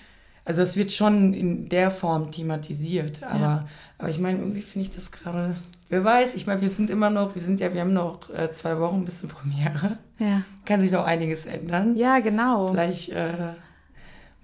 also 0.44 0.62
es 0.62 0.76
wird 0.76 0.92
schon 0.92 1.34
in 1.34 1.68
der 1.68 1.90
Form 1.90 2.30
thematisiert. 2.30 3.22
Aber, 3.22 3.68
aber 3.98 4.10
ich 4.10 4.18
meine, 4.18 4.38
irgendwie 4.38 4.62
finde 4.62 4.88
ich 4.88 4.94
das 4.94 5.10
gerade 5.10 5.56
Wer 5.90 6.04
weiß, 6.04 6.36
ich 6.36 6.46
meine, 6.46 6.60
wir 6.60 6.70
sind 6.70 6.88
immer 6.88 7.10
noch, 7.10 7.34
wir 7.34 7.42
sind 7.42 7.58
ja, 7.58 7.74
wir 7.74 7.80
haben 7.80 7.92
noch 7.92 8.30
äh, 8.30 8.48
zwei 8.52 8.78
Wochen 8.78 9.04
bis 9.04 9.18
zur 9.18 9.28
Premiere. 9.28 9.98
Ja. 10.20 10.42
Kann 10.64 10.80
sich 10.80 10.92
noch 10.92 11.04
einiges 11.04 11.46
ändern. 11.46 11.96
Ja, 11.96 12.20
genau. 12.20 12.68
Vielleicht 12.68 13.08
äh, 13.08 13.54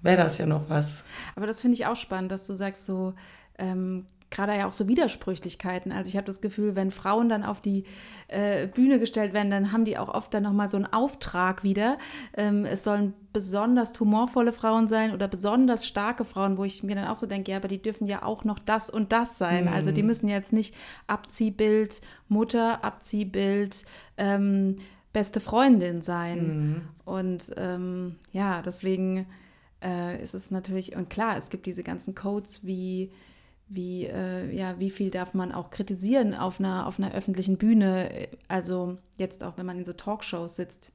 wäre 0.01 0.17
das 0.17 0.37
ja 0.39 0.45
noch 0.45 0.69
was. 0.69 1.05
Aber 1.37 1.47
das 1.47 1.61
finde 1.61 1.75
ich 1.75 1.85
auch 1.85 1.95
spannend, 1.95 2.33
dass 2.33 2.45
du 2.47 2.53
sagst, 2.53 2.85
so 2.85 3.13
ähm, 3.57 4.05
gerade 4.29 4.55
ja 4.57 4.67
auch 4.67 4.73
so 4.73 4.87
Widersprüchlichkeiten. 4.87 5.91
Also 5.91 6.09
ich 6.09 6.17
habe 6.17 6.27
das 6.27 6.41
Gefühl, 6.41 6.75
wenn 6.75 6.91
Frauen 6.91 7.29
dann 7.29 7.43
auf 7.43 7.61
die 7.61 7.85
äh, 8.27 8.67
Bühne 8.67 8.99
gestellt 8.99 9.33
werden, 9.33 9.49
dann 9.49 9.71
haben 9.71 9.85
die 9.85 9.97
auch 9.97 10.09
oft 10.09 10.33
dann 10.33 10.43
nochmal 10.43 10.67
so 10.69 10.77
einen 10.77 10.91
Auftrag 10.91 11.63
wieder. 11.63 11.97
Ähm, 12.35 12.65
es 12.65 12.83
sollen 12.83 13.13
besonders 13.31 13.97
humorvolle 13.99 14.51
Frauen 14.51 14.87
sein 14.87 15.13
oder 15.13 15.27
besonders 15.27 15.85
starke 15.85 16.25
Frauen, 16.25 16.57
wo 16.57 16.63
ich 16.63 16.83
mir 16.83 16.95
dann 16.95 17.07
auch 17.07 17.15
so 17.15 17.27
denke, 17.27 17.51
ja, 17.51 17.57
aber 17.57 17.67
die 17.67 17.81
dürfen 17.81 18.07
ja 18.07 18.23
auch 18.23 18.43
noch 18.43 18.59
das 18.59 18.89
und 18.89 19.11
das 19.11 19.37
sein. 19.37 19.65
Mhm. 19.65 19.73
Also 19.73 19.91
die 19.91 20.03
müssen 20.03 20.27
jetzt 20.27 20.51
nicht 20.51 20.75
Abziehbild 21.07 22.01
Mutter, 22.27 22.83
Abziehbild 22.83 23.85
ähm, 24.17 24.77
beste 25.13 25.39
Freundin 25.39 26.01
sein. 26.01 26.39
Mhm. 26.47 26.81
Und 27.05 27.53
ähm, 27.55 28.15
ja, 28.33 28.61
deswegen 28.61 29.25
äh, 29.81 30.21
ist 30.21 30.33
es 30.33 30.51
natürlich, 30.51 30.95
und 30.95 31.09
klar, 31.09 31.37
es 31.37 31.49
gibt 31.49 31.65
diese 31.65 31.83
ganzen 31.83 32.13
Codes 32.13 32.65
wie 32.65 33.11
wie, 33.69 34.05
äh, 34.05 34.53
ja, 34.55 34.79
wie 34.79 34.89
viel 34.89 35.11
darf 35.11 35.33
man 35.33 35.51
auch 35.51 35.69
kritisieren 35.69 36.33
auf 36.33 36.59
einer, 36.59 36.87
auf 36.87 36.99
einer 36.99 37.13
öffentlichen 37.13 37.57
Bühne? 37.57 38.29
Also 38.47 38.97
jetzt 39.17 39.43
auch, 39.43 39.57
wenn 39.57 39.65
man 39.65 39.77
in 39.77 39.85
so 39.85 39.93
Talkshows 39.93 40.55
sitzt. 40.55 40.91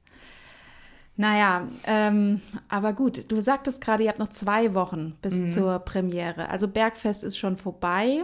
Naja, 1.15 1.67
ähm, 1.85 2.41
aber 2.69 2.93
gut, 2.93 3.31
du 3.31 3.39
sagtest 3.41 3.81
gerade, 3.81 4.03
ihr 4.03 4.09
habt 4.09 4.19
noch 4.19 4.29
zwei 4.29 4.73
Wochen 4.73 5.15
bis 5.21 5.35
mhm. 5.35 5.49
zur 5.49 5.79
Premiere. 5.79 6.49
Also 6.49 6.67
Bergfest 6.67 7.23
ist 7.23 7.37
schon 7.37 7.57
vorbei. 7.57 8.23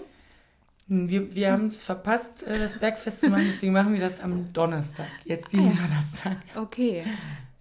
Hm, 0.87 1.07
wir, 1.07 1.35
wir 1.35 1.51
haben 1.51 1.67
es 1.67 1.83
verpasst, 1.83 2.41
äh, 2.47 2.57
das 2.57 2.79
Bergfest 2.79 3.21
zu 3.21 3.29
machen, 3.29 3.45
deswegen 3.47 3.73
machen 3.73 3.93
wir 3.93 3.99
das 3.99 4.19
am 4.19 4.51
Donnerstag, 4.53 5.05
jetzt 5.23 5.53
diesen 5.53 5.67
ah, 5.67 5.75
ja. 5.75 5.81
Donnerstag. 5.81 6.37
Okay. 6.55 7.03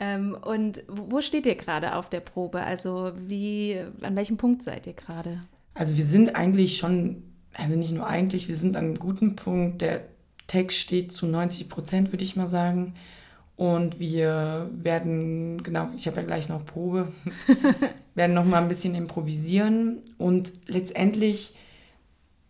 Ähm, 0.01 0.36
und 0.41 0.82
wo 0.89 1.20
steht 1.20 1.45
ihr 1.45 1.57
gerade 1.57 1.95
auf 1.95 2.09
der 2.09 2.20
Probe? 2.20 2.62
Also 2.62 3.12
wie, 3.16 3.78
an 4.01 4.16
welchem 4.16 4.39
Punkt 4.39 4.62
seid 4.62 4.86
ihr 4.86 4.95
gerade? 4.95 5.41
Also 5.79 5.97
wir 5.97 6.05
sind 6.05 6.35
eigentlich 6.35 6.76
schon, 6.76 7.22
also 7.55 7.76
nicht 7.76 7.93
nur 7.93 8.05
eigentlich, 8.05 8.49
wir 8.49 8.57
sind 8.57 8.76
an 8.76 8.87
einem 8.87 8.99
guten 8.99 9.37
Punkt. 9.37 9.81
Der 9.81 10.03
Text 10.49 10.79
steht 10.79 11.12
zu 11.12 11.26
90 11.26 11.68
Prozent, 11.68 12.12
würde 12.12 12.24
ich 12.24 12.35
mal 12.35 12.49
sagen. 12.49 12.95
Und 13.55 14.01
wir 14.01 14.70
werden, 14.72 15.62
genau, 15.62 15.91
ich 15.97 16.09
habe 16.09 16.16
ja 16.16 16.24
gleich 16.24 16.49
noch 16.49 16.66
Probe, 16.66 17.12
werden 18.16 18.35
noch 18.35 18.45
mal 18.45 18.61
ein 18.61 18.68
bisschen 18.68 18.97
improvisieren. 18.97 19.99
Und 20.18 20.53
letztendlich 20.66 21.55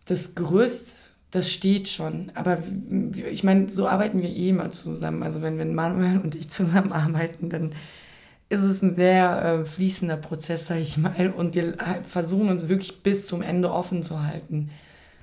das 0.05 0.33
Gerüst, 0.33 1.11
das 1.29 1.51
steht 1.51 1.87
schon. 1.87 2.31
Aber 2.33 2.63
ich 3.31 3.43
meine, 3.43 3.69
so 3.69 3.87
arbeiten 3.87 4.23
wir 4.23 4.29
eh 4.29 4.49
immer 4.49 4.71
zusammen. 4.71 5.21
Also 5.21 5.43
wenn, 5.43 5.59
wenn 5.59 5.75
Manuel 5.75 6.17
und 6.17 6.33
ich 6.33 6.49
zusammenarbeiten, 6.49 7.51
dann 7.51 7.73
ist 8.49 8.63
es 8.63 8.81
ein 8.81 8.95
sehr 8.95 9.43
äh, 9.43 9.65
fließender 9.65 10.17
Prozess, 10.17 10.67
sage 10.67 10.81
ich 10.81 10.97
mal. 10.97 11.33
Und 11.35 11.55
wir 11.55 11.75
versuchen 12.07 12.49
uns 12.49 12.67
wirklich 12.67 13.03
bis 13.03 13.27
zum 13.27 13.41
Ende 13.41 13.71
offen 13.71 14.03
zu 14.03 14.25
halten. 14.25 14.71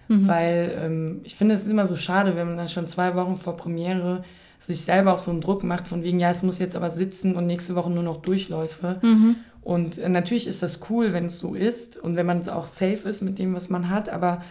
Mhm. 0.09 0.29
Weil 0.29 0.79
ähm, 0.81 1.20
ich 1.24 1.35
finde, 1.35 1.55
es 1.55 1.62
ist 1.62 1.70
immer 1.70 1.87
so 1.87 1.97
schade, 1.97 2.37
wenn 2.37 2.47
man 2.47 2.57
dann 2.57 2.68
schon 2.68 2.87
zwei 2.87 3.14
Wochen 3.16 3.37
vor 3.37 3.57
Premiere 3.57 4.24
sich 4.61 4.83
selber 4.83 5.14
auch 5.14 5.18
so 5.18 5.31
einen 5.31 5.41
Druck 5.41 5.64
macht, 5.64 5.87
von 5.87 6.03
wegen, 6.03 6.18
ja, 6.18 6.31
es 6.31 6.43
muss 6.43 6.59
jetzt 6.59 6.77
aber 6.77 6.91
sitzen 6.91 7.37
und 7.37 7.47
nächste 7.47 7.74
Woche 7.74 7.91
nur 7.91 8.03
noch 8.03 8.22
Durchläufe. 8.22 8.99
Mhm. 9.03 9.37
Und 9.62 9.99
äh, 9.99 10.09
natürlich 10.09 10.47
ist 10.47 10.62
das 10.62 10.81
cool, 10.89 11.12
wenn 11.12 11.27
es 11.27 11.39
so 11.41 11.55
ist 11.55 11.97
und 11.97 12.14
wenn 12.14 12.27
man 12.27 12.49
auch 12.49 12.66
safe 12.66 13.09
ist 13.09 13.22
mit 13.22 13.39
dem, 13.39 13.55
was 13.55 13.68
man 13.68 13.91
hat, 13.91 14.09
aber 14.09 14.43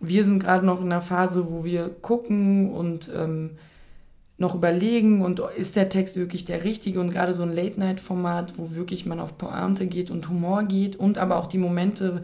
wir 0.00 0.24
sind 0.24 0.40
gerade 0.40 0.64
noch 0.64 0.80
in 0.80 0.86
einer 0.86 1.00
Phase, 1.00 1.50
wo 1.50 1.64
wir 1.64 1.88
gucken 1.88 2.70
und 2.70 3.10
ähm, 3.14 3.52
noch 4.40 4.54
überlegen 4.54 5.22
und 5.22 5.40
ist 5.56 5.76
der 5.76 5.90
Text 5.90 6.16
wirklich 6.16 6.46
der 6.46 6.64
richtige 6.64 6.98
und 6.98 7.10
gerade 7.10 7.34
so 7.34 7.42
ein 7.42 7.54
Late-Night-Format, 7.54 8.54
wo 8.56 8.74
wirklich 8.74 9.04
man 9.04 9.20
auf 9.20 9.36
Pointe 9.36 9.86
geht 9.86 10.10
und 10.10 10.28
Humor 10.28 10.64
geht 10.64 10.96
und 10.96 11.18
aber 11.18 11.36
auch 11.36 11.46
die 11.46 11.58
Momente, 11.58 12.22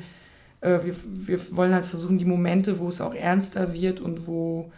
äh, 0.63 0.79
wir, 0.83 0.95
wir 1.05 1.57
wollen 1.57 1.75
halt 1.75 1.85
versuchen, 1.85 2.17
die 2.17 2.25
Momente, 2.25 2.79
wo 2.79 2.89
es 2.89 3.03
auch 3.03 3.15
ernster 3.15 3.75
wird 3.75 4.01
und 4.01 4.27
wo 4.27 4.71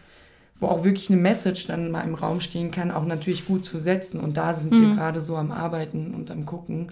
wo 0.60 0.66
auch 0.66 0.82
wirklich 0.84 1.08
eine 1.08 1.20
Message 1.20 1.68
dann 1.68 1.92
mal 1.92 2.00
im 2.02 2.16
Raum 2.16 2.40
stehen 2.40 2.72
kann, 2.72 2.90
auch 2.90 3.04
natürlich 3.04 3.46
gut 3.46 3.64
zu 3.64 3.78
setzen. 3.78 4.18
Und 4.18 4.36
da 4.36 4.54
sind 4.54 4.72
mhm. 4.72 4.88
wir 4.88 4.94
gerade 4.96 5.20
so 5.20 5.36
am 5.36 5.52
Arbeiten 5.52 6.14
und 6.14 6.32
am 6.32 6.46
Gucken. 6.46 6.90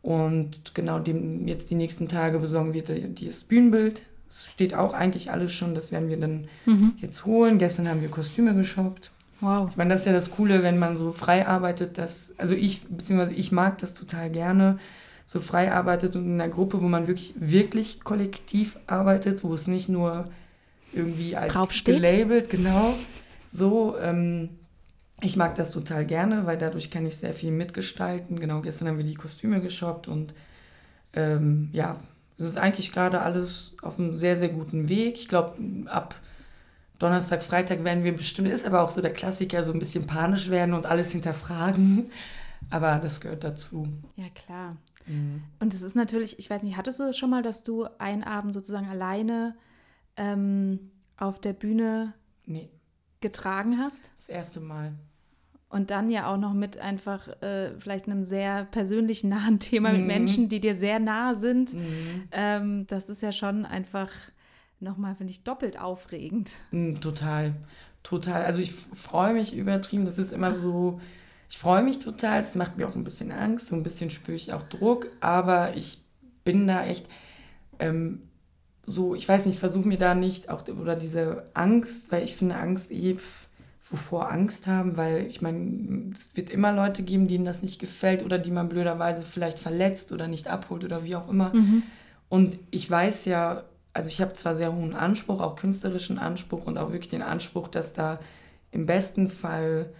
Und 0.00 0.76
genau 0.76 1.00
dem, 1.00 1.48
jetzt 1.48 1.70
die 1.70 1.74
nächsten 1.74 2.06
Tage 2.06 2.38
besorgen 2.38 2.72
wir 2.72 2.84
das 2.84 3.42
Bühnenbild. 3.42 4.00
Es 4.30 4.46
steht 4.46 4.74
auch 4.74 4.94
eigentlich 4.94 5.32
alles 5.32 5.52
schon, 5.52 5.74
das 5.74 5.90
werden 5.90 6.08
wir 6.08 6.18
dann 6.18 6.44
mhm. 6.66 6.92
jetzt 7.00 7.26
holen. 7.26 7.58
Gestern 7.58 7.88
haben 7.88 8.00
wir 8.00 8.10
Kostüme 8.10 8.54
geshoppt. 8.54 9.10
Wow. 9.40 9.68
Ich 9.70 9.76
meine, 9.76 9.90
das 9.90 10.00
ist 10.00 10.06
ja 10.06 10.12
das 10.12 10.30
Coole, 10.30 10.62
wenn 10.62 10.78
man 10.78 10.96
so 10.96 11.12
frei 11.12 11.46
arbeitet, 11.46 11.98
dass, 11.98 12.34
also 12.38 12.54
ich, 12.54 12.82
beziehungsweise 12.84 13.34
ich 13.34 13.52
mag 13.52 13.78
das 13.78 13.94
total 13.94 14.30
gerne, 14.30 14.78
so 15.24 15.40
frei 15.40 15.72
arbeitet 15.72 16.16
und 16.16 16.24
in 16.24 16.40
einer 16.40 16.52
Gruppe, 16.52 16.82
wo 16.82 16.88
man 16.88 17.06
wirklich, 17.06 17.34
wirklich 17.36 18.02
kollektiv 18.02 18.78
arbeitet, 18.86 19.44
wo 19.44 19.54
es 19.54 19.66
nicht 19.66 19.88
nur 19.88 20.24
irgendwie 20.92 21.36
als 21.36 21.52
Draufsteht. 21.52 22.02
gelabelt, 22.02 22.50
genau. 22.50 22.94
So, 23.46 23.96
ähm, 23.98 24.50
ich 25.22 25.36
mag 25.36 25.54
das 25.54 25.70
total 25.72 26.04
gerne, 26.04 26.46
weil 26.46 26.58
dadurch 26.58 26.90
kann 26.90 27.06
ich 27.06 27.16
sehr 27.16 27.34
viel 27.34 27.52
mitgestalten. 27.52 28.40
Genau, 28.40 28.60
gestern 28.60 28.88
haben 28.88 28.98
wir 28.98 29.04
die 29.04 29.14
Kostüme 29.14 29.60
geshoppt 29.60 30.08
und 30.08 30.34
ähm, 31.12 31.68
ja, 31.72 31.96
es 32.38 32.46
ist 32.46 32.58
eigentlich 32.58 32.92
gerade 32.92 33.20
alles 33.20 33.76
auf 33.82 33.98
einem 33.98 34.14
sehr, 34.14 34.36
sehr 34.36 34.48
guten 34.48 34.88
Weg. 34.88 35.16
Ich 35.16 35.28
glaube, 35.28 35.54
ab 35.86 36.14
Donnerstag, 37.00 37.42
Freitag 37.42 37.82
werden 37.82 38.04
wir 38.04 38.14
bestimmt, 38.14 38.48
ist 38.48 38.66
aber 38.66 38.82
auch 38.82 38.90
so 38.90 39.00
der 39.00 39.12
Klassiker, 39.12 39.62
so 39.62 39.72
ein 39.72 39.78
bisschen 39.78 40.06
panisch 40.06 40.50
werden 40.50 40.74
und 40.74 40.86
alles 40.86 41.10
hinterfragen. 41.10 42.10
Aber 42.68 43.00
das 43.02 43.22
gehört 43.22 43.42
dazu. 43.42 43.88
Ja, 44.16 44.26
klar. 44.34 44.76
Mhm. 45.06 45.42
Und 45.60 45.72
es 45.72 45.80
ist 45.80 45.96
natürlich, 45.96 46.38
ich 46.38 46.50
weiß 46.50 46.62
nicht, 46.62 46.76
hattest 46.76 47.00
du 47.00 47.04
das 47.04 47.16
schon 47.16 47.30
mal, 47.30 47.42
dass 47.42 47.64
du 47.64 47.86
einen 47.98 48.22
Abend 48.22 48.52
sozusagen 48.52 48.86
alleine 48.86 49.56
ähm, 50.18 50.90
auf 51.16 51.40
der 51.40 51.54
Bühne 51.54 52.12
nee. 52.44 52.68
getragen 53.22 53.78
hast. 53.78 54.10
Das 54.18 54.28
erste 54.28 54.60
Mal. 54.60 54.92
Und 55.70 55.90
dann 55.90 56.10
ja 56.10 56.30
auch 56.30 56.36
noch 56.36 56.52
mit 56.52 56.76
einfach 56.76 57.28
äh, 57.42 57.70
vielleicht 57.78 58.06
einem 58.06 58.26
sehr 58.26 58.66
persönlich 58.66 59.24
nahen 59.24 59.58
Thema 59.58 59.88
mhm. 59.90 59.96
mit 59.96 60.06
Menschen, 60.06 60.48
die 60.50 60.60
dir 60.60 60.74
sehr 60.74 60.98
nah 60.98 61.34
sind. 61.34 61.72
Mhm. 61.72 62.28
Ähm, 62.30 62.86
das 62.88 63.08
ist 63.08 63.22
ja 63.22 63.32
schon 63.32 63.64
einfach 63.64 64.10
nochmal, 64.80 65.14
finde 65.14 65.30
ich, 65.30 65.44
doppelt 65.44 65.78
aufregend. 65.78 66.50
Mhm, 66.70 67.00
total, 67.00 67.54
total. 68.02 68.44
Also 68.44 68.60
ich 68.62 68.72
freue 68.72 69.34
mich 69.34 69.54
übertrieben. 69.54 70.06
Das 70.06 70.18
ist 70.18 70.32
immer 70.32 70.54
so, 70.54 71.00
ich 71.48 71.58
freue 71.58 71.82
mich 71.82 71.98
total. 71.98 72.40
Es 72.40 72.54
macht 72.54 72.76
mir 72.76 72.88
auch 72.88 72.96
ein 72.96 73.04
bisschen 73.04 73.32
Angst. 73.32 73.68
So 73.68 73.76
ein 73.76 73.82
bisschen 73.82 74.10
spüre 74.10 74.36
ich 74.36 74.52
auch 74.52 74.62
Druck. 74.64 75.08
Aber 75.20 75.76
ich 75.76 76.02
bin 76.44 76.66
da 76.66 76.84
echt, 76.84 77.06
ähm, 77.78 78.22
so, 78.86 79.14
ich 79.14 79.28
weiß 79.28 79.46
nicht, 79.46 79.58
versuche 79.58 79.86
mir 79.86 79.98
da 79.98 80.14
nicht 80.14 80.48
auch, 80.48 80.66
oder 80.66 80.96
diese 80.96 81.46
Angst, 81.54 82.10
weil 82.10 82.24
ich 82.24 82.34
finde 82.34 82.56
Angst 82.56 82.90
eh, 82.90 83.18
wovor 83.90 84.30
Angst 84.30 84.66
haben, 84.66 84.96
weil 84.96 85.26
ich 85.26 85.42
meine, 85.42 86.12
es 86.14 86.36
wird 86.36 86.50
immer 86.50 86.72
Leute 86.72 87.02
geben, 87.02 87.28
denen 87.28 87.44
das 87.44 87.62
nicht 87.62 87.80
gefällt 87.80 88.24
oder 88.24 88.38
die 88.38 88.50
man 88.50 88.68
blöderweise 88.68 89.22
vielleicht 89.22 89.58
verletzt 89.58 90.12
oder 90.12 90.28
nicht 90.28 90.48
abholt 90.48 90.84
oder 90.84 91.04
wie 91.04 91.16
auch 91.16 91.28
immer. 91.28 91.52
Mhm. 91.54 91.82
Und 92.28 92.58
ich 92.70 92.88
weiß 92.88 93.24
ja, 93.24 93.64
also 94.00 94.08
ich 94.08 94.22
habe 94.22 94.32
zwar 94.32 94.56
sehr 94.56 94.74
hohen 94.74 94.94
Anspruch, 94.94 95.40
auch 95.40 95.56
künstlerischen 95.56 96.18
Anspruch 96.18 96.64
und 96.64 96.78
auch 96.78 96.90
wirklich 96.90 97.10
den 97.10 97.20
Anspruch, 97.20 97.68
dass 97.68 97.92
da 97.92 98.18
im 98.72 98.86
besten 98.86 99.28
Fall 99.28 99.90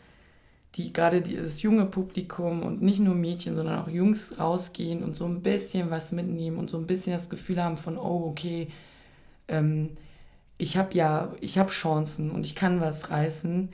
die 0.76 0.94
gerade 0.94 1.20
dieses 1.20 1.60
junge 1.60 1.84
Publikum 1.84 2.62
und 2.62 2.80
nicht 2.80 2.98
nur 2.98 3.14
Mädchen, 3.14 3.56
sondern 3.56 3.78
auch 3.78 3.88
Jungs 3.88 4.38
rausgehen 4.38 5.02
und 5.02 5.16
so 5.16 5.26
ein 5.26 5.42
bisschen 5.42 5.90
was 5.90 6.12
mitnehmen 6.12 6.56
und 6.56 6.70
so 6.70 6.78
ein 6.78 6.86
bisschen 6.86 7.12
das 7.12 7.28
Gefühl 7.28 7.62
haben 7.62 7.76
von, 7.76 7.98
oh, 7.98 8.24
okay, 8.30 8.68
ähm, 9.48 9.98
ich 10.56 10.78
habe 10.78 10.94
ja, 10.94 11.34
ich 11.42 11.58
habe 11.58 11.68
Chancen 11.68 12.30
und 12.30 12.46
ich 12.46 12.54
kann 12.54 12.80
was 12.80 13.10
reißen. 13.10 13.68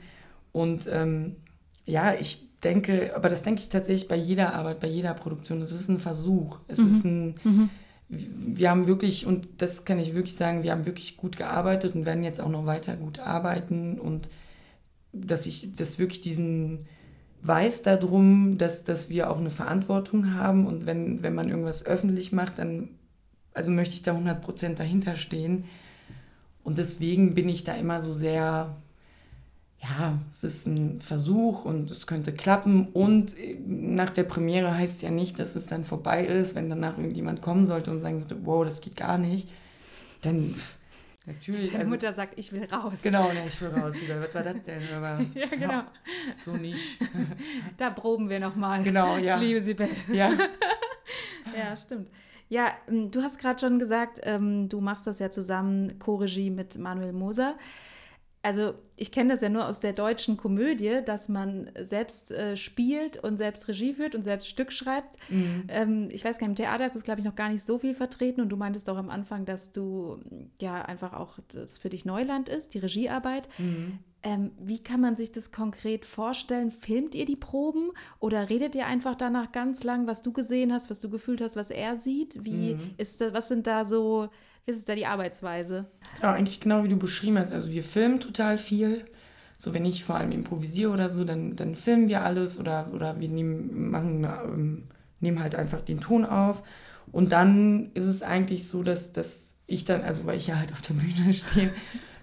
Und 0.51 0.89
ähm, 0.91 1.37
ja, 1.85 2.15
ich 2.15 2.43
denke, 2.63 3.15
aber 3.15 3.29
das 3.29 3.43
denke 3.43 3.61
ich 3.61 3.69
tatsächlich 3.69 4.09
bei 4.09 4.17
jeder 4.17 4.55
Arbeit, 4.55 4.81
bei 4.81 4.87
jeder 4.87 5.13
Produktion. 5.13 5.61
Es 5.61 5.71
ist 5.71 5.87
ein 5.87 5.99
Versuch. 5.99 6.59
Es 6.67 6.79
mhm. 6.79 6.87
ist 6.89 7.05
ein, 7.05 7.35
mhm. 7.45 7.69
Wir 8.09 8.69
haben 8.69 8.87
wirklich, 8.87 9.25
und 9.25 9.47
das 9.57 9.83
kann 9.83 9.99
ich 9.99 10.13
wirklich 10.13 10.35
sagen, 10.35 10.63
wir 10.63 10.71
haben 10.71 10.85
wirklich 10.85 11.17
gut 11.17 11.35
gearbeitet 11.37 11.95
und 11.95 12.05
werden 12.05 12.23
jetzt 12.23 12.39
auch 12.39 12.49
noch 12.49 12.65
weiter 12.65 12.95
gut 12.95 13.19
arbeiten 13.19 13.99
und 13.99 14.29
dass 15.11 15.45
ich 15.45 15.75
das 15.75 15.99
wirklich 15.99 16.21
diesen 16.21 16.85
weiß 17.41 17.83
darum, 17.83 18.57
dass, 18.57 18.83
dass 18.83 19.09
wir 19.09 19.29
auch 19.29 19.37
eine 19.37 19.49
Verantwortung 19.49 20.33
haben 20.33 20.65
und 20.65 20.85
wenn, 20.85 21.21
wenn 21.21 21.35
man 21.35 21.49
irgendwas 21.49 21.85
öffentlich 21.85 22.31
macht, 22.31 22.59
dann 22.59 22.89
also 23.53 23.71
möchte 23.71 23.95
ich 23.95 24.03
da 24.03 24.13
100% 24.13 24.75
dahinter 24.75 25.15
stehen. 25.15 25.65
Und 26.63 26.77
deswegen 26.77 27.33
bin 27.33 27.49
ich 27.49 27.63
da 27.63 27.75
immer 27.75 28.01
so 28.01 28.13
sehr, 28.13 28.75
ja, 29.89 30.17
es 30.31 30.43
ist 30.43 30.65
ein 30.65 31.01
Versuch 31.01 31.65
und 31.65 31.91
es 31.91 32.07
könnte 32.07 32.33
klappen. 32.33 32.87
Und 32.87 33.35
nach 33.65 34.09
der 34.09 34.23
Premiere 34.23 34.75
heißt 34.75 35.01
ja 35.01 35.11
nicht, 35.11 35.39
dass 35.39 35.55
es 35.55 35.67
dann 35.67 35.83
vorbei 35.83 36.25
ist, 36.25 36.55
wenn 36.55 36.69
danach 36.69 36.97
irgendjemand 36.97 37.41
kommen 37.41 37.65
sollte 37.65 37.91
und 37.91 38.01
sagen 38.01 38.19
sollte, 38.19 38.45
wow, 38.45 38.65
das 38.65 38.81
geht 38.81 38.95
gar 38.95 39.17
nicht. 39.17 39.49
Dann 40.21 40.55
Natürlich. 41.27 41.67
Deine 41.67 41.79
also, 41.79 41.89
Mutter 41.89 42.13
sagt, 42.13 42.39
ich 42.39 42.53
will 42.53 42.63
raus. 42.71 43.03
Genau, 43.03 43.33
ne, 43.33 43.45
ich 43.47 43.61
will 43.61 43.67
raus. 43.67 43.97
Was 44.07 44.33
war 44.33 44.43
das 44.43 44.63
denn? 44.63 44.81
Aber, 44.95 45.19
ja, 45.33 45.45
genau. 45.47 45.71
Ja, 45.71 45.91
so 46.43 46.53
nicht. 46.53 46.99
Da 47.77 47.89
proben 47.89 48.29
wir 48.29 48.39
nochmal. 48.39 48.81
Genau, 48.81 49.17
ja. 49.17 49.35
Liebe 49.35 49.61
Sibel. 49.61 49.89
Ja. 50.11 50.31
ja, 51.55 51.75
stimmt. 51.75 52.09
Ja, 52.47 52.71
ähm, 52.87 53.11
du 53.11 53.21
hast 53.21 53.39
gerade 53.39 53.59
schon 53.59 53.77
gesagt, 53.77 54.21
ähm, 54.23 54.69
du 54.69 54.79
machst 54.79 55.05
das 55.05 55.19
ja 55.19 55.29
zusammen 55.29 55.99
Co-Regie 55.99 56.49
mit 56.49 56.77
Manuel 56.77 57.11
Moser 57.11 57.57
also 58.47 58.75
ich 58.95 59.11
kenne 59.11 59.33
das 59.33 59.41
ja 59.41 59.49
nur 59.49 59.67
aus 59.67 59.81
der 59.81 59.91
deutschen 59.91 60.37
Komödie, 60.37 61.01
dass 61.03 61.27
man 61.27 61.69
selbst 61.81 62.31
äh, 62.31 62.55
spielt 62.55 63.21
und 63.21 63.35
selbst 63.35 63.67
Regie 63.67 63.93
führt 63.93 64.15
und 64.15 64.23
selbst 64.23 64.47
Stück 64.47 64.71
schreibt. 64.71 65.17
Mhm. 65.27 65.65
Ähm, 65.67 66.07
ich 66.13 66.23
weiß 66.23 66.37
gar 66.37 66.47
nicht, 66.47 66.57
im 66.57 66.65
Theater 66.65 66.85
ist 66.85 66.95
das, 66.95 67.03
glaube 67.03 67.19
ich, 67.19 67.25
noch 67.25 67.35
gar 67.35 67.49
nicht 67.49 67.61
so 67.61 67.77
viel 67.77 67.93
vertreten. 67.93 68.39
Und 68.39 68.47
du 68.47 68.55
meintest 68.55 68.89
auch 68.89 68.95
am 68.95 69.09
Anfang, 69.09 69.43
dass 69.43 69.73
du 69.73 70.21
ja 70.61 70.81
einfach 70.81 71.11
auch 71.11 71.39
das 71.49 71.77
für 71.77 71.89
dich 71.89 72.05
Neuland 72.05 72.47
ist, 72.47 72.73
die 72.73 72.79
Regiearbeit. 72.79 73.49
Mhm. 73.57 73.99
Ähm, 74.23 74.51
wie 74.61 74.79
kann 74.79 75.01
man 75.01 75.17
sich 75.17 75.33
das 75.33 75.51
konkret 75.51 76.05
vorstellen? 76.05 76.71
Filmt 76.71 77.15
ihr 77.15 77.25
die 77.25 77.35
Proben 77.35 77.91
oder 78.21 78.49
redet 78.49 78.75
ihr 78.75 78.87
einfach 78.87 79.15
danach 79.15 79.51
ganz 79.51 79.83
lang, 79.83 80.07
was 80.07 80.21
du 80.21 80.31
gesehen 80.31 80.71
hast, 80.71 80.89
was 80.89 81.01
du 81.01 81.09
gefühlt 81.09 81.41
hast, 81.41 81.57
was 81.57 81.69
er 81.69 81.97
sieht? 81.97 82.45
Wie 82.45 82.75
mhm. 82.75 82.91
ist 82.97 83.19
das, 83.19 83.33
was 83.33 83.49
sind 83.49 83.67
da 83.67 83.83
so 83.83 84.29
ist 84.75 84.89
da 84.89 84.95
die 84.95 85.05
Arbeitsweise? 85.05 85.85
Genau, 86.19 86.33
eigentlich 86.33 86.59
genau 86.59 86.83
wie 86.83 86.89
du 86.89 86.97
beschrieben 86.97 87.39
hast. 87.39 87.53
Also 87.53 87.71
wir 87.71 87.83
filmen 87.83 88.19
total 88.19 88.57
viel. 88.57 89.05
So, 89.55 89.73
wenn 89.73 89.85
ich 89.85 90.03
vor 90.03 90.15
allem 90.15 90.31
improvisiere 90.31 90.91
oder 90.91 91.09
so, 91.09 91.23
dann, 91.23 91.55
dann 91.55 91.75
filmen 91.75 92.09
wir 92.09 92.21
alles 92.21 92.59
oder, 92.59 92.89
oder 92.93 93.19
wir 93.19 93.29
nehmen, 93.29 93.89
machen, 93.89 94.23
ähm, 94.23 94.83
nehmen 95.19 95.41
halt 95.41 95.55
einfach 95.55 95.81
den 95.81 95.99
Ton 95.99 96.25
auf. 96.25 96.63
Und 97.11 97.31
dann 97.31 97.91
ist 97.93 98.05
es 98.05 98.21
eigentlich 98.21 98.67
so, 98.67 98.83
dass, 98.83 99.13
dass 99.13 99.55
ich 99.65 99.85
dann, 99.85 100.01
also 100.01 100.25
weil 100.25 100.37
ich 100.37 100.47
ja 100.47 100.57
halt 100.59 100.71
auf 100.73 100.81
der 100.81 100.93
Bühne 100.93 101.33
stehe, 101.33 101.73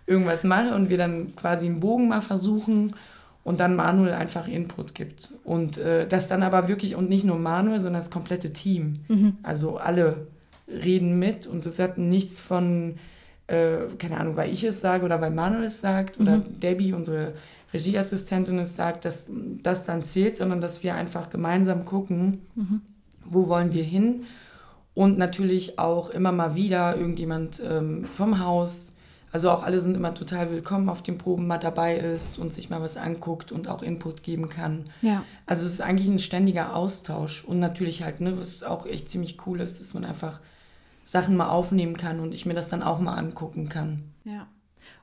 irgendwas 0.06 0.44
mache 0.44 0.74
und 0.74 0.90
wir 0.90 0.98
dann 0.98 1.34
quasi 1.34 1.66
einen 1.66 1.80
Bogen 1.80 2.08
mal 2.08 2.20
versuchen 2.20 2.94
und 3.42 3.58
dann 3.58 3.74
Manuel 3.74 4.12
einfach 4.12 4.46
Input 4.46 4.94
gibt. 4.94 5.32
Und 5.44 5.78
äh, 5.78 6.06
das 6.06 6.28
dann 6.28 6.42
aber 6.42 6.68
wirklich, 6.68 6.94
und 6.94 7.08
nicht 7.08 7.24
nur 7.24 7.38
Manuel, 7.38 7.80
sondern 7.80 8.02
das 8.02 8.10
komplette 8.10 8.52
Team. 8.52 9.00
Mhm. 9.08 9.38
Also 9.42 9.78
alle 9.78 10.26
reden 10.68 11.18
mit 11.18 11.46
und 11.46 11.66
es 11.66 11.78
hat 11.78 11.98
nichts 11.98 12.40
von, 12.40 12.96
äh, 13.46 13.78
keine 13.98 14.18
Ahnung, 14.18 14.36
weil 14.36 14.52
ich 14.52 14.64
es 14.64 14.80
sage 14.80 15.04
oder 15.04 15.20
weil 15.20 15.30
Manuel 15.30 15.64
es 15.64 15.80
sagt 15.80 16.20
oder 16.20 16.38
mhm. 16.38 16.60
Debbie, 16.60 16.92
unsere 16.92 17.34
Regieassistentin, 17.72 18.58
es 18.58 18.76
sagt, 18.76 19.04
dass 19.04 19.30
das 19.62 19.84
dann 19.84 20.04
zählt, 20.04 20.36
sondern 20.36 20.60
dass 20.60 20.82
wir 20.82 20.94
einfach 20.94 21.30
gemeinsam 21.30 21.84
gucken, 21.84 22.42
mhm. 22.54 22.80
wo 23.24 23.48
wollen 23.48 23.72
wir 23.72 23.84
hin. 23.84 24.24
Und 24.94 25.18
natürlich 25.18 25.78
auch 25.80 26.10
immer 26.10 26.30
mal 26.30 26.54
wieder 26.54 26.96
irgendjemand 26.96 27.60
ähm, 27.68 28.04
vom 28.04 28.38
Haus 28.38 28.94
also 29.34 29.50
auch 29.50 29.64
alle 29.64 29.80
sind 29.80 29.96
immer 29.96 30.14
total 30.14 30.48
willkommen 30.52 30.88
auf 30.88 31.02
den 31.02 31.18
Proben, 31.18 31.48
mal 31.48 31.58
dabei 31.58 31.96
ist 31.96 32.38
und 32.38 32.52
sich 32.52 32.70
mal 32.70 32.80
was 32.80 32.96
anguckt 32.96 33.50
und 33.50 33.66
auch 33.66 33.82
Input 33.82 34.22
geben 34.22 34.48
kann. 34.48 34.84
Ja. 35.02 35.24
Also 35.44 35.66
es 35.66 35.72
ist 35.72 35.80
eigentlich 35.80 36.06
ein 36.06 36.20
ständiger 36.20 36.76
Austausch 36.76 37.42
und 37.42 37.58
natürlich 37.58 38.04
halt, 38.04 38.20
ne, 38.20 38.38
was 38.38 38.62
auch 38.62 38.86
echt 38.86 39.10
ziemlich 39.10 39.44
cool 39.44 39.60
ist, 39.60 39.80
dass 39.80 39.92
man 39.92 40.04
einfach 40.04 40.38
Sachen 41.04 41.36
mal 41.36 41.48
aufnehmen 41.48 41.96
kann 41.96 42.20
und 42.20 42.34
ich 42.34 42.46
mir 42.46 42.54
das 42.54 42.68
dann 42.68 42.82
auch 42.82 42.98
mal 42.98 43.14
angucken 43.14 43.68
kann. 43.68 44.02
Ja. 44.24 44.46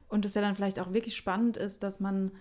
Und 0.10 0.26
es 0.26 0.34
ja 0.34 0.42
dann 0.42 0.56
vielleicht 0.56 0.80
auch 0.80 0.94
wirklich 0.94 1.16
spannend 1.16 1.58
ist, 1.58 1.84
dass 1.84 2.00
man 2.00 2.32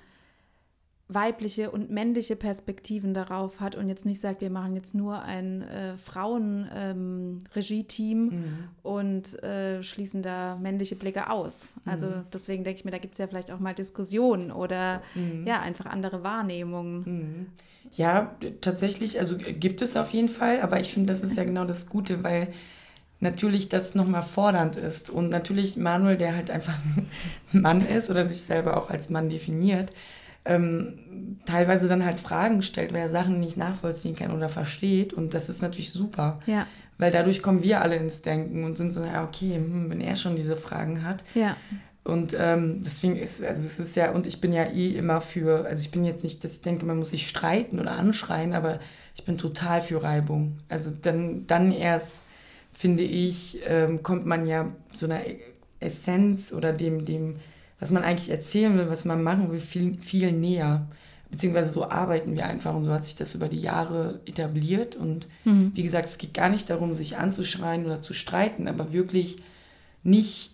weibliche 1.12 1.72
und 1.72 1.90
männliche 1.90 2.36
Perspektiven 2.36 3.14
darauf 3.14 3.58
hat 3.58 3.74
und 3.74 3.88
jetzt 3.88 4.06
nicht 4.06 4.20
sagt, 4.20 4.40
wir 4.40 4.50
machen 4.50 4.76
jetzt 4.76 4.94
nur 4.94 5.22
ein 5.22 5.62
äh, 5.62 5.96
Frauen-Regie-Team 5.96 8.18
ähm, 8.18 8.38
mhm. 8.38 8.68
und 8.82 9.42
äh, 9.42 9.82
schließen 9.82 10.22
da 10.22 10.54
männliche 10.56 10.94
Blicke 10.94 11.28
aus. 11.28 11.70
Also 11.84 12.06
mhm. 12.06 12.26
deswegen 12.32 12.62
denke 12.62 12.78
ich 12.78 12.84
mir, 12.84 12.92
da 12.92 12.98
gibt 12.98 13.14
es 13.14 13.18
ja 13.18 13.26
vielleicht 13.26 13.50
auch 13.50 13.58
mal 13.58 13.74
Diskussionen 13.74 14.52
oder 14.52 15.02
mhm. 15.16 15.44
ja, 15.46 15.61
einfach 15.61 15.86
andere 15.86 16.22
Wahrnehmungen. 16.22 17.02
Mhm. 17.04 17.46
Ja, 17.92 18.36
tatsächlich, 18.61 19.18
also 19.18 19.36
gibt 19.36 19.82
es 19.82 19.96
auf 19.96 20.12
jeden 20.12 20.28
Fall, 20.28 20.61
aber 20.61 20.78
ich 20.78 20.92
finde, 20.92 21.12
das 21.12 21.22
ist 21.22 21.36
ja 21.36 21.42
genau 21.42 21.64
das 21.64 21.88
Gute, 21.88 22.22
weil 22.22 22.52
natürlich 23.20 23.68
das 23.68 23.94
nochmal 23.94 24.22
fordernd 24.22 24.76
ist 24.76 25.10
und 25.10 25.28
natürlich 25.28 25.76
Manuel, 25.76 26.16
der 26.16 26.34
halt 26.34 26.50
einfach 26.50 26.74
ein 26.74 27.08
Mann 27.52 27.86
ist 27.86 28.10
oder 28.10 28.26
sich 28.26 28.42
selber 28.42 28.76
auch 28.76 28.90
als 28.90 29.10
Mann 29.10 29.28
definiert, 29.28 29.92
ähm, 30.44 31.38
teilweise 31.44 31.86
dann 31.86 32.04
halt 32.04 32.18
Fragen 32.18 32.62
stellt, 32.62 32.92
weil 32.92 33.02
er 33.02 33.10
Sachen 33.10 33.40
nicht 33.40 33.56
nachvollziehen 33.56 34.16
kann 34.16 34.32
oder 34.32 34.48
versteht. 34.48 35.12
Und 35.12 35.34
das 35.34 35.48
ist 35.48 35.60
natürlich 35.60 35.92
super. 35.92 36.40
Ja. 36.46 36.66
Weil 36.96 37.12
dadurch 37.12 37.42
kommen 37.42 37.62
wir 37.62 37.82
alle 37.82 37.96
ins 37.96 38.22
Denken 38.22 38.64
und 38.64 38.76
sind 38.76 38.92
so, 38.92 39.02
ja, 39.04 39.24
okay, 39.24 39.54
hm, 39.54 39.90
wenn 39.90 40.00
er 40.00 40.16
schon 40.16 40.36
diese 40.36 40.56
Fragen 40.56 41.04
hat. 41.04 41.22
Ja. 41.34 41.56
Und 42.04 42.34
ähm, 42.38 42.82
deswegen 42.82 43.16
ist, 43.16 43.44
also 43.44 43.62
es 43.62 43.78
ist 43.78 43.94
ja, 43.96 44.10
und 44.12 44.26
ich 44.26 44.40
bin 44.40 44.52
ja 44.52 44.64
eh 44.64 44.96
immer 44.96 45.20
für, 45.20 45.66
also 45.66 45.82
ich 45.82 45.90
bin 45.90 46.04
jetzt 46.04 46.24
nicht, 46.24 46.42
dass 46.42 46.54
ich 46.54 46.62
denke, 46.62 46.86
man 46.86 46.98
muss 46.98 47.10
sich 47.10 47.28
streiten 47.28 47.78
oder 47.78 47.92
anschreien, 47.92 48.54
aber 48.54 48.80
ich 49.14 49.24
bin 49.24 49.36
total 49.36 49.82
für 49.82 50.02
Reibung. 50.02 50.58
Also 50.68 50.90
dann, 50.90 51.46
dann 51.46 51.72
erst, 51.72 52.26
finde 52.81 53.03
ich, 53.03 53.61
ähm, 53.66 54.03
kommt 54.03 54.24
man 54.24 54.47
ja 54.47 54.72
so 54.91 55.05
einer 55.05 55.20
Essenz 55.81 56.51
oder 56.51 56.72
dem, 56.72 57.05
dem, 57.05 57.37
was 57.78 57.91
man 57.91 58.05
eigentlich 58.05 58.31
erzählen 58.31 58.74
will, 58.78 58.89
was 58.89 59.05
man 59.05 59.22
machen 59.22 59.53
will, 59.53 59.61
viel, 59.61 59.99
viel 59.99 60.33
näher. 60.33 60.89
Beziehungsweise 61.31 61.72
so 61.72 61.91
arbeiten 61.91 62.37
wir 62.37 62.47
einfach 62.47 62.74
und 62.74 62.87
so 62.87 62.93
hat 62.93 63.05
sich 63.05 63.16
das 63.16 63.35
über 63.35 63.49
die 63.49 63.61
Jahre 63.61 64.20
etabliert. 64.24 64.97
Und 64.97 65.28
mhm. 65.45 65.72
wie 65.74 65.83
gesagt, 65.83 66.07
es 66.07 66.16
geht 66.16 66.33
gar 66.33 66.49
nicht 66.49 66.70
darum, 66.70 66.95
sich 66.95 67.18
anzuschreien 67.18 67.85
oder 67.85 68.01
zu 68.01 68.14
streiten, 68.14 68.66
aber 68.66 68.95
wirklich 68.95 69.43
nicht 70.03 70.53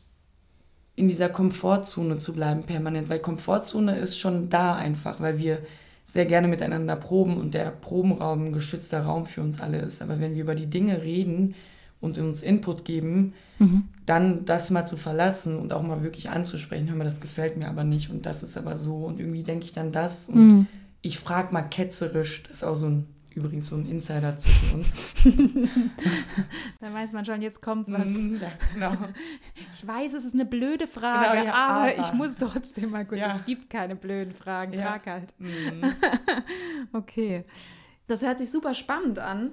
in 0.96 1.06
dieser 1.06 1.28
Komfortzone 1.28 2.18
zu 2.18 2.32
bleiben 2.32 2.64
permanent, 2.64 3.08
weil 3.08 3.20
Komfortzone 3.20 3.98
ist 3.98 4.18
schon 4.18 4.50
da 4.50 4.74
einfach, 4.74 5.20
weil 5.20 5.38
wir 5.38 5.58
sehr 6.04 6.26
gerne 6.26 6.48
miteinander 6.48 6.96
proben 6.96 7.36
und 7.36 7.54
der 7.54 7.70
Probenraum 7.70 8.46
ein 8.46 8.52
geschützter 8.52 9.02
Raum 9.02 9.26
für 9.26 9.42
uns 9.42 9.60
alle 9.60 9.78
ist. 9.78 10.02
Aber 10.02 10.18
wenn 10.18 10.34
wir 10.34 10.42
über 10.42 10.56
die 10.56 10.66
Dinge 10.66 11.02
reden, 11.02 11.54
und 12.06 12.18
uns 12.18 12.42
Input 12.42 12.84
geben, 12.84 13.34
mhm. 13.58 13.84
dann 14.06 14.44
das 14.44 14.70
mal 14.70 14.86
zu 14.86 14.96
verlassen 14.96 15.58
und 15.58 15.72
auch 15.72 15.82
mal 15.82 16.02
wirklich 16.02 16.30
anzusprechen, 16.30 16.88
hör 16.88 16.96
mal, 16.96 17.04
das 17.04 17.20
gefällt 17.20 17.56
mir 17.56 17.68
aber 17.68 17.84
nicht 17.84 18.10
und 18.10 18.24
das 18.24 18.42
ist 18.42 18.56
aber 18.56 18.76
so 18.76 19.04
und 19.04 19.20
irgendwie 19.20 19.42
denke 19.42 19.66
ich 19.66 19.72
dann 19.72 19.92
das 19.92 20.28
und 20.28 20.48
mhm. 20.48 20.66
ich 21.02 21.18
frage 21.18 21.52
mal 21.52 21.62
ketzerisch, 21.62 22.44
das 22.44 22.58
ist 22.58 22.64
auch 22.64 22.76
so 22.76 22.86
ein 22.86 23.06
übrigens 23.36 23.68
so 23.68 23.76
ein 23.76 23.86
Insider 23.86 24.36
zwischen 24.38 24.76
uns. 24.76 25.12
da 26.80 26.92
weiß 26.92 27.12
man 27.12 27.22
schon, 27.26 27.42
jetzt 27.42 27.60
kommt 27.60 27.86
was. 27.92 28.08
Mhm, 28.08 28.40
ja, 28.40 28.50
genau. 28.72 28.92
Ich 29.74 29.86
weiß, 29.86 30.14
es 30.14 30.24
ist 30.24 30.32
eine 30.32 30.46
blöde 30.46 30.86
Frage, 30.86 31.36
genau, 31.40 31.44
ja, 31.44 31.54
aber, 31.54 31.80
aber, 31.80 31.98
ich 31.98 32.12
muss 32.14 32.36
trotzdem 32.36 32.90
mal 32.90 33.04
kurz, 33.04 33.20
ja. 33.20 33.36
es 33.36 33.44
gibt 33.44 33.68
keine 33.68 33.94
blöden 33.94 34.32
Fragen, 34.32 34.72
frag 34.72 35.06
halt. 35.06 35.34
Mhm. 35.38 35.84
okay. 36.94 37.44
Das 38.06 38.22
hört 38.22 38.38
sich 38.38 38.50
super 38.50 38.72
spannend 38.72 39.18
an 39.18 39.50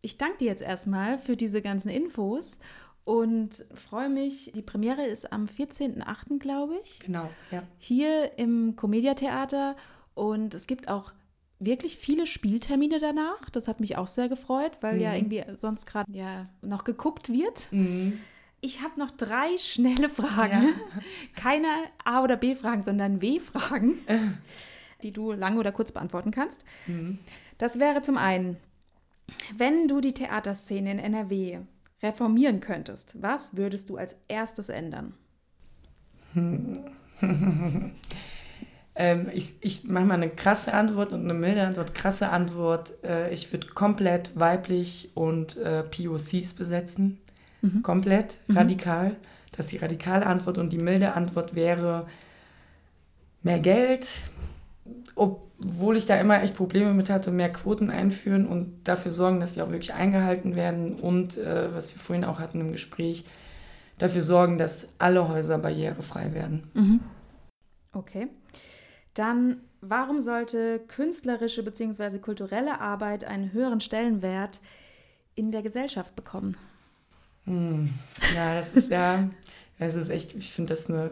ich 0.00 0.18
danke 0.18 0.38
dir 0.38 0.46
jetzt 0.46 0.62
erstmal 0.62 1.18
für 1.18 1.36
diese 1.36 1.62
ganzen 1.62 1.88
Infos 1.88 2.58
und 3.04 3.64
freue 3.88 4.08
mich. 4.08 4.52
Die 4.54 4.62
Premiere 4.62 5.06
ist 5.06 5.32
am 5.32 5.46
14.08., 5.46 6.38
glaube 6.38 6.78
ich. 6.82 7.00
Genau, 7.00 7.30
ja. 7.50 7.62
Hier 7.78 8.38
im 8.38 8.76
Comedia 8.76 9.14
Theater 9.14 9.76
und 10.14 10.54
es 10.54 10.66
gibt 10.66 10.88
auch 10.88 11.12
wirklich 11.58 11.96
viele 11.96 12.26
Spieltermine 12.26 13.00
danach. 13.00 13.50
Das 13.50 13.66
hat 13.66 13.80
mich 13.80 13.96
auch 13.96 14.06
sehr 14.06 14.28
gefreut, 14.28 14.72
weil 14.80 14.96
mhm. 14.96 15.00
ja 15.00 15.14
irgendwie 15.14 15.44
sonst 15.58 15.86
gerade 15.86 16.10
ja 16.12 16.48
noch 16.62 16.84
geguckt 16.84 17.32
wird. 17.32 17.72
Mhm. 17.72 18.20
Ich 18.60 18.82
habe 18.82 18.98
noch 18.98 19.10
drei 19.10 19.56
schnelle 19.56 20.08
Fragen. 20.08 20.62
Ja. 20.62 21.02
Keine 21.36 21.68
A- 22.04 22.22
oder 22.22 22.36
B-Fragen, 22.36 22.82
sondern 22.82 23.22
W-Fragen, 23.22 23.98
die 25.02 25.12
du 25.12 25.32
lang 25.32 25.58
oder 25.58 25.72
kurz 25.72 25.92
beantworten 25.92 26.30
kannst. 26.30 26.64
Mhm. 26.86 27.18
Das 27.56 27.78
wäre 27.78 28.02
zum 28.02 28.18
einen, 28.18 28.56
wenn 29.56 29.88
du 29.88 30.00
die 30.00 30.14
Theaterszene 30.14 30.90
in 30.90 30.98
NRW 30.98 31.60
reformieren 32.02 32.60
könntest, 32.60 33.20
was 33.20 33.56
würdest 33.56 33.90
du 33.90 33.96
als 33.96 34.20
erstes 34.28 34.68
ändern? 34.68 35.14
ähm, 38.94 39.26
ich 39.32 39.54
ich 39.60 39.84
mache 39.84 40.04
mal 40.04 40.14
eine 40.14 40.30
krasse 40.30 40.74
Antwort 40.74 41.12
und 41.12 41.24
eine 41.24 41.34
milde 41.34 41.62
Antwort. 41.62 41.94
Krasse 41.94 42.30
Antwort, 42.30 42.92
äh, 43.02 43.32
ich 43.32 43.52
würde 43.52 43.66
komplett 43.68 44.38
weiblich 44.38 45.10
und 45.14 45.56
äh, 45.56 45.82
POCs 45.82 46.54
besetzen. 46.54 47.18
Mhm. 47.62 47.82
Komplett, 47.82 48.38
mhm. 48.46 48.56
radikal. 48.56 49.16
Das 49.52 49.66
ist 49.66 49.72
die 49.72 49.78
radikale 49.78 50.26
Antwort 50.26 50.58
und 50.58 50.72
die 50.72 50.78
milde 50.78 51.14
Antwort 51.14 51.54
wäre 51.54 52.06
mehr 53.42 53.58
Geld, 53.58 54.06
obwohl 55.14 55.96
ich 55.96 56.06
da 56.06 56.16
immer 56.18 56.42
echt 56.42 56.56
Probleme 56.56 56.94
mit 56.94 57.10
hatte, 57.10 57.30
mehr 57.30 57.52
Quoten 57.52 57.90
einführen 57.90 58.46
und 58.46 58.84
dafür 58.84 59.12
sorgen, 59.12 59.40
dass 59.40 59.54
sie 59.54 59.62
auch 59.62 59.70
wirklich 59.70 59.94
eingehalten 59.94 60.54
werden 60.56 61.00
und, 61.00 61.36
äh, 61.38 61.74
was 61.74 61.94
wir 61.94 62.00
vorhin 62.00 62.24
auch 62.24 62.38
hatten 62.38 62.60
im 62.60 62.72
Gespräch, 62.72 63.24
dafür 63.98 64.22
sorgen, 64.22 64.58
dass 64.58 64.86
alle 64.98 65.28
Häuser 65.28 65.58
barrierefrei 65.58 66.32
werden. 66.32 66.70
Mhm. 66.74 67.00
Okay. 67.92 68.28
Dann, 69.14 69.58
warum 69.80 70.20
sollte 70.20 70.80
künstlerische 70.86 71.62
bzw. 71.62 72.18
kulturelle 72.18 72.80
Arbeit 72.80 73.24
einen 73.24 73.52
höheren 73.52 73.80
Stellenwert 73.80 74.60
in 75.34 75.50
der 75.50 75.62
Gesellschaft 75.62 76.14
bekommen? 76.14 76.56
Hm. 77.44 77.88
Ja, 78.34 78.56
das 78.56 78.74
ist 78.74 78.90
ja 78.90 79.28
es 79.78 79.94
ist 79.94 80.10
echt, 80.10 80.34
ich 80.34 80.52
finde 80.52 80.74
das 80.74 80.88
eine 80.88 81.10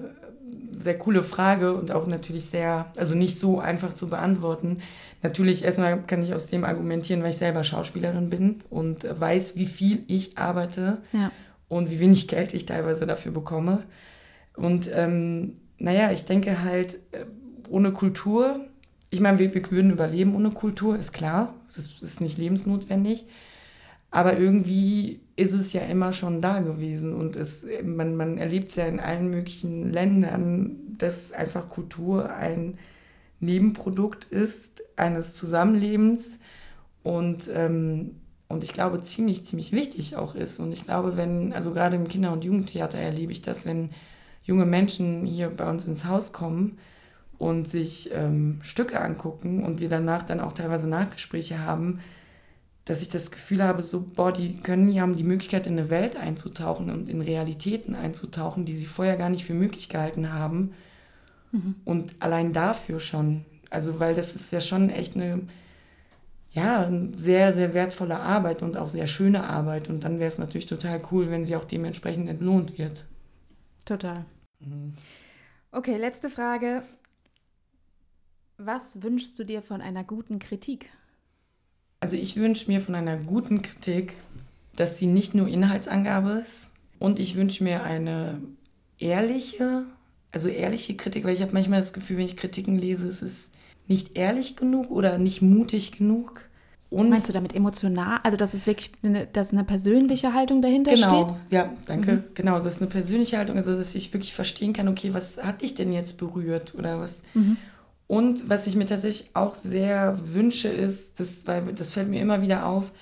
sehr 0.78 0.98
coole 0.98 1.22
Frage 1.22 1.74
und 1.74 1.90
auch 1.92 2.06
natürlich 2.06 2.46
sehr, 2.46 2.86
also 2.96 3.14
nicht 3.14 3.38
so 3.38 3.60
einfach 3.60 3.92
zu 3.92 4.08
beantworten. 4.08 4.78
Natürlich, 5.22 5.64
erstmal 5.64 6.02
kann 6.02 6.22
ich 6.22 6.34
aus 6.34 6.48
dem 6.48 6.64
argumentieren, 6.64 7.22
weil 7.22 7.30
ich 7.30 7.38
selber 7.38 7.64
Schauspielerin 7.64 8.30
bin 8.30 8.60
und 8.70 9.06
weiß, 9.18 9.56
wie 9.56 9.66
viel 9.66 10.02
ich 10.08 10.36
arbeite 10.36 10.98
ja. 11.12 11.30
und 11.68 11.90
wie 11.90 12.00
wenig 12.00 12.28
Geld 12.28 12.54
ich 12.54 12.66
teilweise 12.66 13.06
dafür 13.06 13.32
bekomme. 13.32 13.84
Und 14.54 14.90
ähm, 14.92 15.56
naja, 15.78 16.10
ich 16.12 16.24
denke 16.24 16.62
halt, 16.62 16.94
äh, 17.12 17.24
ohne 17.68 17.92
Kultur, 17.92 18.60
ich 19.10 19.20
meine, 19.20 19.38
wir, 19.38 19.54
wir 19.54 19.70
würden 19.70 19.90
überleben 19.90 20.34
ohne 20.34 20.50
Kultur, 20.50 20.96
ist 20.96 21.12
klar, 21.12 21.54
das 21.74 22.02
ist 22.02 22.20
nicht 22.20 22.38
lebensnotwendig. 22.38 23.26
Aber 24.10 24.38
irgendwie 24.38 25.20
ist 25.36 25.52
es 25.52 25.72
ja 25.72 25.82
immer 25.82 26.12
schon 26.12 26.40
da 26.40 26.60
gewesen 26.60 27.14
und 27.14 27.36
es, 27.36 27.66
man, 27.84 28.16
man 28.16 28.38
erlebt 28.38 28.70
es 28.70 28.76
ja 28.76 28.86
in 28.86 29.00
allen 29.00 29.30
möglichen 29.30 29.92
Ländern, 29.92 30.76
dass 30.98 31.32
einfach 31.32 31.68
Kultur 31.68 32.34
ein 32.34 32.78
Nebenprodukt 33.38 34.24
ist 34.24 34.82
eines 34.96 35.34
Zusammenlebens. 35.34 36.40
Und 37.02 37.50
ähm, 37.52 38.12
und 38.48 38.62
ich 38.62 38.72
glaube 38.72 39.02
ziemlich, 39.02 39.44
ziemlich 39.44 39.72
wichtig 39.72 40.16
auch 40.16 40.34
ist. 40.34 40.60
Und 40.60 40.72
ich 40.72 40.84
glaube, 40.84 41.16
wenn, 41.16 41.52
also 41.52 41.72
gerade 41.72 41.96
im 41.96 42.08
Kinder- 42.08 42.32
und 42.32 42.44
Jugendtheater 42.44 42.98
erlebe 42.98 43.32
ich 43.32 43.42
das, 43.42 43.66
wenn 43.66 43.90
junge 44.44 44.66
Menschen 44.66 45.26
hier 45.26 45.50
bei 45.50 45.68
uns 45.68 45.86
ins 45.86 46.04
Haus 46.04 46.32
kommen 46.32 46.78
und 47.38 47.68
sich 47.68 48.10
ähm, 48.14 48.60
Stücke 48.62 49.00
angucken 49.00 49.64
und 49.64 49.80
wir 49.80 49.88
danach 49.88 50.22
dann 50.22 50.40
auch 50.40 50.52
teilweise 50.52 50.86
Nachgespräche 50.86 51.58
haben, 51.58 52.00
dass 52.86 53.02
ich 53.02 53.08
das 53.08 53.32
Gefühl 53.32 53.62
habe, 53.62 53.82
so, 53.82 54.00
boah, 54.00 54.32
die 54.32 54.56
können, 54.56 54.86
die 54.86 55.00
haben 55.00 55.16
die 55.16 55.24
Möglichkeit, 55.24 55.66
in 55.66 55.78
eine 55.78 55.90
Welt 55.90 56.16
einzutauchen 56.16 56.88
und 56.88 57.08
in 57.08 57.20
Realitäten 57.20 57.94
einzutauchen, 57.96 58.64
die 58.64 58.76
sie 58.76 58.86
vorher 58.86 59.16
gar 59.16 59.28
nicht 59.28 59.44
für 59.44 59.54
möglich 59.54 59.88
gehalten 59.88 60.32
haben. 60.32 60.72
Mhm. 61.50 61.74
Und 61.84 62.14
allein 62.20 62.52
dafür 62.52 63.00
schon, 63.00 63.44
also 63.70 63.98
weil 63.98 64.14
das 64.14 64.36
ist 64.36 64.52
ja 64.52 64.60
schon 64.60 64.88
echt 64.88 65.16
eine 65.16 65.42
ja, 66.52 66.90
sehr, 67.12 67.52
sehr 67.52 67.74
wertvolle 67.74 68.18
Arbeit 68.18 68.62
und 68.62 68.76
auch 68.76 68.88
sehr 68.88 69.08
schöne 69.08 69.44
Arbeit. 69.44 69.88
Und 69.88 70.04
dann 70.04 70.20
wäre 70.20 70.28
es 70.28 70.38
natürlich 70.38 70.66
total 70.66 71.02
cool, 71.10 71.28
wenn 71.28 71.44
sie 71.44 71.56
auch 71.56 71.64
dementsprechend 71.64 72.30
entlohnt 72.30 72.78
wird. 72.78 73.04
Total. 73.84 74.24
Mhm. 74.60 74.94
Okay, 75.72 75.96
letzte 75.98 76.30
Frage. 76.30 76.84
Was 78.58 79.02
wünschst 79.02 79.36
du 79.40 79.44
dir 79.44 79.60
von 79.60 79.80
einer 79.80 80.04
guten 80.04 80.38
Kritik? 80.38 80.88
Also 82.00 82.16
ich 82.16 82.36
wünsche 82.36 82.70
mir 82.70 82.80
von 82.80 82.94
einer 82.94 83.16
guten 83.16 83.62
Kritik, 83.62 84.14
dass 84.76 84.98
sie 84.98 85.06
nicht 85.06 85.34
nur 85.34 85.48
Inhaltsangabe 85.48 86.42
ist 86.42 86.70
und 86.98 87.18
ich 87.18 87.36
wünsche 87.36 87.64
mir 87.64 87.82
eine 87.82 88.40
ehrliche, 88.98 89.84
also 90.32 90.48
ehrliche 90.48 90.96
Kritik, 90.96 91.24
weil 91.24 91.34
ich 91.34 91.42
habe 91.42 91.52
manchmal 91.52 91.80
das 91.80 91.92
Gefühl, 91.92 92.18
wenn 92.18 92.26
ich 92.26 92.36
Kritiken 92.36 92.76
lese, 92.76 93.08
ist 93.08 93.22
es 93.22 93.50
nicht 93.88 94.16
ehrlich 94.16 94.56
genug 94.56 94.90
oder 94.90 95.18
nicht 95.18 95.42
mutig 95.42 95.92
genug. 95.92 96.42
Und 96.88 97.10
Meinst 97.10 97.28
du 97.28 97.32
damit 97.32 97.54
emotional? 97.54 98.20
Also, 98.22 98.36
dass 98.36 98.54
es 98.54 98.66
wirklich 98.66 98.92
eine, 99.02 99.26
dass 99.26 99.52
eine 99.52 99.64
persönliche 99.64 100.32
Haltung 100.32 100.62
dahinter 100.62 100.94
genau, 100.94 101.08
steht? 101.08 101.26
Genau, 101.26 101.36
ja, 101.50 101.72
danke. 101.84 102.12
Mhm. 102.12 102.24
Genau, 102.34 102.60
dass 102.60 102.78
eine 102.78 102.86
persönliche 102.86 103.38
Haltung, 103.38 103.56
also 103.56 103.76
dass 103.76 103.94
ich 103.94 104.12
wirklich 104.12 104.34
verstehen 104.34 104.72
kann, 104.72 104.86
okay, 104.86 105.12
was 105.12 105.42
hat 105.42 105.62
dich 105.62 105.74
denn 105.74 105.92
jetzt 105.92 106.16
berührt 106.16 106.74
oder 106.76 107.00
was. 107.00 107.22
Mhm. 107.34 107.56
Und 108.06 108.48
was 108.48 108.66
ich 108.66 108.76
mir 108.76 108.86
tatsächlich 108.86 109.30
auch 109.34 109.54
sehr 109.54 110.18
wünsche, 110.22 110.68
ist, 110.68 111.18
das, 111.18 111.46
weil 111.46 111.72
das 111.74 111.92
fällt 111.92 112.08
mir 112.08 112.20
immer 112.20 112.40
wieder 112.40 112.66
auf, 112.66 112.92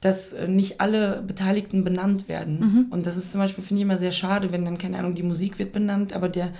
dass 0.00 0.32
äh, 0.32 0.46
nicht 0.46 0.80
alle 0.80 1.22
Beteiligten 1.26 1.82
benannt 1.82 2.28
werden. 2.28 2.60
Mhm. 2.60 2.86
Und 2.90 3.06
das 3.06 3.16
ist 3.16 3.32
zum 3.32 3.40
Beispiel, 3.40 3.64
finde 3.64 3.80
ich 3.80 3.84
immer 3.84 3.98
sehr 3.98 4.12
schade, 4.12 4.52
wenn 4.52 4.64
dann, 4.64 4.78
keine 4.78 4.98
Ahnung, 4.98 5.14
die 5.14 5.22
Musik 5.22 5.58
wird 5.58 5.72
benannt, 5.72 6.12
aber 6.12 6.28
der 6.28 6.52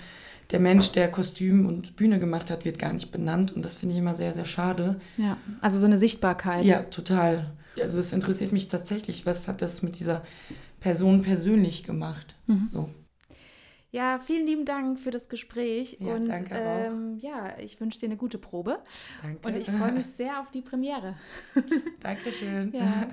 der 0.50 0.60
Mensch, 0.60 0.92
der 0.92 1.10
Kostüm 1.10 1.66
und 1.66 1.96
Bühne 1.96 2.18
gemacht 2.18 2.50
hat, 2.50 2.64
wird 2.64 2.78
gar 2.78 2.92
nicht 2.92 3.10
benannt. 3.10 3.52
Und 3.52 3.64
das 3.64 3.76
finde 3.76 3.94
ich 3.94 3.98
immer 3.98 4.14
sehr, 4.14 4.32
sehr 4.32 4.44
schade. 4.44 5.00
Ja, 5.16 5.36
also 5.60 5.78
so 5.78 5.86
eine 5.86 5.96
Sichtbarkeit. 5.96 6.64
Ja, 6.64 6.82
total. 6.82 7.52
Also 7.80 7.98
es 7.98 8.12
interessiert 8.12 8.52
mich 8.52 8.68
tatsächlich, 8.68 9.26
was 9.26 9.48
hat 9.48 9.62
das 9.62 9.82
mit 9.82 9.98
dieser 9.98 10.22
Person 10.80 11.22
persönlich 11.22 11.82
gemacht. 11.82 12.36
Mhm. 12.46 12.68
So. 12.72 12.90
Ja, 13.94 14.18
vielen 14.18 14.44
lieben 14.44 14.64
Dank 14.64 14.98
für 14.98 15.12
das 15.12 15.28
Gespräch. 15.28 15.98
Ja, 16.00 16.16
und 16.16 16.26
danke 16.26 16.52
ähm, 16.52 17.16
ja, 17.18 17.56
ich 17.60 17.80
wünsche 17.80 18.00
dir 18.00 18.06
eine 18.06 18.16
gute 18.16 18.38
Probe. 18.38 18.80
Danke. 19.22 19.46
Und 19.46 19.56
ich 19.56 19.70
freue 19.70 19.92
mich 19.92 20.06
sehr 20.06 20.40
auf 20.40 20.50
die 20.50 20.62
Premiere. 20.62 21.14
Dankeschön. 22.00 22.72
Ja. 22.72 23.08